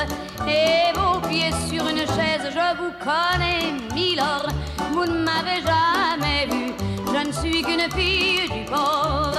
Et 0.47 0.91
vos 0.97 1.19
pieds 1.27 1.53
sur 1.69 1.87
une 1.87 2.05
chaise. 2.15 2.45
Je 2.49 2.67
vous 2.77 2.93
connais, 2.99 3.63
Milord. 3.93 4.47
Vous 4.91 5.05
ne 5.05 5.23
m'avez 5.23 5.61
jamais 5.61 6.45
vu. 6.47 6.73
Je 7.13 7.21
ne 7.27 7.31
suis 7.31 7.61
qu'une 7.61 7.89
fille 7.91 8.49
du 8.49 8.65
port, 8.65 9.37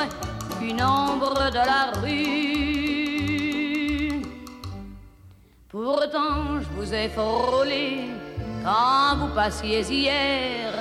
une 0.61 0.83
ombre 0.83 1.51
de 1.51 1.63
la 1.73 1.93
rue. 2.01 3.13
Pourtant, 5.69 6.61
je 6.61 6.69
vous 6.77 6.95
ai 6.95 7.09
frôlé 7.09 8.09
quand 8.64 9.16
vous 9.18 9.35
passiez 9.35 9.83
hier. 9.83 10.72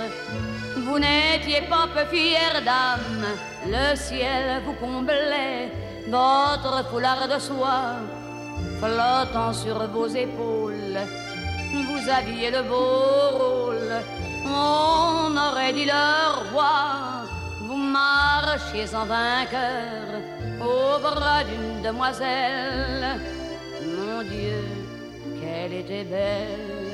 Vous 0.85 0.99
n'étiez 0.99 1.61
pas 1.69 1.87
peu 1.93 2.05
fière 2.13 2.61
d'âme, 2.63 3.25
le 3.65 3.95
ciel 3.95 4.61
vous 4.65 4.73
comblait, 4.73 5.71
votre 6.09 6.89
foulard 6.89 7.27
de 7.27 7.39
soie 7.39 7.95
flottant 8.79 9.53
sur 9.53 9.77
vos 9.87 10.07
épaules. 10.07 10.99
Vous 11.87 12.09
aviez 12.09 12.51
le 12.51 12.63
beau 12.63 13.37
rôle, 13.39 13.93
on 14.45 15.37
aurait 15.37 15.73
dit 15.73 15.85
le 15.85 16.51
roi. 16.51 17.23
Vous 17.61 17.77
marchiez 17.77 18.93
en 18.93 19.05
vainqueur 19.05 20.03
au 20.59 20.99
bras 20.99 21.43
d'une 21.43 21.81
demoiselle. 21.81 23.19
Mon 23.95 24.21
Dieu, 24.23 24.63
qu'elle 25.39 25.73
était 25.73 26.03
belle. 26.03 26.90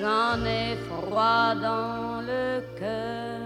J'en 0.00 0.42
ai 0.46 0.78
froid 0.88 1.54
dans 1.60 2.22
le 2.22 2.62
cœur. 2.78 3.36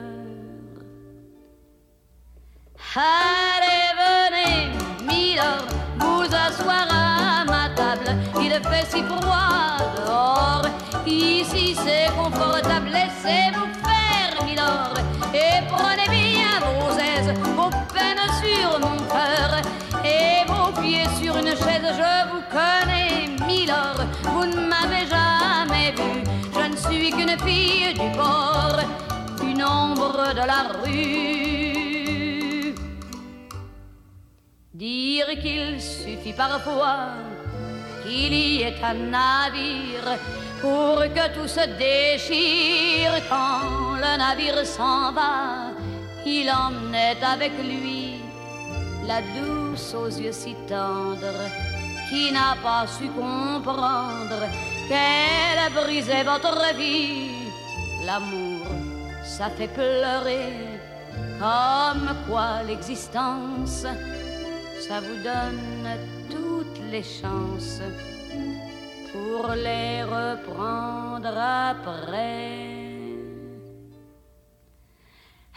Allez, 2.94 3.90
venez, 3.98 4.70
Milord, 5.02 5.66
vous 5.98 6.32
asseoir 6.32 6.86
à 6.92 7.44
ma 7.44 7.70
table. 7.74 8.16
Il 8.40 8.52
fait 8.52 8.86
si 8.88 9.02
froid 9.02 9.78
dehors. 9.96 10.66
Ici, 11.04 11.74
c'est 11.74 12.14
confortable. 12.14 12.90
Laissez-vous 12.92 13.72
faire, 13.82 14.44
Milord. 14.44 14.94
Et 15.34 15.66
prenez 15.68 16.08
bien 16.08 16.60
vos 16.60 16.92
aises, 16.96 17.36
vos 17.56 17.70
peines 17.92 18.30
sur 18.40 18.78
mon 18.78 18.98
cœur. 19.08 19.60
Et 20.04 20.46
vos 20.46 20.70
pieds 20.80 21.08
sur 21.20 21.36
une 21.36 21.48
chaise. 21.48 21.88
Je 22.00 22.30
vous 22.30 22.42
connais, 22.48 23.26
Milord. 23.44 24.06
Vous 24.22 24.46
ne 24.46 24.68
suis 27.04 27.12
qu'une 27.12 27.38
fille 27.40 27.92
du 27.92 28.10
port, 28.16 28.80
une 29.42 29.62
ombre 29.62 30.32
de 30.32 30.44
la 30.52 30.62
rue. 30.82 32.74
Dire 34.72 35.26
qu'il 35.42 35.80
suffit 35.80 36.32
parfois 36.32 37.10
qu'il 38.02 38.32
y 38.32 38.62
ait 38.62 38.82
un 38.82 38.94
navire 38.94 40.18
pour 40.60 40.98
que 41.16 41.26
tout 41.34 41.48
se 41.48 41.66
déchire 41.78 43.14
quand 43.28 43.96
le 43.96 44.16
navire 44.18 44.64
s'en 44.64 45.12
va. 45.12 45.72
Il 46.24 46.50
emmenait 46.50 47.22
avec 47.22 47.52
lui 47.62 48.14
la 49.06 49.20
douce 49.36 49.94
aux 49.94 50.08
yeux 50.08 50.32
si 50.32 50.54
tendres 50.66 51.50
qui 52.08 52.32
n'a 52.32 52.56
pas 52.62 52.86
su 52.86 53.08
comprendre 53.08 54.40
qu'elle 54.88 55.72
brisait 55.72 56.24
votre 56.24 56.74
vie. 56.76 57.50
L'amour, 58.04 58.66
ça 59.22 59.48
fait 59.50 59.68
pleurer 59.68 60.74
comme 61.38 62.10
quoi 62.28 62.62
l'existence, 62.66 63.86
ça 64.86 65.00
vous 65.00 65.22
donne 65.22 65.88
toutes 66.30 66.80
les 66.90 67.02
chances 67.02 67.80
pour 69.12 69.48
les 69.52 70.02
reprendre 70.02 71.36
après. 71.36 72.83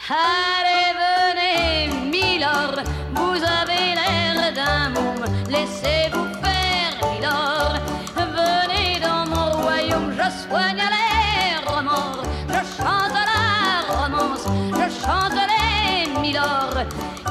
Allez, 0.06 0.94
venez, 1.02 1.90
Milord, 2.10 2.82
vous 3.14 3.36
avez 3.36 3.96
l'air 3.96 4.54
d'un 4.54 4.90
môme, 4.90 5.26
laissez-vous 5.50 6.28
faire, 6.42 6.94
Milord. 7.12 7.76
Venez 8.16 9.00
dans 9.02 9.26
mon 9.26 9.64
royaume, 9.64 10.14
je 10.14 10.48
soigne 10.48 10.78
les 10.78 11.70
remords, 11.70 12.24
je 12.48 12.62
chante 12.78 13.18
la 13.34 13.44
romance, 13.96 14.46
je 14.72 15.06
chante 15.06 15.42
les 15.52 16.22
Milord 16.22 16.80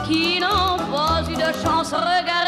qui 0.07 0.39
n'ont 0.41 0.77
pas 0.93 1.23
eu 1.31 1.35
de 1.35 1.51
chance. 1.65 1.93
Regardez-moi, 1.93 2.46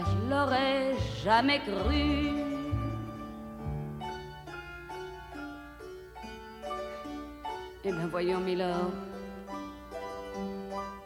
je 0.00 0.30
l'aurais 0.30 0.94
jamais 1.22 1.60
cru. 1.60 2.30
Eh 7.84 7.90
bien 7.90 8.06
voyons, 8.06 8.40
Milord, 8.40 8.92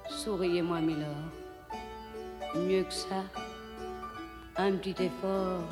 souriez-moi, 0.09 0.81
Milord. 0.81 1.31
Mieux 2.55 2.85
que 2.85 2.93
ça, 2.93 3.25
un 4.57 4.73
petit 4.73 5.05
effort. 5.05 5.63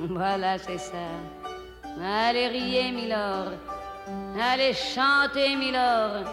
Voilà, 0.00 0.58
c'est 0.58 0.78
ça. 0.78 1.08
Allez, 2.02 2.48
riez, 2.48 2.90
Milord. 2.92 3.52
Allez, 4.40 4.72
chantez, 4.72 5.56
Milord. 5.56 6.24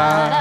감사합니다. 0.00 0.39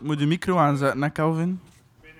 Moet 0.00 0.18
je, 0.18 0.26
micro 0.26 0.56
aanzetten, 0.56 1.02
hè, 1.02 1.12
Calvin? 1.12 1.60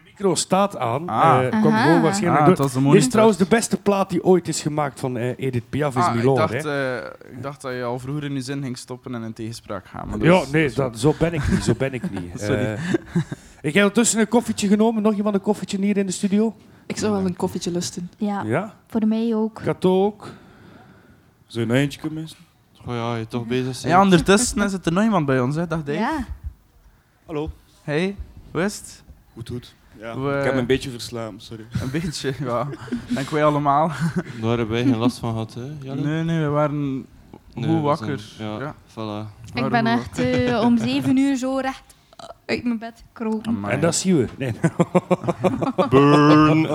micro 0.05 0.35
staat 0.35 0.77
aan. 0.77 1.09
Ah. 1.09 1.45
Eh, 1.45 1.51
komt 1.63 1.75
Aha. 1.75 1.83
gewoon 1.85 2.03
waarschijnlijk 2.03 2.41
Ah, 2.41 2.47
door. 2.47 2.65
het 2.65 2.73
was 2.75 2.83
de 2.83 2.91
Dit 2.91 3.01
is 3.03 3.09
trouwens 3.09 3.39
de 3.39 3.47
beste 3.49 3.77
plaat 3.77 4.11
die 4.11 4.25
ooit 4.25 4.49
is 4.49 4.61
gemaakt 4.63 5.01
van 5.01 5.17
eh, 5.17 5.29
Edith 5.37 5.69
Piaf, 5.69 5.97
is 5.97 6.03
Ah, 6.05 6.15
ik, 6.17 6.23
dacht, 6.23 6.63
hè. 6.63 6.99
eh, 6.99 7.11
ik 7.33 7.43
dacht 7.43 7.61
dat 7.61 7.73
je 7.73 7.83
al 7.83 7.99
vroeger 7.99 8.25
in 8.25 8.35
je 8.35 8.41
zin 8.41 8.63
ging 8.63 8.79
stoppen 8.79 9.15
en 9.15 9.23
in 9.23 9.33
tegenspraak 9.33 9.87
gaan. 9.87 10.09
Maar 10.09 10.19
Ja, 10.19 10.41
dus- 10.41 10.51
nee, 10.51 10.65
dus- 10.65 10.75
dat, 10.75 10.99
zo 10.99 11.15
ben 11.19 11.33
ik 11.35 11.51
niet. 11.51 11.65
Zo 11.65 11.75
ben 11.79 11.93
ik 11.93 12.11
niet. 12.11 12.41
Sorry. 12.41 12.65
Eh, 12.65 12.73
ik 13.61 13.75
heb 13.75 13.83
ondertussen 13.83 14.21
een 14.21 14.29
koffietje 14.29 14.69
genomen. 14.69 15.03
Nog 15.03 15.15
iemand 15.15 15.35
een 15.35 15.41
koffietje 15.41 15.79
hier 15.79 15.97
in 15.97 16.07
de 16.07 16.13
studio? 16.13 16.55
Ik 16.87 16.97
zou 16.97 17.13
wel 17.13 17.25
een 17.27 17.37
koffietje 17.37 17.71
lusten. 17.71 18.11
Ja, 18.17 18.43
Ja? 18.43 18.75
voor 18.87 19.07
mij 19.07 19.35
ook. 19.35 19.61
Kato 19.65 20.05
ook? 20.05 20.29
Zou 21.47 21.65
je 21.67 21.73
nog 21.73 21.81
eentje 21.81 22.01
kunnen 22.01 22.21
missen? 22.21 22.39
Oh 22.87 22.95
ja, 22.95 23.17
je 23.17 23.27
toch 23.27 23.47
bezig 23.47 23.75
zijn. 23.77 23.93
Ja, 23.93 24.01
ondertussen 24.03 24.71
zit 24.71 24.87
er 24.87 24.93
nog 24.93 25.05
iemand 25.05 25.27
bij 25.27 25.41
ons, 25.41 25.57
hè, 25.57 25.67
dag 25.67 25.83
Dave. 25.83 25.99
Ja. 25.99 26.25
Hallo. 27.27 27.51
Hey, 27.89 28.17
hoe 28.51 28.63
is 28.63 28.77
het? 28.77 29.03
Goed, 29.33 29.49
goed. 29.49 29.75
Ja, 29.99 30.15
Hoe, 30.15 30.37
ik 30.39 30.45
heb 30.45 30.53
me 30.55 30.61
een 30.61 30.67
beetje 30.67 30.91
verslapen, 30.91 31.41
sorry. 31.41 31.67
Een 31.83 31.91
beetje, 31.91 32.35
ja. 32.41 32.69
Denk 33.09 33.31
wij 33.31 33.45
allemaal. 33.45 33.89
Daar 34.41 34.49
hebben 34.57 34.69
wij 34.69 34.83
geen 34.83 34.97
last 34.97 35.19
van 35.19 35.31
gehad, 35.33 35.55
hè, 35.55 35.73
Jelle? 35.81 36.01
Nee, 36.01 36.23
nee, 36.25 36.41
we 36.41 36.49
waren 36.49 37.07
goed 37.55 37.65
we 37.65 37.81
wakker. 37.81 38.19
zijn- 38.19 38.49
ja, 38.51 38.59
Ja. 38.61 38.75
voilà. 38.91 39.31
Ik 39.55 39.69
ben 39.69 39.87
echt 39.87 40.19
eh, 40.19 40.61
om 40.61 40.79
zeven 40.79 41.17
uur 41.17 41.37
zo 41.37 41.57
recht 41.59 41.83
uit 42.47 42.65
mijn 42.65 42.79
bed 42.79 43.03
gekropen. 43.13 43.49
Amai. 43.57 43.73
En 43.75 43.81
dat 43.81 43.95
zien 43.95 44.17
we. 44.17 44.29
Nee. 44.39 44.53
Burn. 45.91 46.69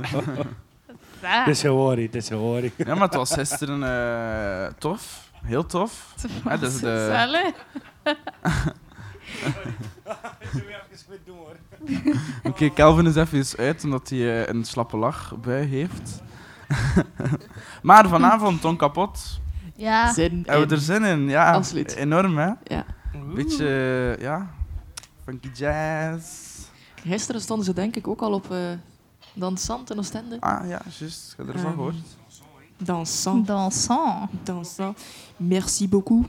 Het 1.21 1.47
is 1.47 1.63
worry, 1.63 2.03
het 2.03 2.15
is 2.15 2.29
worry. 2.29 2.71
Ja, 2.77 2.93
maar 2.93 3.03
het 3.07 3.15
was 3.15 3.33
gisteren 3.33 3.83
eh, 3.83 4.73
tof. 4.77 5.31
Heel 5.43 5.65
tof. 5.65 6.13
Ja, 6.45 7.47
dat 10.03 10.15
is 10.39 10.51
de- 10.51 10.81
Gezellig. 11.85 12.41
Oké, 12.43 12.73
Calvin 12.73 13.05
is 13.05 13.15
even 13.15 13.57
uit 13.57 13.83
omdat 13.83 14.09
hij 14.09 14.19
eh, 14.43 14.53
een 14.53 14.65
slappe 14.65 14.97
lach 14.97 15.35
bij 15.41 15.63
heeft. 15.63 16.21
maar 17.81 18.07
vanavond, 18.09 18.61
Ton 18.61 18.75
Kapot. 18.77 19.39
Ja. 19.75 20.13
Zin 20.13 20.43
Hebben 20.45 20.67
we 20.67 20.75
er 20.75 20.81
zin 20.81 21.03
in? 21.03 21.29
Ja, 21.29 21.51
Absoluut. 21.53 21.95
enorm 21.95 22.37
hè? 22.37 22.51
Ja. 22.63 22.85
Beetje, 23.35 23.67
eh, 24.17 24.21
ja, 24.23 24.49
funky 25.23 25.49
jazz. 25.53 26.25
Gisteren 26.95 27.41
stonden 27.41 27.65
ze 27.65 27.73
denk 27.73 27.95
ik 27.95 28.07
ook 28.07 28.21
al 28.21 28.33
op 28.33 28.51
eh 28.51 28.59
Dansant 29.33 29.91
in 29.91 29.97
Oostende. 29.97 30.37
Ah 30.39 30.67
ja, 30.67 30.81
juist. 30.99 31.31
Ik 31.31 31.37
heb 31.37 31.47
er 31.47 31.53
eens 31.53 31.61
van 31.61 31.71
Ehm, 31.71 31.79
gehoord. 31.79 31.95
Dansant. 32.77 33.47
Dansant. 33.47 34.29
Dansant. 34.43 34.99
Merci 35.37 35.89
beaucoup. 35.89 36.25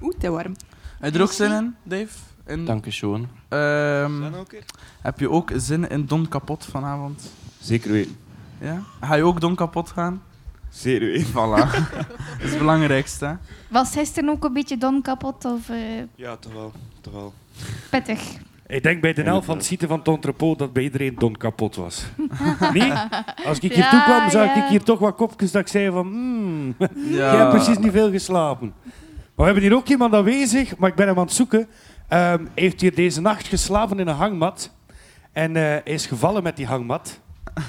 Oeh, 0.00 0.14
te 0.18 0.30
warm. 0.30 0.54
Heb 1.00 1.12
je 1.12 1.18
er 1.18 1.24
ook 1.24 1.32
zin 1.32 1.52
in, 1.52 1.74
Dave? 1.82 2.08
In, 2.46 2.64
Dank 2.64 2.84
je, 2.84 2.90
Sean. 2.90 3.28
Ehm, 3.48 4.32
keer? 4.48 4.64
heb 5.00 5.18
je 5.20 5.30
ook 5.30 5.50
zin 5.56 5.88
in 5.88 6.06
Don 6.06 6.28
Kapot 6.28 6.64
vanavond? 6.70 7.32
Zeker 7.60 7.92
weten. 7.92 8.16
Ja? 8.60 8.82
Ga 9.00 9.14
je 9.14 9.22
ook 9.24 9.40
Don 9.40 9.54
Kapot 9.54 9.90
gaan? 9.90 10.22
Zeker 10.70 11.06
weten. 11.06 11.26
Voilà. 11.32 11.70
dat 12.38 12.40
is 12.40 12.50
het 12.50 12.58
belangrijkste. 12.58 13.24
hè. 13.26 13.32
Was 13.70 13.92
gisteren 13.92 14.28
ook 14.28 14.44
een 14.44 14.52
beetje 14.52 14.76
don 14.78 15.02
kapot 15.02 15.44
of 15.44 15.68
eh, 15.68 15.76
Ja, 16.14 16.36
toch 16.36 16.52
wel. 16.52 16.72
Toch 17.00 17.12
wel. 17.12 17.32
pittig? 17.90 18.20
Ik 18.66 18.82
denk 18.82 19.00
bij 19.00 19.12
de 19.12 19.22
helft 19.22 19.46
van 19.46 19.56
het 19.56 19.64
zitten 19.66 19.88
van 19.88 20.02
Ton 20.02 20.20
Trepot 20.20 20.58
dat 20.58 20.72
bij 20.72 20.82
iedereen 20.82 21.14
Don 21.18 21.36
kapot 21.36 21.76
was. 21.76 22.04
nee? 22.72 22.92
Als 23.46 23.58
ik 23.58 23.72
hier 23.72 23.76
Ja, 23.78 23.90
toe 23.90 24.02
kwam, 24.02 24.30
zag 24.30 24.54
ja. 24.54 24.62
ik 24.64 24.68
hier 24.70 24.82
toch 24.82 24.98
wat 24.98 25.14
kopjes 25.16 25.52
dat 25.52 25.60
ik 25.62 25.68
zei 25.68 25.90
van... 25.90 26.06
Hmm, 26.06 26.74
Ja. 26.78 26.88
jij 27.10 27.36
hebt 27.36 27.50
precies 27.50 27.78
niet 27.78 27.92
veel 27.92 28.10
geslapen. 28.10 28.74
Maar 28.82 28.92
we 29.34 29.44
hebben 29.44 29.62
hier 29.62 29.74
ook 29.74 29.88
iemand 29.88 30.14
aanwezig, 30.14 30.76
maar 30.76 30.88
ik 30.90 30.94
ben 30.94 31.06
hem 31.06 31.18
aan 31.18 31.24
het 31.24 31.32
zoeken. 31.32 31.68
Ehm, 32.08 32.44
heeft 32.54 32.80
hier 32.80 32.94
deze 32.94 33.20
nacht 33.20 33.46
geslapen 33.46 33.98
in 33.98 34.08
een 34.08 34.14
hangmat. 34.14 34.70
En 35.32 35.56
eh, 35.56 35.92
is 35.94 36.06
gevallen 36.06 36.42
met 36.42 36.56
die 36.56 36.66
hangmat. 36.66 37.20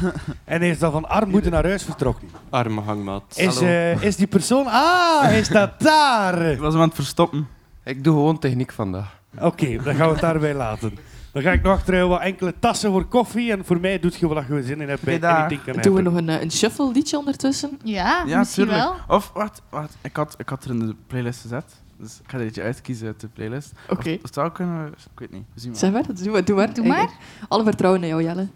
en 0.45 0.60
hij 0.60 0.69
is 0.69 0.80
dan 0.80 0.91
van 0.91 1.10
armoede 1.10 1.50
naar 1.50 1.63
huis 1.65 1.84
vertrokken. 1.84 2.28
Arme 2.50 2.82
hangmat. 2.82 3.24
Is, 3.36 3.45
Hallo. 3.56 3.67
eh, 3.69 4.04
is 4.04 4.15
die 4.15 4.28
persoon... 4.28 4.65
Ah, 4.67 5.21
hij 5.21 5.43
staat 5.43 5.80
daar! 5.84 6.41
Ik 6.41 6.60
was 6.60 6.74
hem 6.74 6.82
aan 6.82 6.88
het 6.88 6.98
verstoppen. 6.98 7.48
Ik 7.84 8.04
doe 8.04 8.13
gewoon 8.13 8.39
techniek 8.39 8.71
vandaag. 8.71 9.19
Oké, 9.39 9.84
dan 9.84 9.95
gaan 9.95 10.06
we 10.08 10.12
het 10.12 10.21
daarbij 10.21 10.54
laten. 10.54 10.98
Dan 11.32 11.43
ga 11.43 11.52
ik 11.52 11.62
nog 11.63 11.74
achter 11.74 12.08
wat 12.08 12.21
enkele 12.21 12.54
tassen 12.60 12.91
voor 12.91 13.06
koffie. 13.06 13.52
En 13.52 13.65
voor 13.65 13.80
mij 13.80 14.00
doet 14.00 14.15
je 14.15 14.28
wat 14.28 14.43
je 14.48 14.63
zin 14.63 14.82
in 14.82 14.89
hebt. 14.89 15.02
bij 15.02 15.19
dag. 15.19 15.38
anything 15.38 15.63
can 15.63 15.82
Doen 15.82 15.93
we 15.93 16.02
nog 16.02 16.13
een, 16.13 16.30
eh, 16.30 16.41
een 16.41 16.52
shuffle 16.52 16.91
liedje 16.91 17.17
ondertussen? 17.17 17.80
Ja, 17.84 18.24
Ja, 18.26 18.38
misschien 18.38 18.63
tuurlijk. 18.65 18.84
wel. 19.08 19.17
Of, 19.17 19.32
wacht, 19.34 19.62
wacht. 19.69 19.98
Ik 20.02 20.15
had, 20.15 20.36
ik 20.38 20.50
had 20.50 20.63
er 20.63 20.69
in 20.69 20.80
de 20.80 20.95
playlist 21.08 21.41
gezet. 21.41 21.65
Dus 21.97 22.19
ik 22.19 22.29
ga 22.29 22.38
er 22.38 22.43
eentje 22.43 22.62
uitkiezen 22.62 23.08
uit 23.08 23.19
de 23.19 23.27
playlist. 23.27 23.71
Oké. 23.89 24.10
Of, 24.13 24.23
of 24.23 24.29
zou 24.34 24.51
kunnen... 24.51 24.88
Ik 24.88 25.19
weet 25.19 25.31
niet. 25.31 25.45
We 25.53 25.60
zien 25.60 25.71
wel. 25.71 25.79
Zeg 25.79 25.91
maar, 25.91 26.03
doe 26.03 26.31
maar. 26.31 26.45
Doe 26.45 26.55
maar. 26.55 26.73
Doe 26.73 26.88
maar. 26.88 27.17
Alle 27.47 27.63
vertrouwen 27.63 28.01
in 28.01 28.08
jou, 28.08 28.23
Jelle. 28.23 28.47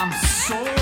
I'm 0.00 0.10
so 0.12 0.79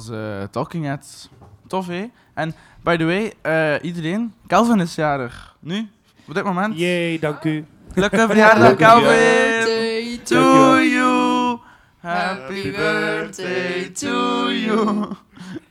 was 0.00 0.16
eh, 0.16 0.42
Talking 0.50 0.84
Heads. 0.84 1.28
Tof, 1.66 1.86
hè? 1.86 2.06
En, 2.34 2.54
by 2.82 2.96
the 2.96 3.04
way, 3.04 3.32
eh, 3.42 3.84
iedereen, 3.84 4.34
Calvin 4.46 4.80
is 4.80 4.94
jarig. 4.94 5.56
Nu, 5.60 5.88
op 6.28 6.34
dit 6.34 6.44
moment. 6.44 6.78
Jee, 6.78 7.18
dank 7.18 7.44
u. 7.44 7.64
Gelukkige 7.92 8.26
verjaardag, 8.32 8.76
Calvin! 8.76 9.08
Birthday 9.08 10.16
To 10.16 10.34
to 10.34 10.78
you! 10.82 11.58
Happy 12.00 12.70
birthday 12.70 13.90
to 13.90 14.50
you! 14.50 15.08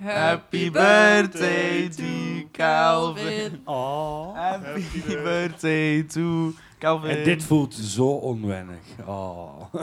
Happy 0.03 0.69
birthday 0.69 1.89
to 1.89 2.47
Calvin! 2.51 3.61
Oh. 3.65 4.35
Happy 4.35 5.15
birthday 5.23 6.03
to 6.03 6.53
Calvin! 6.79 7.09
En 7.17 7.23
dit 7.23 7.43
voelt 7.43 7.73
zo 7.73 8.07
onwennig. 8.07 8.79
Oh. 9.05 9.73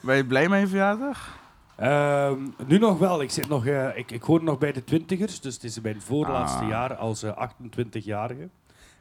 Ben 0.00 0.16
je 0.16 0.26
blij 0.26 0.48
met 0.48 0.60
je 0.60 0.66
verjaardag? 0.66 1.38
Ehm, 1.80 2.38
nu 2.66 2.78
nog 2.78 2.98
wel. 2.98 3.22
Ik, 3.22 3.30
zit 3.30 3.48
nog, 3.48 3.66
eh, 3.66 3.96
ik, 3.96 4.10
ik 4.10 4.22
hoor 4.22 4.42
nog 4.42 4.58
bij 4.58 4.72
de 4.72 4.84
twintigers, 4.84 5.40
dus 5.40 5.54
het 5.54 5.64
is 5.64 5.80
mijn 5.80 6.00
voorlaatste 6.00 6.62
Ah. 6.62 6.68
jaar 6.68 6.94
als 6.94 7.22
eh, 7.22 7.36
28-jarige. 7.36 8.48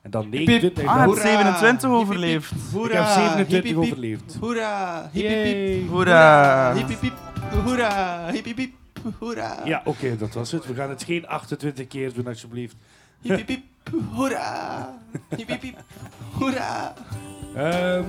En 0.02 0.12
dan 0.12 0.30
Piep. 0.30 0.48
29. 0.48 0.86
Ah, 0.86 1.00
hebt 1.00 1.18
27 1.18 1.90
overleefd. 1.90 2.52
Ik 2.52 2.92
heb 2.92 3.06
27 3.06 3.76
overleefd. 3.76 4.38
Hoera! 4.40 5.10
Yay. 5.14 5.86
Hoera! 5.90 6.74
Hiep, 6.74 6.88
hiep, 6.88 7.02
hiep. 7.02 7.14
Hoera! 7.66 8.30
Hiep. 8.32 8.70
Hoera! 9.20 9.58
Ja, 9.66 9.82
oké, 9.86 10.18
dat 10.18 10.34
was 10.34 10.52
het. 10.52 10.66
We 10.66 10.74
gaan 10.74 10.90
het 10.90 11.04
geen 11.04 11.28
28 11.28 11.88
keer 11.88 12.14
doen, 12.14 12.28
alsjeblieft. 12.28 12.76
Hiep, 13.22 13.36
hiep, 13.36 13.48
hiep. 13.48 13.64
Hoera! 14.14 14.94
Hiep, 15.36 15.48
hiep, 15.48 15.62
hiep. 15.62 15.78
Hoera! 16.32 16.94
Ehm, 17.56 18.04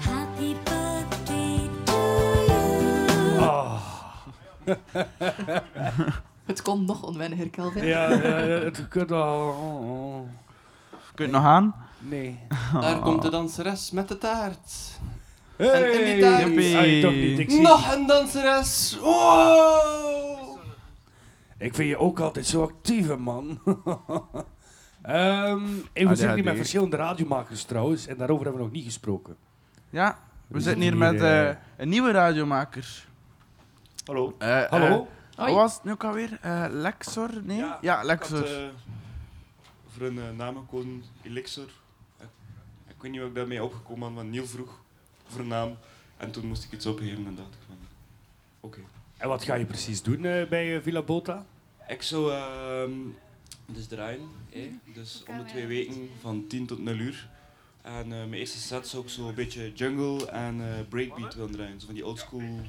Happy 0.00 0.54
birthday 0.54 0.69
ah. 3.40 3.80
Het 6.46 6.62
kon 6.62 6.84
nog 6.84 7.02
onwenniger, 7.02 7.50
Kelvin. 7.50 7.84
ja, 7.84 8.08
eh, 8.10 8.62
het 8.64 8.88
kunt 8.88 9.12
al. 9.12 10.28
Kun 11.14 11.26
je 11.26 11.32
het 11.32 11.42
nog 11.42 11.44
aan? 11.44 11.74
Nee. 11.98 12.38
Daar 12.80 12.98
komt 12.98 13.22
de 13.22 13.30
danseres 13.30 13.90
met 13.90 14.08
de 14.08 14.18
taart. 14.18 14.98
Hey, 15.56 15.68
en 15.92 15.98
in 16.00 16.04
die 16.14 16.20
taart... 16.22 16.42
Ah, 16.94 17.00
toch 17.02 17.12
niet. 17.20 17.38
Ik, 17.38 17.50
zie- 17.50 17.60
Nog 17.60 17.94
een 17.94 18.06
danseres! 18.06 18.98
Oh! 19.02 20.58
ik 21.58 21.74
vind 21.74 21.88
je 21.88 21.98
ook 21.98 22.20
altijd 22.20 22.46
zo 22.46 22.62
actief, 22.62 23.06
hè, 23.08 23.16
man. 23.16 23.58
Ehm 25.02 25.62
en 25.62 25.84
we 25.92 26.00
ADHD. 26.04 26.18
zitten 26.18 26.34
hier 26.34 26.44
met 26.44 26.56
verschillende 26.56 26.96
radiomakers 26.96 27.64
trouwens, 27.64 28.06
en 28.06 28.16
daarover 28.16 28.44
hebben 28.44 28.62
we 28.62 28.68
nog 28.68 28.76
niet 28.76 28.86
gesproken. 28.86 29.36
Ja, 29.90 30.18
we 30.46 30.54
We 30.54 30.60
zitten 30.60 30.82
hier 30.82 30.96
met 30.96 31.10
hier, 31.10 31.48
eh, 31.48 31.56
een 31.76 31.88
nieuwe 31.88 32.10
radiomaker. 32.10 33.08
Hallo. 34.10 34.34
Eh, 34.38 34.62
Hallo? 34.70 34.86
eh, 34.86 34.96
wat 34.96 35.08
Hoi. 35.36 35.52
was 35.52 35.74
het 35.74 35.84
nu 35.84 35.90
ook 35.90 36.04
alweer? 36.04 36.38
Eh, 36.42 36.66
Lexor? 36.70 37.30
Nee? 37.42 37.64
Ja, 37.80 38.02
Lexor. 38.02 38.38
Ik 38.38 38.44
had 38.44 38.56
eh, 38.56 38.68
voor 39.88 40.06
een 40.06 40.36
naam 40.36 40.56
gekozen, 40.56 41.02
Elixir. 41.22 41.68
Ik, 42.18 42.26
ik 42.88 42.94
weet 43.02 43.10
niet 43.10 43.20
hoe 43.20 43.28
ik 43.28 43.34
daarmee 43.34 43.62
opgekomen 43.64 44.08
ben, 44.08 44.14
want 44.14 44.30
Niel 44.30 44.46
vroeg 44.46 44.80
voor 45.26 45.40
een 45.40 45.46
naam. 45.46 45.76
En 46.16 46.30
toen 46.30 46.46
moest 46.46 46.64
ik 46.64 46.72
iets 46.72 46.86
opgeven 46.86 47.26
en 47.26 47.34
dacht 47.34 47.48
ik 47.54 47.58
van... 47.66 47.76
Oké. 48.60 48.80
En 49.16 49.28
wat 49.28 49.44
ga 49.44 49.54
je 49.54 49.64
precies 49.64 50.02
doen 50.02 50.24
eh, 50.24 50.48
bij 50.48 50.82
Villa 50.82 51.02
Bota? 51.02 51.46
Ik 51.88 52.02
zou 52.02 52.32
ehm 52.32 52.92
dus 53.66 53.86
draaien, 53.86 54.28
dus 54.94 55.24
om 55.28 55.38
de 55.38 55.44
twee 55.44 55.66
weken 55.66 56.08
van 56.20 56.46
10 56.46 56.66
tot 56.66 56.78
0 56.78 56.94
uur. 56.94 57.28
En 57.82 58.02
eh, 58.02 58.08
mijn 58.08 58.32
eerste 58.32 58.58
set 58.58 58.86
zou 58.88 59.02
ik 59.02 59.08
zo 59.08 59.28
een 59.28 59.34
beetje 59.34 59.72
jungle 59.72 60.26
en 60.30 60.60
eh, 60.60 60.88
breakbeat 60.88 61.34
willen 61.34 61.50
draaien. 61.52 61.80
Zo 61.80 61.86
van 61.86 61.94
die 61.94 62.06
oldschool, 62.06 62.60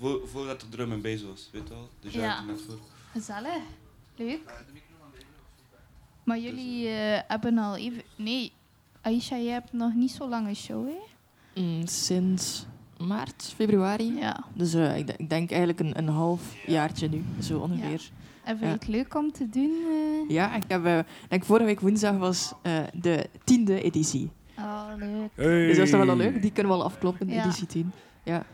voor, 0.00 0.28
voordat 0.28 0.60
de 0.60 0.68
drum 0.68 0.92
en 0.92 1.00
bass 1.02 1.22
was, 1.22 1.48
weet 1.52 1.68
je 1.68 1.74
wel? 1.74 1.88
Dus 2.00 2.12
Ja. 2.12 2.22
ja. 2.22 2.42
net 2.44 2.60
voor. 2.66 2.78
Gezellig. 3.12 3.62
Leuk. 4.16 4.40
Maar 6.24 6.38
jullie 6.38 6.88
eh, 6.88 7.20
hebben 7.28 7.58
al 7.58 7.76
even... 7.76 8.02
Nee, 8.16 8.52
Aisha, 9.02 9.36
jij 9.36 9.52
hebt 9.52 9.72
nog 9.72 9.94
niet 9.94 10.10
zo 10.10 10.28
lang 10.28 10.46
een 10.48 10.56
show, 10.56 10.86
hè? 10.88 10.98
Mm, 11.62 11.86
sinds 11.86 12.66
maart, 12.98 13.52
februari. 13.56 14.14
Ja. 14.16 14.44
Dus 14.54 14.74
eh, 14.74 14.96
ik, 14.98 15.06
denk- 15.06 15.18
ik 15.18 15.28
denk 15.30 15.50
eigenlijk 15.50 15.80
een, 15.80 15.98
een 15.98 16.08
half 16.08 16.54
jaartje 16.66 17.08
nu, 17.08 17.24
zo 17.42 17.58
ongeveer. 17.58 18.10
En 18.44 18.58
vind 18.58 18.60
je 18.60 18.66
Ja. 18.66 18.72
het 18.72 18.86
leuk 18.88 19.14
om 19.14 19.32
te 19.32 19.48
doen? 19.48 19.84
eh? 19.88 20.30
Ja, 20.34 20.54
ik 20.54 20.62
heb, 20.68 20.84
eh, 20.84 20.98
denk 21.28 21.44
vorige 21.44 21.66
week 21.66 21.80
woensdag 21.80 22.16
was 22.16 22.52
eh, 22.62 22.78
de 22.94 23.28
tiende 23.44 23.82
editie. 23.82 24.30
Oh, 24.58 24.84
leuk. 24.98 25.30
Hey. 25.34 25.66
Dus 25.66 25.76
dat 25.76 25.84
is 25.84 25.90
toch 25.92 26.04
wel 26.04 26.16
leuk? 26.16 26.42
Die 26.42 26.52
kunnen 26.52 26.72
we 26.72 26.78
al 26.78 26.84
afkloppen, 26.84 27.28
Ja. 27.28 27.44
editie 27.44 27.66
10. 27.66 27.92
Ja. 28.22 28.44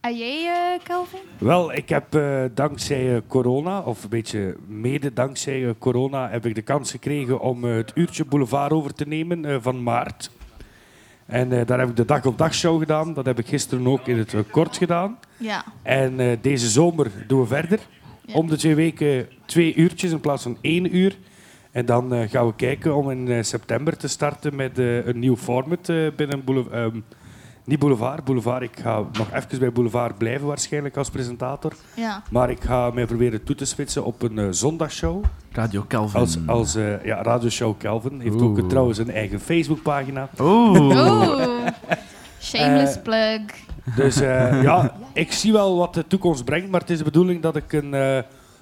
En 0.00 0.16
jij, 0.16 0.46
eh, 0.46 0.84
Calvin? 0.84 1.20
Wel, 1.38 1.72
ik 1.72 1.88
heb 1.88 2.14
eh, 2.14 2.44
dankzij 2.54 3.14
eh, 3.14 3.20
corona, 3.26 3.80
of 3.80 4.02
een 4.02 4.08
beetje 4.08 4.56
mede 4.66 5.12
dankzij 5.12 5.74
corona, 5.78 6.30
heb 6.30 6.46
ik 6.46 6.54
de 6.54 6.62
kans 6.62 6.90
gekregen 6.90 7.40
om 7.40 7.64
het 7.64 7.92
uurtje 7.94 8.24
Boulevard 8.24 8.72
over 8.72 8.94
te 8.94 9.06
nemen 9.06 9.62
van 9.62 9.82
maart. 9.82 10.30
En 11.26 11.48
daar 11.66 11.78
heb 11.78 11.88
ik 11.88 11.96
de 11.96 12.04
dag 12.04 12.26
op 12.26 12.38
dag 12.38 12.54
show 12.54 12.78
gedaan. 12.78 13.14
Dat 13.14 13.26
heb 13.26 13.38
ik 13.38 13.46
gisteren 13.46 13.86
ook 13.86 14.06
in 14.06 14.18
het 14.18 14.34
kort 14.50 14.76
gedaan. 14.76 15.18
Ja. 15.36 15.64
En 15.82 16.38
deze 16.40 16.68
zomer 16.68 17.10
doen 17.26 17.40
we 17.40 17.46
verder. 17.46 17.78
Ja. 18.24 18.34
Om 18.34 18.48
de 18.48 18.56
twee 18.56 18.74
weken 18.74 19.28
twee 19.44 19.74
uurtjes 19.74 20.10
in 20.10 20.20
plaats 20.20 20.42
van 20.42 20.58
één 20.60 20.96
uur. 20.96 21.16
En 21.70 21.86
dan 21.86 22.28
gaan 22.28 22.46
we 22.46 22.54
kijken 22.54 22.96
om 22.96 23.10
in 23.10 23.44
september 23.44 23.96
te 23.96 24.08
starten 24.08 24.56
met 24.56 24.78
een 24.78 25.18
nieuw 25.18 25.36
format 25.36 25.92
binnen 26.16 26.44
Boulevard. 26.44 26.94
Niet 27.64 27.78
Boulevard, 27.78 28.24
Boulevard. 28.24 28.62
Ik 28.62 28.78
ga 28.82 29.02
nog 29.12 29.32
even 29.32 29.58
bij 29.58 29.72
Boulevard 29.72 30.18
blijven 30.18 30.46
waarschijnlijk 30.46 30.96
als 30.96 31.10
presentator. 31.10 31.72
Ja. 31.94 32.22
Maar 32.30 32.50
ik 32.50 32.62
ga 32.62 32.90
mij 32.90 33.06
proberen 33.06 33.44
toe 33.44 33.54
te 33.54 33.64
switchen 33.64 34.04
op 34.04 34.22
een 34.22 34.38
eh, 34.38 34.46
zondagshow. 34.50 35.24
Radio 35.52 35.84
Calvin. 35.88 36.20
Als, 36.20 36.38
als 36.46 36.74
eh, 36.74 37.04
ja, 37.04 37.22
radioshow 37.22 37.78
Kelvin. 37.78 38.20
Heeft 38.20 38.42
ook 38.42 38.58
eh, 38.58 38.66
trouwens 38.66 38.98
een 38.98 39.10
eigen 39.10 39.40
Facebookpagina. 39.40 40.28
Oeh. 40.40 40.78
Oeh. 40.80 41.66
Shameless 42.40 42.98
plug. 43.02 43.40
Dus 43.96 44.20
eh, 44.20 44.62
ja, 44.62 44.94
ik 45.12 45.32
zie 45.32 45.52
wel 45.52 45.76
wat 45.76 45.94
de 45.94 46.06
toekomst 46.06 46.44
brengt, 46.44 46.70
maar 46.70 46.80
het 46.80 46.90
is 46.90 46.98
de 46.98 47.04
bedoeling 47.04 47.42
dat 47.42 47.56
ik 47.56 47.72
een, 47.72 47.94
eh, 47.94 48.16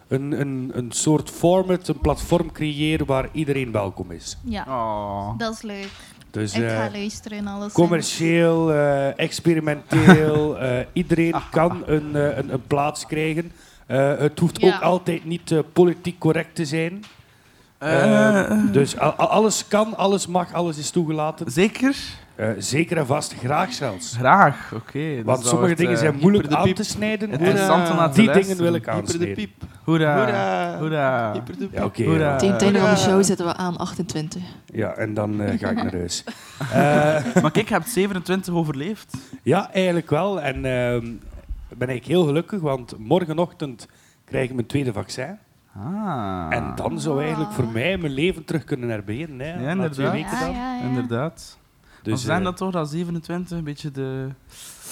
een, 0.08 0.40
een, 0.40 0.70
een 0.74 0.92
soort 0.92 1.30
format, 1.30 1.88
een 1.88 2.00
platform 2.00 2.52
creëer 2.52 3.04
waar 3.04 3.28
iedereen 3.32 3.72
welkom 3.72 4.10
is. 4.10 4.38
Ja, 4.44 4.64
Oh. 4.68 5.38
dat 5.38 5.52
is 5.54 5.62
leuk. 5.62 5.90
Dus 6.30 6.54
ik 6.54 6.62
eh, 6.62 6.76
ga 6.76 6.90
luisteren 6.92 7.38
en 7.38 7.46
alles. 7.46 7.72
commercieel, 7.72 8.72
eh, 8.72 9.18
experimenteel, 9.18 10.58
eh, 10.58 10.78
iedereen 10.92 11.34
kan 11.50 11.82
een, 11.86 12.16
eh, 12.16 12.36
een, 12.36 12.52
een 12.52 12.66
plaats 12.66 13.06
krijgen. 13.06 13.52
Eh, 13.86 14.16
het 14.18 14.38
hoeft 14.38 14.60
Ja. 14.60 14.74
ook 14.76 14.82
altijd 14.82 15.24
niet 15.24 15.50
eh, 15.50 15.58
politiek 15.72 16.18
correct 16.18 16.54
te 16.54 16.64
zijn. 16.64 17.04
Eh, 17.78 18.40
Eh, 18.40 18.72
dus 18.72 18.98
al- 18.98 19.12
al- 19.12 19.28
alles 19.28 19.68
kan, 19.68 19.96
alles 19.96 20.26
mag, 20.26 20.52
alles 20.52 20.78
is 20.78 20.90
toegelaten. 20.90 21.50
Zeker? 21.50 21.96
Eh, 22.38 22.48
zeker 22.58 22.96
en 22.96 23.06
vast, 23.06 23.34
graag 23.34 23.72
zelfs. 23.72 24.16
Graag, 24.16 24.72
oké. 24.74 24.98
Dus 24.98 25.22
Want 25.24 25.38
sommige 25.40 25.56
wordt, 25.60 25.76
dingen 25.76 25.92
eh, 25.92 25.98
zijn 25.98 26.16
moeilijk 26.20 26.52
aan 26.52 26.62
piep. 26.62 26.76
te 26.76 26.82
snijden. 26.84 27.30
Te 27.30 27.36
Die 28.14 28.30
dingen 28.30 28.56
wil 28.56 28.74
ik 28.74 28.84
Hyper 28.84 28.84
de 28.84 28.90
aansnijden. 28.90 29.34
piep. 29.34 29.50
Hoera. 29.84 30.16
Hoera. 30.16 30.78
Hoera. 30.78 31.32
Hyper 31.32 31.58
de 31.58 31.66
piep. 31.68 31.94
Ja. 31.96 32.04
Hoera. 32.04 32.32
eh, 32.32 32.36
Tegen 32.38 32.52
het 32.54 32.62
einde 32.62 32.78
van 32.78 32.90
de 32.90 32.96
show 32.96 33.22
zitten 33.24 33.46
we 33.46 33.54
aan 33.54 33.76
28. 33.76 34.42
ja, 34.66 34.92
en 34.94 35.14
dan 35.14 35.40
eh, 35.40 35.58
ga 35.58 35.70
ik 35.70 35.76
naar 35.76 35.92
huis. 35.92 36.24
Eh, 36.72 37.42
Maar 37.42 37.50
kijk, 37.50 37.68
je 37.68 37.74
hebt 37.74 37.88
27 37.88 38.54
overleefd. 38.54 39.16
ja, 39.42 39.72
eigenlijk 39.72 40.10
wel. 40.10 40.40
En 40.40 40.64
ehm 40.64 41.06
ben 41.78 41.88
ik 41.88 42.06
heel 42.06 42.24
gelukkig, 42.24 42.60
want 42.60 42.94
morgenochtend 42.98 43.88
krijg 44.24 44.48
ik 44.48 44.54
mijn 44.54 44.66
tweede 44.66 44.92
vaccin. 44.92 45.38
Ah. 45.76 46.46
En 46.50 46.72
dan 46.74 47.00
zou 47.00 47.22
eigenlijk 47.22 47.52
voor 47.52 47.66
mij 47.66 47.96
mijn 47.98 48.12
leven 48.12 48.44
terug 48.44 48.64
kunnen 48.64 48.88
herbeginnen. 48.88 49.46
Hè, 49.46 49.52
Ja, 49.52 49.58
na 49.60 49.70
inderdaad. 49.70 49.92
twee 49.92 50.10
weken 50.10 50.30
Ja, 50.38 50.40
dan. 50.44 50.52
ja, 50.54 50.74
ja. 50.76 50.82
Inderdaad. 50.88 51.58
Dus, 52.02 52.24
zijn 52.24 52.38
eh, 52.38 52.44
dat 52.44 52.56
toch 52.56 52.70
dat 52.72 52.90
27 52.90 53.58
een 53.58 53.64
beetje 53.64 53.90
de, 53.90 54.26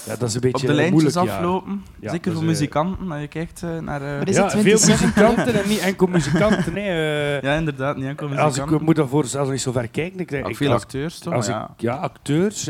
ja, 0.06 0.16
dat 0.16 0.28
is 0.28 0.34
een 0.34 0.40
beetje 0.40 0.62
op 0.62 0.66
de 0.72 0.74
lijntjes 0.74 1.14
moeilijk 1.14 1.34
aflopen? 1.36 1.82
Ja, 2.00 2.10
Zeker 2.10 2.24
dus, 2.24 2.32
voor 2.32 2.42
eh, 2.42 2.48
muzikanten, 2.48 3.10
als 3.10 3.20
je 3.20 3.28
kijkt 3.28 3.62
eh, 3.62 3.78
naar... 3.78 4.02
eh, 4.02 4.08
Ja, 4.34 4.50
veel 4.50 4.78
27? 4.78 5.00
muzikanten 5.00 5.62
en 5.62 5.68
niet 5.68 5.78
enkel 5.78 6.06
muzikanten. 6.06 6.72
Nee, 6.72 6.88
eh, 6.88 7.40
ja, 7.42 7.54
inderdaad, 7.54 7.96
niet 7.96 8.04
enkel 8.06 8.26
als 8.28 8.36
muzikanten. 8.44 8.76
ik 8.76 8.82
moet 8.82 8.96
daarvoor 8.96 9.24
zelfs 9.24 9.50
niet 9.50 9.60
zo 9.60 9.72
ver 9.72 9.88
kijken. 9.88 10.18
Ik, 10.20 10.32
Ook 10.34 10.48
ik- 10.50 10.56
veel 10.56 10.72
als- 10.72 10.82
acteurs, 10.82 11.18
toch? 11.18 11.32
Als 11.32 11.46
ja. 11.46 11.70
ik, 11.76 11.80
ja, 11.80 11.94
acteurs. 11.94 12.64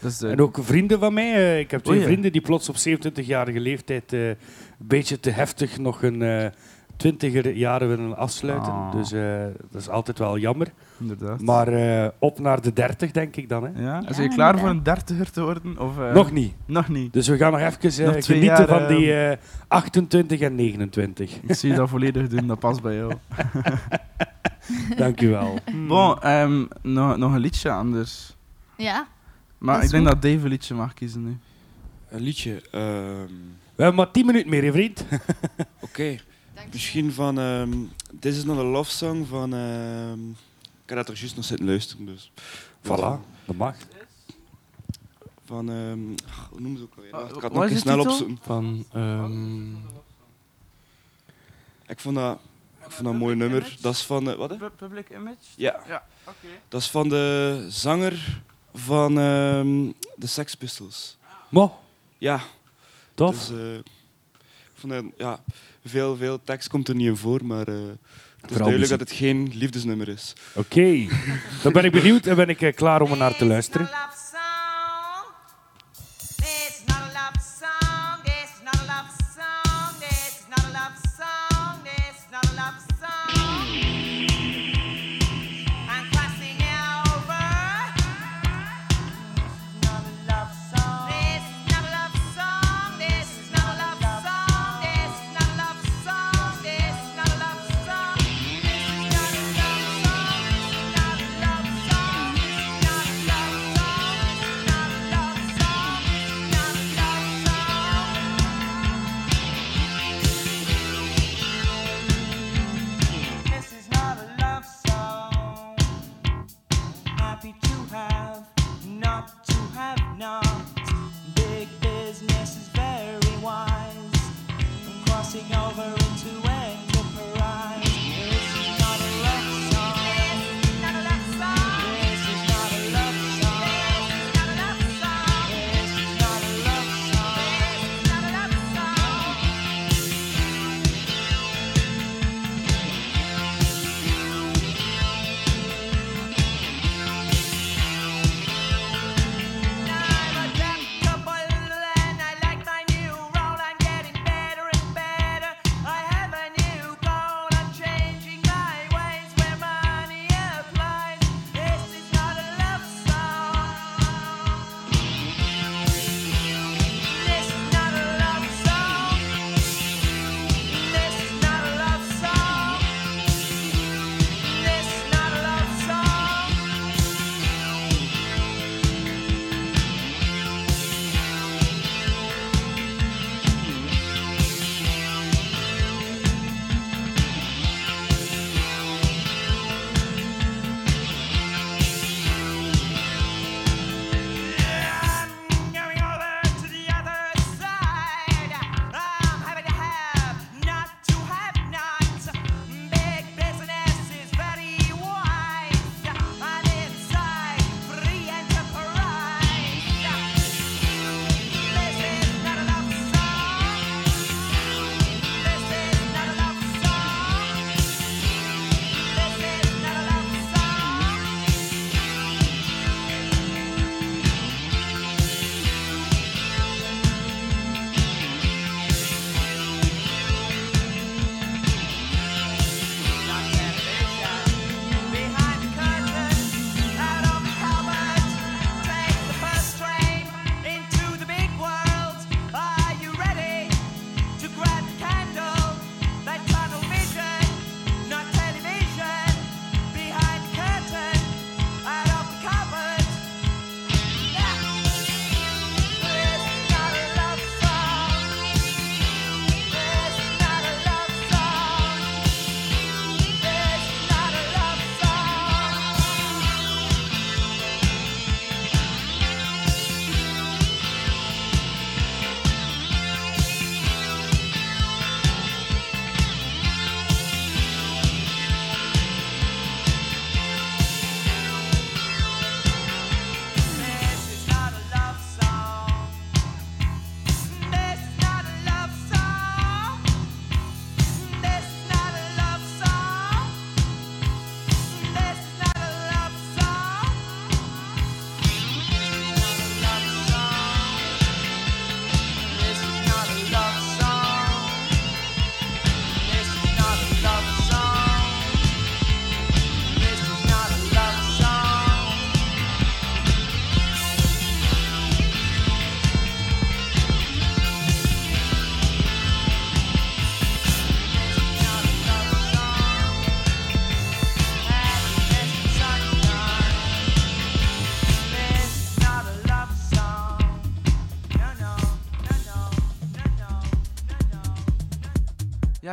Dus, 0.00 0.22
en 0.22 0.40
ook 0.40 0.58
vrienden 0.62 0.98
van 0.98 1.14
mij. 1.14 1.60
ik 1.60 1.70
heb 1.70 1.82
twee 1.82 1.96
Oei. 1.98 2.06
vrienden 2.06 2.32
die 2.32 2.40
plots 2.40 2.68
op 2.68 2.76
27-jarige 2.88 3.60
leeftijd 3.60 4.12
eh, 4.12 4.28
een 4.28 4.36
beetje 4.78 5.20
te 5.20 5.30
heftig 5.30 5.78
nog 5.78 6.02
een 6.02 6.22
eh 6.22 6.46
twintiger 6.96 7.52
jaren 7.52 7.88
willen 7.88 8.16
afsluiten. 8.16 8.72
Ah. 8.72 8.92
Dus 8.92 9.12
eh, 9.12 9.20
dat 9.70 9.80
is 9.80 9.88
altijd 9.88 10.18
wel 10.18 10.38
jammer. 10.38 10.68
Inderdaad. 11.00 11.40
Maar 11.40 11.68
eh, 11.68 12.08
op 12.18 12.38
naar 12.38 12.60
de 12.60 12.72
30, 12.72 13.10
denk 13.10 13.36
ik 13.36 13.48
dan. 13.48 13.64
Hè. 13.64 13.82
ja? 13.82 14.00
Ja, 14.00 14.08
Is 14.08 14.16
je 14.16 14.28
klaar 14.28 14.58
voor 14.58 14.68
een 14.68 14.82
dertiger 14.82 15.30
te 15.30 15.42
worden? 15.42 15.78
Of, 15.78 15.98
eh, 15.98 16.12
Nog 16.12 16.32
niet. 16.32 16.54
Nog 16.66 16.88
niet. 16.88 17.12
Dus 17.12 17.28
we 17.28 17.36
gaan 17.36 17.52
nog 17.52 17.60
even 17.60 18.04
eh, 18.04 18.12
Nog 18.12 18.22
twee 18.22 18.38
genieten 18.38 18.66
jaar, 18.66 18.86
van 18.86 18.96
die 18.96 19.14
eh, 19.14 19.36
28 19.68 20.40
en 20.40 20.54
29. 20.54 21.40
Ik 21.42 21.54
zie 21.54 21.70
je 21.70 21.76
dat 21.76 21.88
volledig 21.88 22.28
doen, 22.28 22.46
dat 22.46 22.58
past 22.58 22.82
bij 22.82 22.94
jou. 22.94 23.12
Dank 24.96 25.20
u 25.20 25.28
wel. 25.28 25.58
Bon, 25.88 26.20
ehm, 26.22 26.64
nog, 26.82 27.16
nog 27.16 27.32
een 27.32 27.40
liedje 27.40 27.70
anders. 27.70 28.36
Ja. 28.76 29.06
Maar 29.58 29.82
ik 29.82 29.90
denk 29.90 30.02
goed. 30.02 30.12
dat 30.12 30.22
Dave 30.22 30.44
een 30.44 30.50
liedje 30.50 30.74
mag 30.74 30.94
kiezen 30.94 31.24
nu. 31.24 31.38
Een 32.08 32.20
liedje. 32.20 32.62
ehm 32.70 33.32
We 33.74 33.82
hebben 33.82 33.94
maar 33.94 34.10
10 34.10 34.26
minuten 34.26 34.50
meer, 34.50 34.62
hè, 34.62 34.72
vriend. 34.72 35.04
Oké. 35.80 36.16
Misschien 36.72 37.12
van... 37.12 37.38
ehm 37.38 37.72
This 38.20 38.36
is 38.36 38.44
not 38.44 38.58
a 38.58 38.62
love 38.62 38.90
song 38.90 39.24
van... 39.24 39.54
ehm 39.54 40.20
ik 40.86 40.94
had 40.94 41.08
er 41.08 41.16
juist 41.18 41.36
nog 41.36 41.44
zitten 41.44 41.66
luisteren, 41.66 42.06
dus... 42.06 42.30
Voilà, 42.82 43.20
dat 43.44 43.56
mag. 43.56 43.76
Van... 45.44 45.70
ehm 45.70 45.98
hoe 46.50 46.60
noemen 46.60 46.78
ze 46.78 46.84
ook 46.84 46.94
alweer? 46.96 47.10
Wacht, 47.10 47.36
ik 47.36 47.42
had 47.42 47.52
nog 47.52 47.68
eens 47.68 47.80
snel 47.80 48.00
opzoeken. 48.00 48.38
Van... 48.42 48.86
ehm, 48.92 49.74
Ik 51.86 52.00
vond 52.00 52.16
dat... 52.16 52.38
Ik 52.84 52.90
vond 52.90 53.04
dat 53.04 53.12
een 53.12 53.18
mooi 53.18 53.36
nummer. 53.36 53.76
Dat 53.80 53.92
is 53.94 54.02
van... 54.02 54.30
eh, 54.30 54.36
wat, 54.36 54.50
hè? 54.50 54.56
Pu- 54.56 54.70
Public 54.70 55.10
Image? 55.10 55.36
Ja. 55.56 55.80
Ja, 55.86 56.06
oké. 56.26 56.46
Dat 56.68 56.80
is 56.80 56.90
van 56.90 57.08
de 57.08 57.66
zanger 57.68 58.42
van 58.74 59.18
ehm, 59.18 59.90
de 60.16 60.26
Sex 60.26 60.54
Pistols. 60.54 61.16
Mo. 61.48 61.78
Ja. 62.18 62.40
Tof. 63.14 63.46
Dus, 63.46 63.58
eh, 63.58 63.74
ik 63.76 64.74
vond 64.74 64.92
dat, 64.92 65.04
ja, 65.18 65.40
veel, 65.84 66.16
veel 66.16 66.40
tekst 66.44 66.68
komt 66.68 66.88
er 66.88 66.94
niet 66.94 67.06
in 67.06 67.16
voor, 67.16 67.44
maar 67.44 67.68
eh, 67.68 67.76
het 68.44 68.50
is 68.52 68.56
duidelijk 68.56 68.90
muziek. 68.90 68.98
dat 68.98 69.08
het 69.08 69.18
geen 69.18 69.50
liefdesnummer 69.54 70.08
is. 70.08 70.32
Oké, 70.52 71.06
dan 71.62 71.72
ben 71.72 71.84
ik 71.84 71.92
benieuwd 71.92 72.26
en 72.26 72.36
ben 72.36 72.48
ik 72.48 72.60
eh, 72.60 72.74
klaar 72.74 73.00
om 73.00 73.10
er 73.10 73.16
naar 73.16 73.36
te 73.36 73.44
luisteren. 73.44 73.88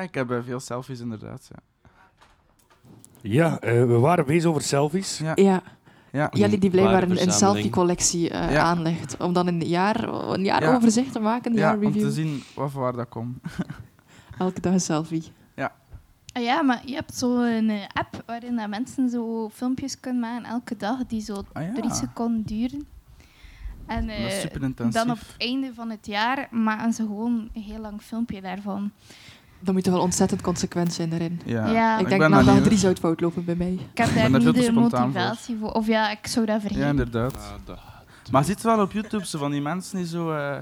Ja, 0.01 0.07
ik 0.07 0.13
heb 0.15 0.31
eh, 0.31 0.37
veel 0.45 0.59
selfies 0.59 0.99
inderdaad. 0.99 1.49
Ja. 1.51 1.59
Ja, 3.21 3.59
eh, 3.59 3.71
we 3.85 3.97
waren 3.99 4.25
bezig 4.25 4.49
over 4.49 4.61
selfies. 4.61 5.17
Ja. 5.17 5.31
Ja. 5.35 5.63
Ja. 6.11 6.29
Jelly 6.33 6.57
die 6.59 6.69
blijkbaar 6.69 7.03
een, 7.03 7.21
een 7.21 7.31
selfie-collectie 7.31 8.29
eh, 8.29 8.51
Ja. 8.51 8.61
aanlegt. 8.63 9.17
Om 9.17 9.33
dan 9.33 9.47
een 9.47 9.59
jaar, 9.61 10.03
een 10.09 10.43
jaar 10.43 10.63
Ja. 10.63 10.75
overzicht 10.75 11.11
te 11.11 11.19
maken, 11.19 11.51
een 11.51 11.57
Ja, 11.57 11.63
jaar 11.63 11.75
om 11.75 11.81
review. 11.83 12.01
te 12.01 12.11
zien 12.11 12.43
wat 12.55 12.71
voor 12.71 12.81
waar 12.81 12.93
dat 12.95 13.09
komt. 13.09 13.37
Elke 14.39 14.61
dag 14.61 14.73
een 14.73 14.79
selfie. 14.81 15.23
Ja. 15.55 15.71
Ah 16.33 16.43
ja, 16.43 16.61
maar 16.61 16.81
je 16.85 16.93
hebt 16.93 17.15
zo'n 17.15 17.71
app 17.93 18.23
waarin 18.25 18.55
dat 18.55 18.69
mensen 18.69 19.09
zo 19.09 19.49
filmpjes 19.49 19.99
kunnen 19.99 20.21
maken 20.21 20.45
elke 20.45 20.77
dag 20.77 21.05
die 21.05 21.21
zo 21.21 21.43
Ah 21.53 21.63
ja. 21.63 21.73
drie 21.73 21.93
seconden 21.93 22.43
duren. 22.43 22.87
En 23.85 24.07
Dat 24.07 24.15
is 24.17 24.33
eh, 24.33 24.39
superintensief. 24.39 25.01
dan 25.03 25.11
op 25.11 25.19
het 25.19 25.35
einde 25.37 25.73
van 25.73 25.89
het 25.89 26.05
jaar 26.07 26.47
maken 26.51 26.93
ze 26.93 27.01
gewoon 27.03 27.49
een 27.53 27.61
heel 27.61 27.79
lang 27.79 28.01
filmpje 28.01 28.41
daarvan. 28.41 28.91
Dan 29.63 29.73
moet 29.73 29.85
er 29.85 29.91
wel 29.91 30.01
ontzettend 30.01 30.41
consequent 30.41 30.93
zijn 30.93 31.09
daarin. 31.09 31.41
Ja. 31.45 31.67
Ja. 31.71 31.93
Ik 31.95 32.01
Ik 32.01 32.07
denk 32.09 32.21
daar 32.31 32.43
dag 32.43 32.61
drie 32.61 32.77
zou 32.77 32.91
het 32.91 33.01
fout 33.01 33.21
lopen 33.21 33.45
bij 33.45 33.55
mij. 33.55 33.71
Ik 33.91 33.97
heb 33.97 34.15
daar 34.15 34.29
niet 34.31 34.53
de 34.55 34.61
spontaan 34.61 35.01
motivatie 35.09 35.57
voor. 35.59 35.71
Of 35.71 35.87
ja, 35.87 36.11
ik 36.11 36.27
zou 36.27 36.45
dat 36.45 36.59
vergeten. 36.61 36.83
Ja, 36.83 36.89
inderdaad. 36.89 37.53
Maar 38.31 38.43
ziet 38.43 38.61
wel 38.61 38.81
op 38.81 38.91
YouTube 38.91 39.25
zo 39.25 39.37
van 39.39 39.51
die 39.51 39.61
mensen 39.61 39.97
die 39.97 40.07
zo, 40.07 40.31
eh, 40.31 40.57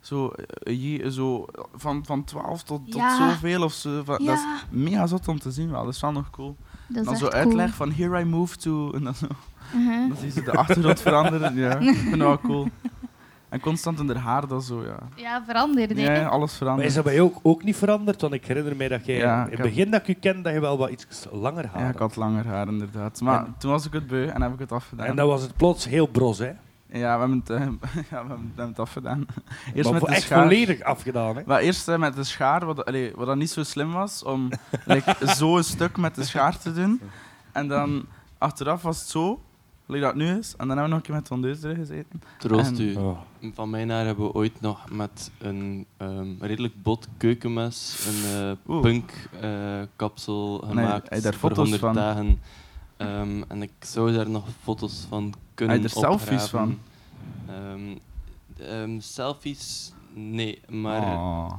zo, 0.00 0.28
eh, 0.28 0.82
je- 0.82 1.12
zo 1.12 1.44
van, 1.74 2.04
van 2.06 2.24
12 2.24 2.62
tot, 2.62 2.84
tot 2.90 3.00
Ja. 3.00 3.16
zoveel 3.30 3.62
of 3.62 3.72
zo. 3.72 4.02
Van, 4.04 4.24
Dat 4.24 4.34
is 4.36 4.44
mega 4.70 5.06
zot 5.06 5.28
om 5.28 5.38
te 5.38 5.50
zien 5.50 5.70
wel. 5.70 5.84
Dat 5.84 5.94
is 5.94 6.00
wel 6.00 6.12
nog 6.12 6.30
cool. 6.30 6.56
Dat 6.88 7.00
is 7.02 7.04
dan 7.08 7.16
zo 7.16 7.28
uitleg 7.28 7.76
cool. 7.76 7.88
van 7.88 7.92
here 8.04 8.20
I 8.20 8.24
move 8.24 8.56
to. 8.56 8.92
En 8.92 9.04
dan 9.04 9.14
zo. 9.14 9.26
Mhm. 9.72 10.08
Dan 10.08 10.16
zie 10.20 10.30
je 10.34 10.42
de 10.42 10.52
achtergrond 10.52 11.00
veranderen. 11.00 11.54
Ja, 11.56 11.76
ik 11.78 11.96
vind 11.96 12.10
dat 12.10 12.18
wel 12.18 12.38
cool. 12.40 12.68
En 13.56 13.62
constant 13.62 13.98
in 14.00 14.08
haar 14.08 14.16
haar, 14.22 14.46
dat 14.48 14.64
zo, 14.64 14.84
ja. 14.84 14.98
Ja, 15.14 15.42
veranderde. 15.46 16.00
Ja, 16.00 16.26
alles 16.26 16.38
Maar 16.50 16.58
verandert. 16.58 16.88
is 16.88 16.94
dat 16.94 17.04
bij 17.04 17.14
jou 17.14 17.26
ook, 17.28 17.38
ook 17.42 17.62
niet 17.62 17.76
veranderd? 17.76 18.20
Want 18.20 18.32
ik 18.32 18.46
herinner 18.46 18.76
mij 18.76 18.88
dat 18.88 19.06
jij 19.06 19.16
Ja, 19.16 19.34
in 19.34 19.40
het 19.40 19.50
heb- 19.50 19.62
begin 19.62 19.90
dat 19.90 20.00
ik 20.00 20.08
u 20.08 20.12
ken, 20.20 20.42
dat 20.42 20.52
je 20.52 20.60
wel 20.60 20.78
wat 20.78 20.90
iets 20.90 21.26
langer 21.32 21.66
haar 21.72 21.82
Ja, 21.82 21.88
ik 21.88 21.98
had. 21.98 22.16
langer 22.16 22.46
haar, 22.46 22.68
inderdaad. 22.68 23.20
Maar 23.20 23.44
En- 23.46 23.54
toen 23.58 23.70
was 23.70 23.86
ik 23.86 23.92
het 23.92 24.06
beu 24.06 24.26
en 24.26 24.42
heb 24.42 24.52
ik 24.52 24.58
het 24.58 24.72
afgedaan. 24.72 25.06
En 25.06 25.16
dan 25.16 25.26
was 25.28 25.42
het 25.42 25.56
plots 25.56 25.84
heel 25.88 26.06
bros, 26.06 26.38
hè? 26.38 26.50
Ja, 26.92 27.12
we 27.14 27.18
hebben 27.18 27.42
het, 27.46 27.50
eh, 27.50 27.60
ja, 28.10 28.10
we 28.10 28.16
hebben, 28.16 28.36
we 28.36 28.42
hebben 28.46 28.66
het 28.66 28.78
afgedaan. 28.78 29.26
Eerst 29.74 29.82
Maar 29.84 29.92
met 29.92 29.98
voor 29.98 30.08
de 30.08 30.14
echt 30.14 30.22
schaar. 30.24 30.42
volledig 30.42 30.82
afgedaan, 30.82 31.36
hè? 31.36 31.42
Maar 31.46 31.60
eerst 31.60 31.88
eh, 31.88 31.98
met 31.98 32.14
de 32.14 32.24
schaar, 32.24 32.64
wat, 32.66 32.84
allee, 32.84 33.12
wat 33.14 33.26
dan 33.26 33.38
niet 33.38 33.50
zo 33.50 33.62
slim 33.62 33.92
was, 33.92 34.22
om 34.22 34.48
like, 34.84 35.14
zo 35.34 35.56
een 35.56 35.64
stuk 35.64 35.96
met 35.96 36.14
de 36.14 36.24
schaar 36.24 36.58
te 36.58 36.72
doen. 36.72 37.00
En 37.52 37.68
dan 37.68 38.06
achteraf 38.38 38.82
was 38.82 38.98
het 39.00 39.08
zo, 39.08 39.40
like 39.86 40.00
dat 40.00 40.14
het 40.14 40.22
nu 40.22 40.38
is. 40.38 40.54
En 40.56 40.68
dan 40.68 40.76
hebben 40.76 40.84
we 40.84 40.88
nog 40.90 40.98
een 40.98 41.02
keer 41.04 41.14
met 41.14 41.24
tondeus 41.24 41.62
erin 41.62 41.76
gezeten. 41.76 42.22
Troost 42.38 42.66
En- 42.78 42.80
u. 42.80 42.94
Oh. 42.94 43.18
Van 43.54 43.70
mijn 43.70 43.90
haar 43.90 44.04
hebben 44.06 44.24
we 44.26 44.32
ooit 44.32 44.60
nog 44.60 44.90
met 44.90 45.30
een 45.38 45.86
ehm, 45.96 46.28
redelijk 46.40 46.82
bot 46.82 47.08
keukenmes 47.16 48.06
een 48.08 48.40
eh, 48.40 48.80
punk 48.80 49.28
eh, 49.40 49.80
kapsel 49.96 50.60
Nee, 50.60 50.68
gemaakt 50.84 51.22
voor 51.22 51.32
foto's 51.32 51.56
100 51.56 51.80
van? 51.80 51.94
dagen. 51.94 52.40
Ehm, 52.96 53.42
en 53.48 53.62
ik 53.62 53.72
zou 53.80 54.12
daar 54.12 54.30
nog 54.30 54.44
foto's 54.62 55.06
van 55.08 55.34
kunnen 55.54 55.76
je 55.78 55.82
er 55.82 55.90
selfies 55.90 56.44
opgraven. 56.44 56.78
Ehm, 57.48 57.96
ehm, 58.68 59.00
selfies? 59.00 59.92
Nee, 60.18 60.60
maar 60.68 61.00
Oh. 61.02 61.52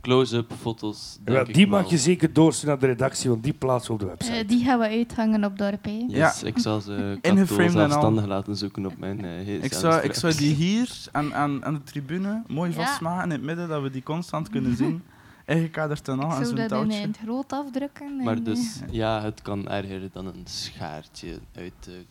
close-up 0.00 0.52
foto's. 0.60 1.18
Ja, 1.24 1.32
denk 1.32 1.46
ik 1.48 1.54
die 1.54 1.66
mag 1.66 1.80
wel. 1.82 1.90
je 1.90 1.98
zeker 1.98 2.32
doorsturen 2.32 2.68
naar 2.70 2.78
de 2.78 2.86
redactie, 2.86 3.30
want 3.30 3.42
die 3.42 3.52
plaatsen 3.52 3.94
op 3.94 4.00
de 4.00 4.06
website. 4.06 4.32
Eh, 4.36 4.48
die 4.48 4.64
gaan 4.64 4.78
we 4.78 4.88
uithangen 4.88 5.44
op 5.44 5.58
dorp. 5.58 5.84
hè. 5.84 6.04
Yes, 6.08 6.40
Ja. 6.40 6.46
ik 6.46 6.58
zal 6.58 6.80
ze 6.80 7.18
en 7.22 7.46
zelfstandig 7.46 8.26
laten 8.26 8.56
zoeken 8.56 8.86
op 8.86 8.98
mijn 8.98 9.24
uh, 9.24 9.62
Ik 9.64 9.72
zou, 9.72 10.00
ik 10.02 10.14
zou 10.14 10.34
die 10.34 10.54
hier 10.54 10.90
aan, 11.12 11.34
aan, 11.34 11.64
aan 11.64 11.74
de 11.74 11.82
tribune 11.82 12.42
mooi 12.48 12.70
Ja. 12.70 12.76
vastmaken 12.76 13.24
in 13.24 13.30
het 13.30 13.42
midden, 13.42 13.68
dat 13.68 13.82
we 13.82 13.90
die 13.90 14.02
constant 14.02 14.48
kunnen 14.48 14.76
zien. 14.76 15.02
Ingekaderd 15.46 16.08
en 16.08 16.20
al, 16.20 16.30
zou 16.30 16.44
zo'n 16.44 16.54
dat 16.68 16.82
in 16.82 16.90
het 16.90 17.18
groot 17.24 17.52
afdrukken. 17.52 18.16
Maar 18.24 18.36
en, 18.36 18.42
dus, 18.44 18.80
ja, 18.90 19.22
het 19.22 19.42
kan 19.42 19.68
erger 19.68 20.08
dan 20.12 20.26
een 20.26 20.42
schaartje 20.44 21.38
uit 21.56 21.72
de 21.82 22.04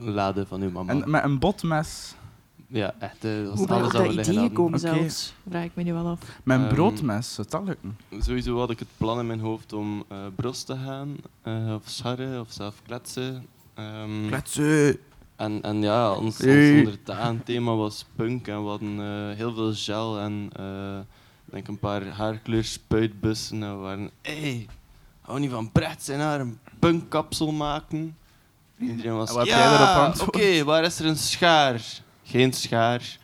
lade 0.00 0.46
van 0.46 0.60
uw 0.62 0.70
mama. 0.70 0.92
En 0.92 1.10
met 1.10 1.24
een 1.24 1.38
botmes. 1.38 2.14
Ja, 2.68 2.94
echt. 2.98 3.24
eh, 3.24 3.30
dat 3.44 3.52
is 3.52 3.58
Hoe 3.58 3.66
ben 3.66 3.76
je 3.76 3.82
alles 3.82 3.86
op 3.86 3.92
dat 3.92 4.06
liggen 4.14 4.22
idee 4.22 4.24
hadden. 4.38 4.48
gekomen 4.48 4.78
Oké. 4.78 4.88
zelfs? 4.98 5.34
Vraag 5.48 5.64
ik 5.64 5.70
me 5.74 5.82
nu 5.82 5.92
wel 5.92 6.06
af. 6.06 6.20
Een 6.44 6.60
Ehm, 6.60 6.74
broodmes, 6.74 7.34
zou 7.34 7.46
dat 7.50 7.62
lukken? 7.64 7.96
Sowieso 8.18 8.58
had 8.58 8.70
ik 8.70 8.78
het 8.78 8.88
plan 8.96 9.18
in 9.18 9.26
mijn 9.26 9.40
hoofd 9.40 9.72
om 9.72 10.04
eh 10.08 10.16
bros 10.36 10.62
te 10.62 10.76
gaan, 10.84 11.16
eh, 11.42 11.74
of 11.74 11.82
scharren, 11.84 12.40
of 12.40 12.46
zelf 12.50 12.74
kletsen. 12.86 13.46
Ehm, 13.74 14.26
Kletsen! 14.26 14.98
En, 15.36 15.62
en 15.62 15.82
ja, 15.82 16.10
ons, 16.12 16.24
ons 16.24 16.38
Hey. 16.38 16.74
100 16.74 17.06
dagen 17.06 17.42
thema 17.44 17.74
was 17.74 18.04
punk 18.16 18.48
en 18.48 18.62
we 18.62 18.68
hadden 18.68 19.00
eh, 19.00 19.36
heel 19.36 19.54
veel 19.54 19.72
gel 19.74 20.18
en 20.18 20.50
eh, 20.56 20.98
ik 21.46 21.52
denk 21.52 21.68
een 21.68 21.78
paar 21.78 22.06
haarkleurspuitbussen. 22.06 23.62
En 23.62 23.70
we 23.76 23.80
waren, 23.82 24.10
hey, 24.22 24.66
hou 25.20 25.40
niet 25.40 25.50
van 25.50 25.72
Brecht 25.72 26.02
zijn 26.04 26.20
haar 26.20 26.40
een 26.40 26.58
punkkapsel 26.78 27.52
maken. 27.52 28.16
Iedereen 28.78 29.16
was, 29.16 29.28
En 29.28 29.34
wat 29.34 29.48
heb 29.48 29.56
jij 29.56 29.66
daarop 29.68 29.86
ja, 29.86 30.04
antwoord? 30.06 30.36
oké, 30.36 30.64
waar 30.64 30.84
is 30.84 30.98
er 30.98 31.06
een 31.06 31.16
schaar? 31.16 32.04
Geen 32.26 32.52
schaar. 32.52 33.18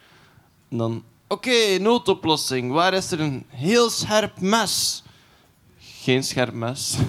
En 0.70 0.76
dan, 0.76 1.02
oké, 1.28 1.78
noodoplossing, 1.80 2.72
waar 2.72 2.94
is 2.94 3.10
er 3.10 3.20
een 3.20 3.44
heel 3.48 3.90
scherp 3.90 4.40
mes? 4.40 5.02
Geen 5.78 6.24
scherp 6.24 6.52
mes. 6.52 6.96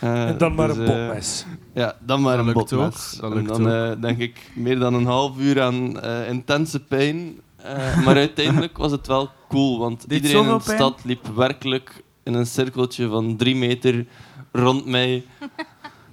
En 0.00 0.38
dan 0.38 0.54
maar 0.54 0.68
dus, 0.68 0.76
een 0.76 0.86
eh, 0.86 1.06
botmes. 1.06 1.44
ja, 1.74 1.96
dan 2.00 2.20
maar 2.22 2.36
Dat 2.36 2.46
een 2.46 2.52
lukt 2.54 2.70
botmes. 2.70 3.20
En 3.20 3.44
dan 3.44 3.70
eh, 3.70 3.92
denk 4.00 4.18
ik 4.18 4.50
meer 4.54 4.78
dan 4.78 4.94
een 4.94 5.06
half 5.06 5.38
uur 5.38 5.62
aan 5.62 6.00
eh, 6.00 6.28
intense 6.28 6.80
pijn. 6.80 7.40
Eh, 7.56 8.04
maar 8.04 8.16
uiteindelijk 8.16 8.78
was 8.78 8.90
het 8.90 9.06
wel 9.06 9.30
cool, 9.48 9.78
want 9.78 10.08
Deed 10.08 10.22
iedereen 10.22 10.48
in 10.48 10.56
de 10.56 10.62
stad 10.62 11.00
liep 11.04 11.26
werkelijk 11.34 12.02
in 12.22 12.34
een 12.34 12.46
cirkeltje 12.46 13.08
van 13.08 13.36
drie 13.36 13.56
meter 13.56 14.06
rond 14.52 14.86
mij. 14.86 15.24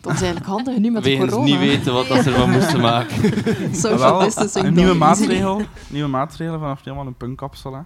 Dat 0.08 0.16
is 0.16 0.22
eigenlijk 0.22 0.45
handig 0.51 0.78
nu 0.78 0.91
met 0.91 1.03
de 1.03 1.10
Wegens 1.10 1.32
corona. 1.32 1.49
niet 1.49 1.60
weten 1.60 1.93
wat 1.93 2.08
dat 2.08 2.24
ze 2.24 2.30
ervan 2.30 2.49
moesten 2.51 2.80
maken. 2.82 3.16
Social 3.76 4.20
distancing. 4.20 4.66
een 4.66 4.74
nieuwe 4.74 4.93
maatregel, 4.93 5.62
nieuwe 5.88 6.10
maatregel 6.10 6.60
vanaf 6.60 6.78
nu 6.86 6.91
allemaal 6.91 7.08
een 7.08 7.18
punkkapsel. 7.18 7.74
Hè. 7.74 7.80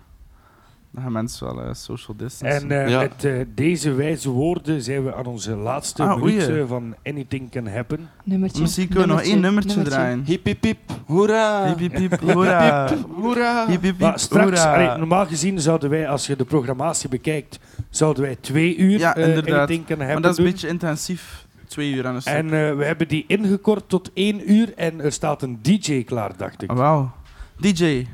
Dan 0.93 1.03
gaan 1.03 1.11
mensen 1.11 1.45
wel 1.55 1.63
eh, 1.63 1.73
social 1.73 2.17
distance. 2.17 2.55
En 2.57 2.71
eh, 2.71 2.89
Ja. 2.89 2.99
met 2.99 3.25
eh, 3.25 3.33
deze 3.55 3.93
wijze 3.93 4.29
woorden 4.29 4.81
zijn 4.81 5.03
we 5.03 5.15
aan 5.15 5.25
onze 5.25 5.55
laatste 5.55 6.03
Ah, 6.03 6.21
minuut 6.23 6.67
van 6.67 6.95
Anything 7.03 7.51
Can 7.51 7.67
Happen. 7.67 8.09
Nummertje. 8.23 8.61
Misschien 8.61 8.87
kunnen 8.87 9.07
we 9.07 9.13
nog 9.13 9.21
één 9.23 9.39
nummertje 9.39 9.81
draaien. 9.81 10.23
Hip 10.25 10.45
hip 10.45 10.63
hip, 10.63 10.77
hoera! 11.05 11.65
Hip 11.75 11.77
hip 11.79 11.95
hip, 12.11 12.19
hoera! 12.33 12.89
Hoera! 13.15 13.67
Hip 13.67 13.81
hip 13.81 13.99
Maar 13.99 14.09
hip, 14.09 14.19
straks, 14.19 14.43
hoera! 14.63 14.73
allee, 14.73 14.97
normaal 14.97 15.25
gezien 15.25 15.59
zouden 15.59 15.89
wij, 15.89 16.07
als 16.09 16.27
je 16.27 16.35
de 16.35 16.45
programmatie 16.45 17.09
bekijkt, 17.09 17.59
zouden 17.89 18.23
wij 18.23 18.35
twee 18.41 18.77
uur 18.77 18.99
Ja, 18.99 19.15
inderdaad. 19.15 19.57
Anything 19.57 19.85
Can 19.85 19.97
Happen 19.97 20.13
Maar 20.13 20.21
dat 20.21 20.31
is 20.31 20.37
een 20.37 20.51
beetje 20.51 20.67
intensief. 20.67 21.45
Twee 21.71 21.91
uur 21.93 22.07
aan 22.07 22.15
een 22.15 22.21
stuk. 22.21 22.33
En 22.33 22.45
eh, 22.45 22.75
we 22.75 22.85
hebben 22.85 23.07
die 23.07 23.23
ingekort 23.27 23.89
tot 23.89 24.11
één 24.13 24.51
uur 24.51 24.73
en 24.73 25.01
er 25.01 25.11
staat 25.11 25.41
een 25.41 25.59
DJ 25.61 26.03
klaar, 26.03 26.37
dacht 26.37 26.61
ik. 26.61 26.69
Ah, 26.69 26.77
Wauw. 26.77 27.11
DJ. 27.57 28.07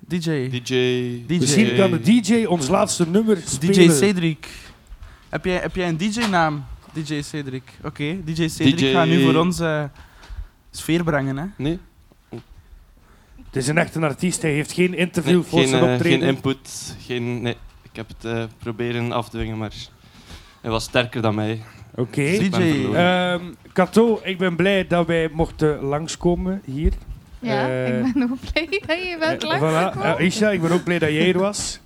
DJ. 0.00 0.48
DJ. 0.48 0.74
DJ. 1.26 1.38
Misschien 1.38 1.76
kan 1.76 1.90
de 1.90 2.00
DJ 2.00 2.44
ons 2.44 2.68
laatste 2.68 3.08
nummer 3.08 3.36
spelen. 3.44 3.74
DJ 3.74 3.88
Cedric. 3.90 4.48
Heb 5.28 5.44
jij, 5.44 5.56
heb 5.56 5.74
jij 5.74 5.88
een 5.88 5.96
DJ-naam? 5.96 6.64
DJ 6.92 7.22
Cedric. 7.22 7.62
Oké, 7.82 8.24
DJ 8.24 8.48
Cedric 8.48 8.76
DJ 8.78 8.92
gaat 8.92 9.06
nu 9.06 9.22
voor 9.22 9.34
ons 9.34 9.60
eh, 9.60 9.84
sfeer 10.70 11.04
brengen. 11.04 11.36
Hè? 11.36 11.46
Nee? 11.56 11.78
Het 13.46 13.62
is 13.62 13.68
een 13.68 13.78
echte 13.78 14.00
artiest, 14.00 14.42
hij 14.42 14.52
heeft 14.52 14.72
geen 14.72 14.94
interview 14.94 15.34
Nee, 15.34 15.42
voor 15.42 15.58
geen, 15.58 15.68
zijn 15.68 15.84
eh, 15.84 15.92
optreden. 15.92 16.18
geen 16.18 16.28
input. 16.28 16.96
Geen, 17.00 17.42
nee, 17.42 17.56
ik 17.82 17.96
heb 17.96 18.08
het 18.08 18.24
eh, 18.24 18.44
proberen 18.58 19.12
af 19.12 19.28
te 19.28 19.36
dwingen, 19.36 19.58
maar 19.58 19.72
hij 20.60 20.70
was 20.70 20.84
sterker 20.84 21.22
dan 21.22 21.34
mij. 21.34 21.62
Oké. 21.94 22.20
Ik 22.22 22.50
ben 22.50 22.60
DJ. 22.60 22.70
verloren. 22.72 23.32
Ehm 23.32 23.42
Kato, 23.72 24.20
ik 24.22 24.38
ben 24.38 24.56
blij 24.56 24.86
dat 24.86 25.06
wij 25.06 25.28
mochten 25.32 25.80
langskomen 25.82 26.62
hier. 26.64 26.92
Ja, 27.38 27.68
Eh, 27.68 28.06
ik 28.06 28.12
ben 28.12 28.30
ook 28.30 28.38
blij 28.52 28.68
dat 28.86 28.98
je 28.98 29.16
bent 29.18 29.44
Eh, 29.44 29.92
voilà. 29.92 30.00
Eh, 30.18 30.26
Isha, 30.26 30.50
ik 30.50 30.60
ben 30.62 30.70
ook 30.72 30.84
blij 30.84 30.98
dat 30.98 31.08
jij 31.10 31.32
er 31.32 31.38
was. 31.38 31.80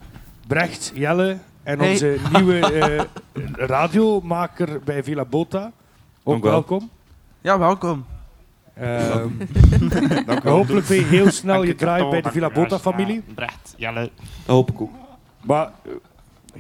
Brecht, 0.47 0.93
Jelle 0.95 1.39
en 1.63 1.79
Hey. 1.79 1.91
onze 1.91 2.17
nieuwe 2.33 2.59
eh, 2.73 3.05
radiomaker 3.53 4.81
bij 4.85 5.03
Villa 5.05 5.25
Bota. 5.25 5.65
Ook 6.23 6.33
Dank 6.33 6.43
wel. 6.43 6.53
welkom. 6.53 6.91
Ja, 7.41 7.59
welkom. 7.59 8.05
Ehm, 8.75 9.29
hopelijk 10.45 10.87
ben 10.87 10.97
je 10.97 11.05
heel 11.05 11.31
snel 11.31 11.63
je 11.63 11.75
draai 11.75 12.09
bij 12.11 12.21
de 12.23 12.31
Villa 12.31 12.51
Bota-familie. 12.51 13.23
Brecht, 13.35 13.75
Jelle. 13.77 14.01
Dat 14.01 14.11
hoop 14.57 14.71
ik 14.71 14.81
ook. 14.81 14.91
Maar 15.41 15.71
eh, 15.85 15.93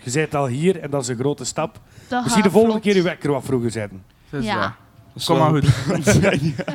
je 0.02 0.10
bent 0.12 0.34
al 0.34 0.46
hier 0.46 0.80
en 0.80 0.90
dat 0.90 1.02
is 1.02 1.08
een 1.08 1.16
grote 1.18 1.44
stap. 1.44 1.80
Dat 2.08 2.22
Misschien 2.22 2.42
de 2.42 2.50
volgende 2.50 2.74
vlot. 2.74 2.84
keer 2.86 2.96
je 2.96 3.02
wekker 3.02 3.30
wat 3.30 3.44
vroeger 3.44 3.70
zetten. 3.70 4.02
Dus 4.30 4.44
Ja. 4.50 4.54
ja. 4.54 4.76
Kom 5.26 5.38
maar 5.38 5.48
goed. 5.50 5.62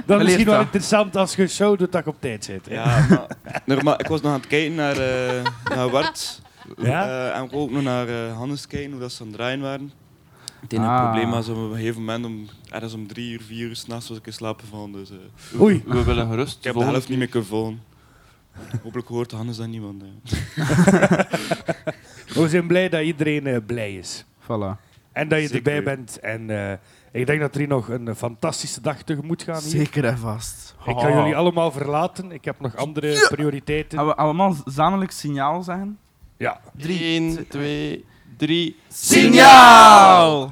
Dat 0.06 0.20
is 0.20 0.24
misschien 0.26 0.46
wel 0.46 0.56
dat. 0.56 0.64
interessant 0.64 1.16
als 1.16 1.36
je 1.36 1.76
doet 1.78 1.92
dat 1.92 2.04
je 2.04 2.10
op 2.10 2.16
tijd 2.20 2.46
zit. 2.46 2.66
Ja, 2.70 3.06
maar, 3.10 3.28
normaal, 3.66 4.00
ik 4.00 4.08
was 4.08 4.22
nog 4.22 4.32
aan 4.32 4.40
het 4.40 4.48
kijken 4.48 4.76
naar, 4.76 4.98
eh 4.98 5.44
naar 5.76 5.90
Wart. 5.90 6.42
Ja? 6.78 7.06
Eh, 7.08 7.38
en 7.38 7.44
ik 7.44 7.54
ook 7.54 7.72
nog 7.72 7.84
naar 7.84 8.08
eh, 8.08 8.38
Hannes 8.38 8.68
kijken, 8.68 8.92
hoe 8.92 9.00
dat 9.00 9.12
ze 9.12 9.22
aan 9.22 9.28
het 9.28 9.36
draaien 9.38 9.62
waren. 9.62 9.92
Het 10.62 10.74
enige 10.74 10.90
Ah. 10.90 11.04
probleem 11.04 11.30
was 11.32 11.48
op 11.50 11.58
een 11.58 11.76
gegeven 11.76 12.00
moment, 12.00 12.26
om, 12.26 12.48
ergens 12.70 12.94
om 12.94 13.08
drie 13.08 13.32
uur, 13.32 13.42
vier 13.48 13.68
uur 13.68 13.76
s'nachts 13.76 14.10
was 14.10 14.18
ik 14.18 14.26
in 14.26 14.34
slaap 14.34 14.60
gevallen. 14.60 14.92
Dus, 14.92 15.10
eh, 15.54 15.62
Oei. 15.62 15.84
We 15.86 16.04
willen 16.04 16.28
gerust. 16.30 16.58
ik 16.58 16.64
heb 16.64 16.74
de 16.74 16.84
helft 16.84 17.10
niet 17.10 17.18
meer 17.18 17.28
kunnen 17.28 17.50
volgen. 17.50 17.82
Hopelijk 18.84 19.08
hoort 19.08 19.32
Hannes 19.32 19.58
dat 19.58 19.68
niemand. 19.68 20.04
We 22.34 22.50
zijn 22.50 22.68
blij 22.68 22.90
dat 22.90 23.02
iedereen 23.02 23.64
blij 23.66 23.94
is. 23.96 24.26
Voilà. 24.44 24.80
En 25.14 25.28
dat 25.28 25.40
je 25.42 25.48
Zeker 25.48 25.74
erbij 25.74 25.84
bent. 25.96 26.20
En 26.20 26.50
eh, 26.50 26.78
ik 27.12 27.26
denk 27.26 27.40
dat 27.40 27.54
er 27.54 27.60
hier 27.60 27.68
nog 27.68 27.90
een 27.90 28.16
fantastische 28.16 28.82
dag 28.82 29.02
tegemoet 29.02 29.44
gaan. 29.44 29.62
Hier. 29.62 29.70
Zeker 29.70 30.06
en 30.06 30.18
vast. 30.18 30.76
Ik 30.86 30.96
kan 30.96 31.06
Oh. 31.12 31.16
jullie 31.18 31.36
allemaal 31.36 31.72
verlaten. 31.72 32.32
Ik 32.32 32.46
heb 32.46 32.60
nog 32.60 32.76
andere 32.76 33.28
prioriteiten. 33.30 33.98
Gaan 33.98 34.08
we 34.08 34.16
allemaal 34.16 34.56
zamelijk 34.66 35.12
signaal 35.12 35.64
zeggen? 35.64 35.98
Ja. 36.38 36.60
1, 36.78 37.48
2, 37.48 38.06
3. 38.38 38.76
Signaal! 38.88 40.52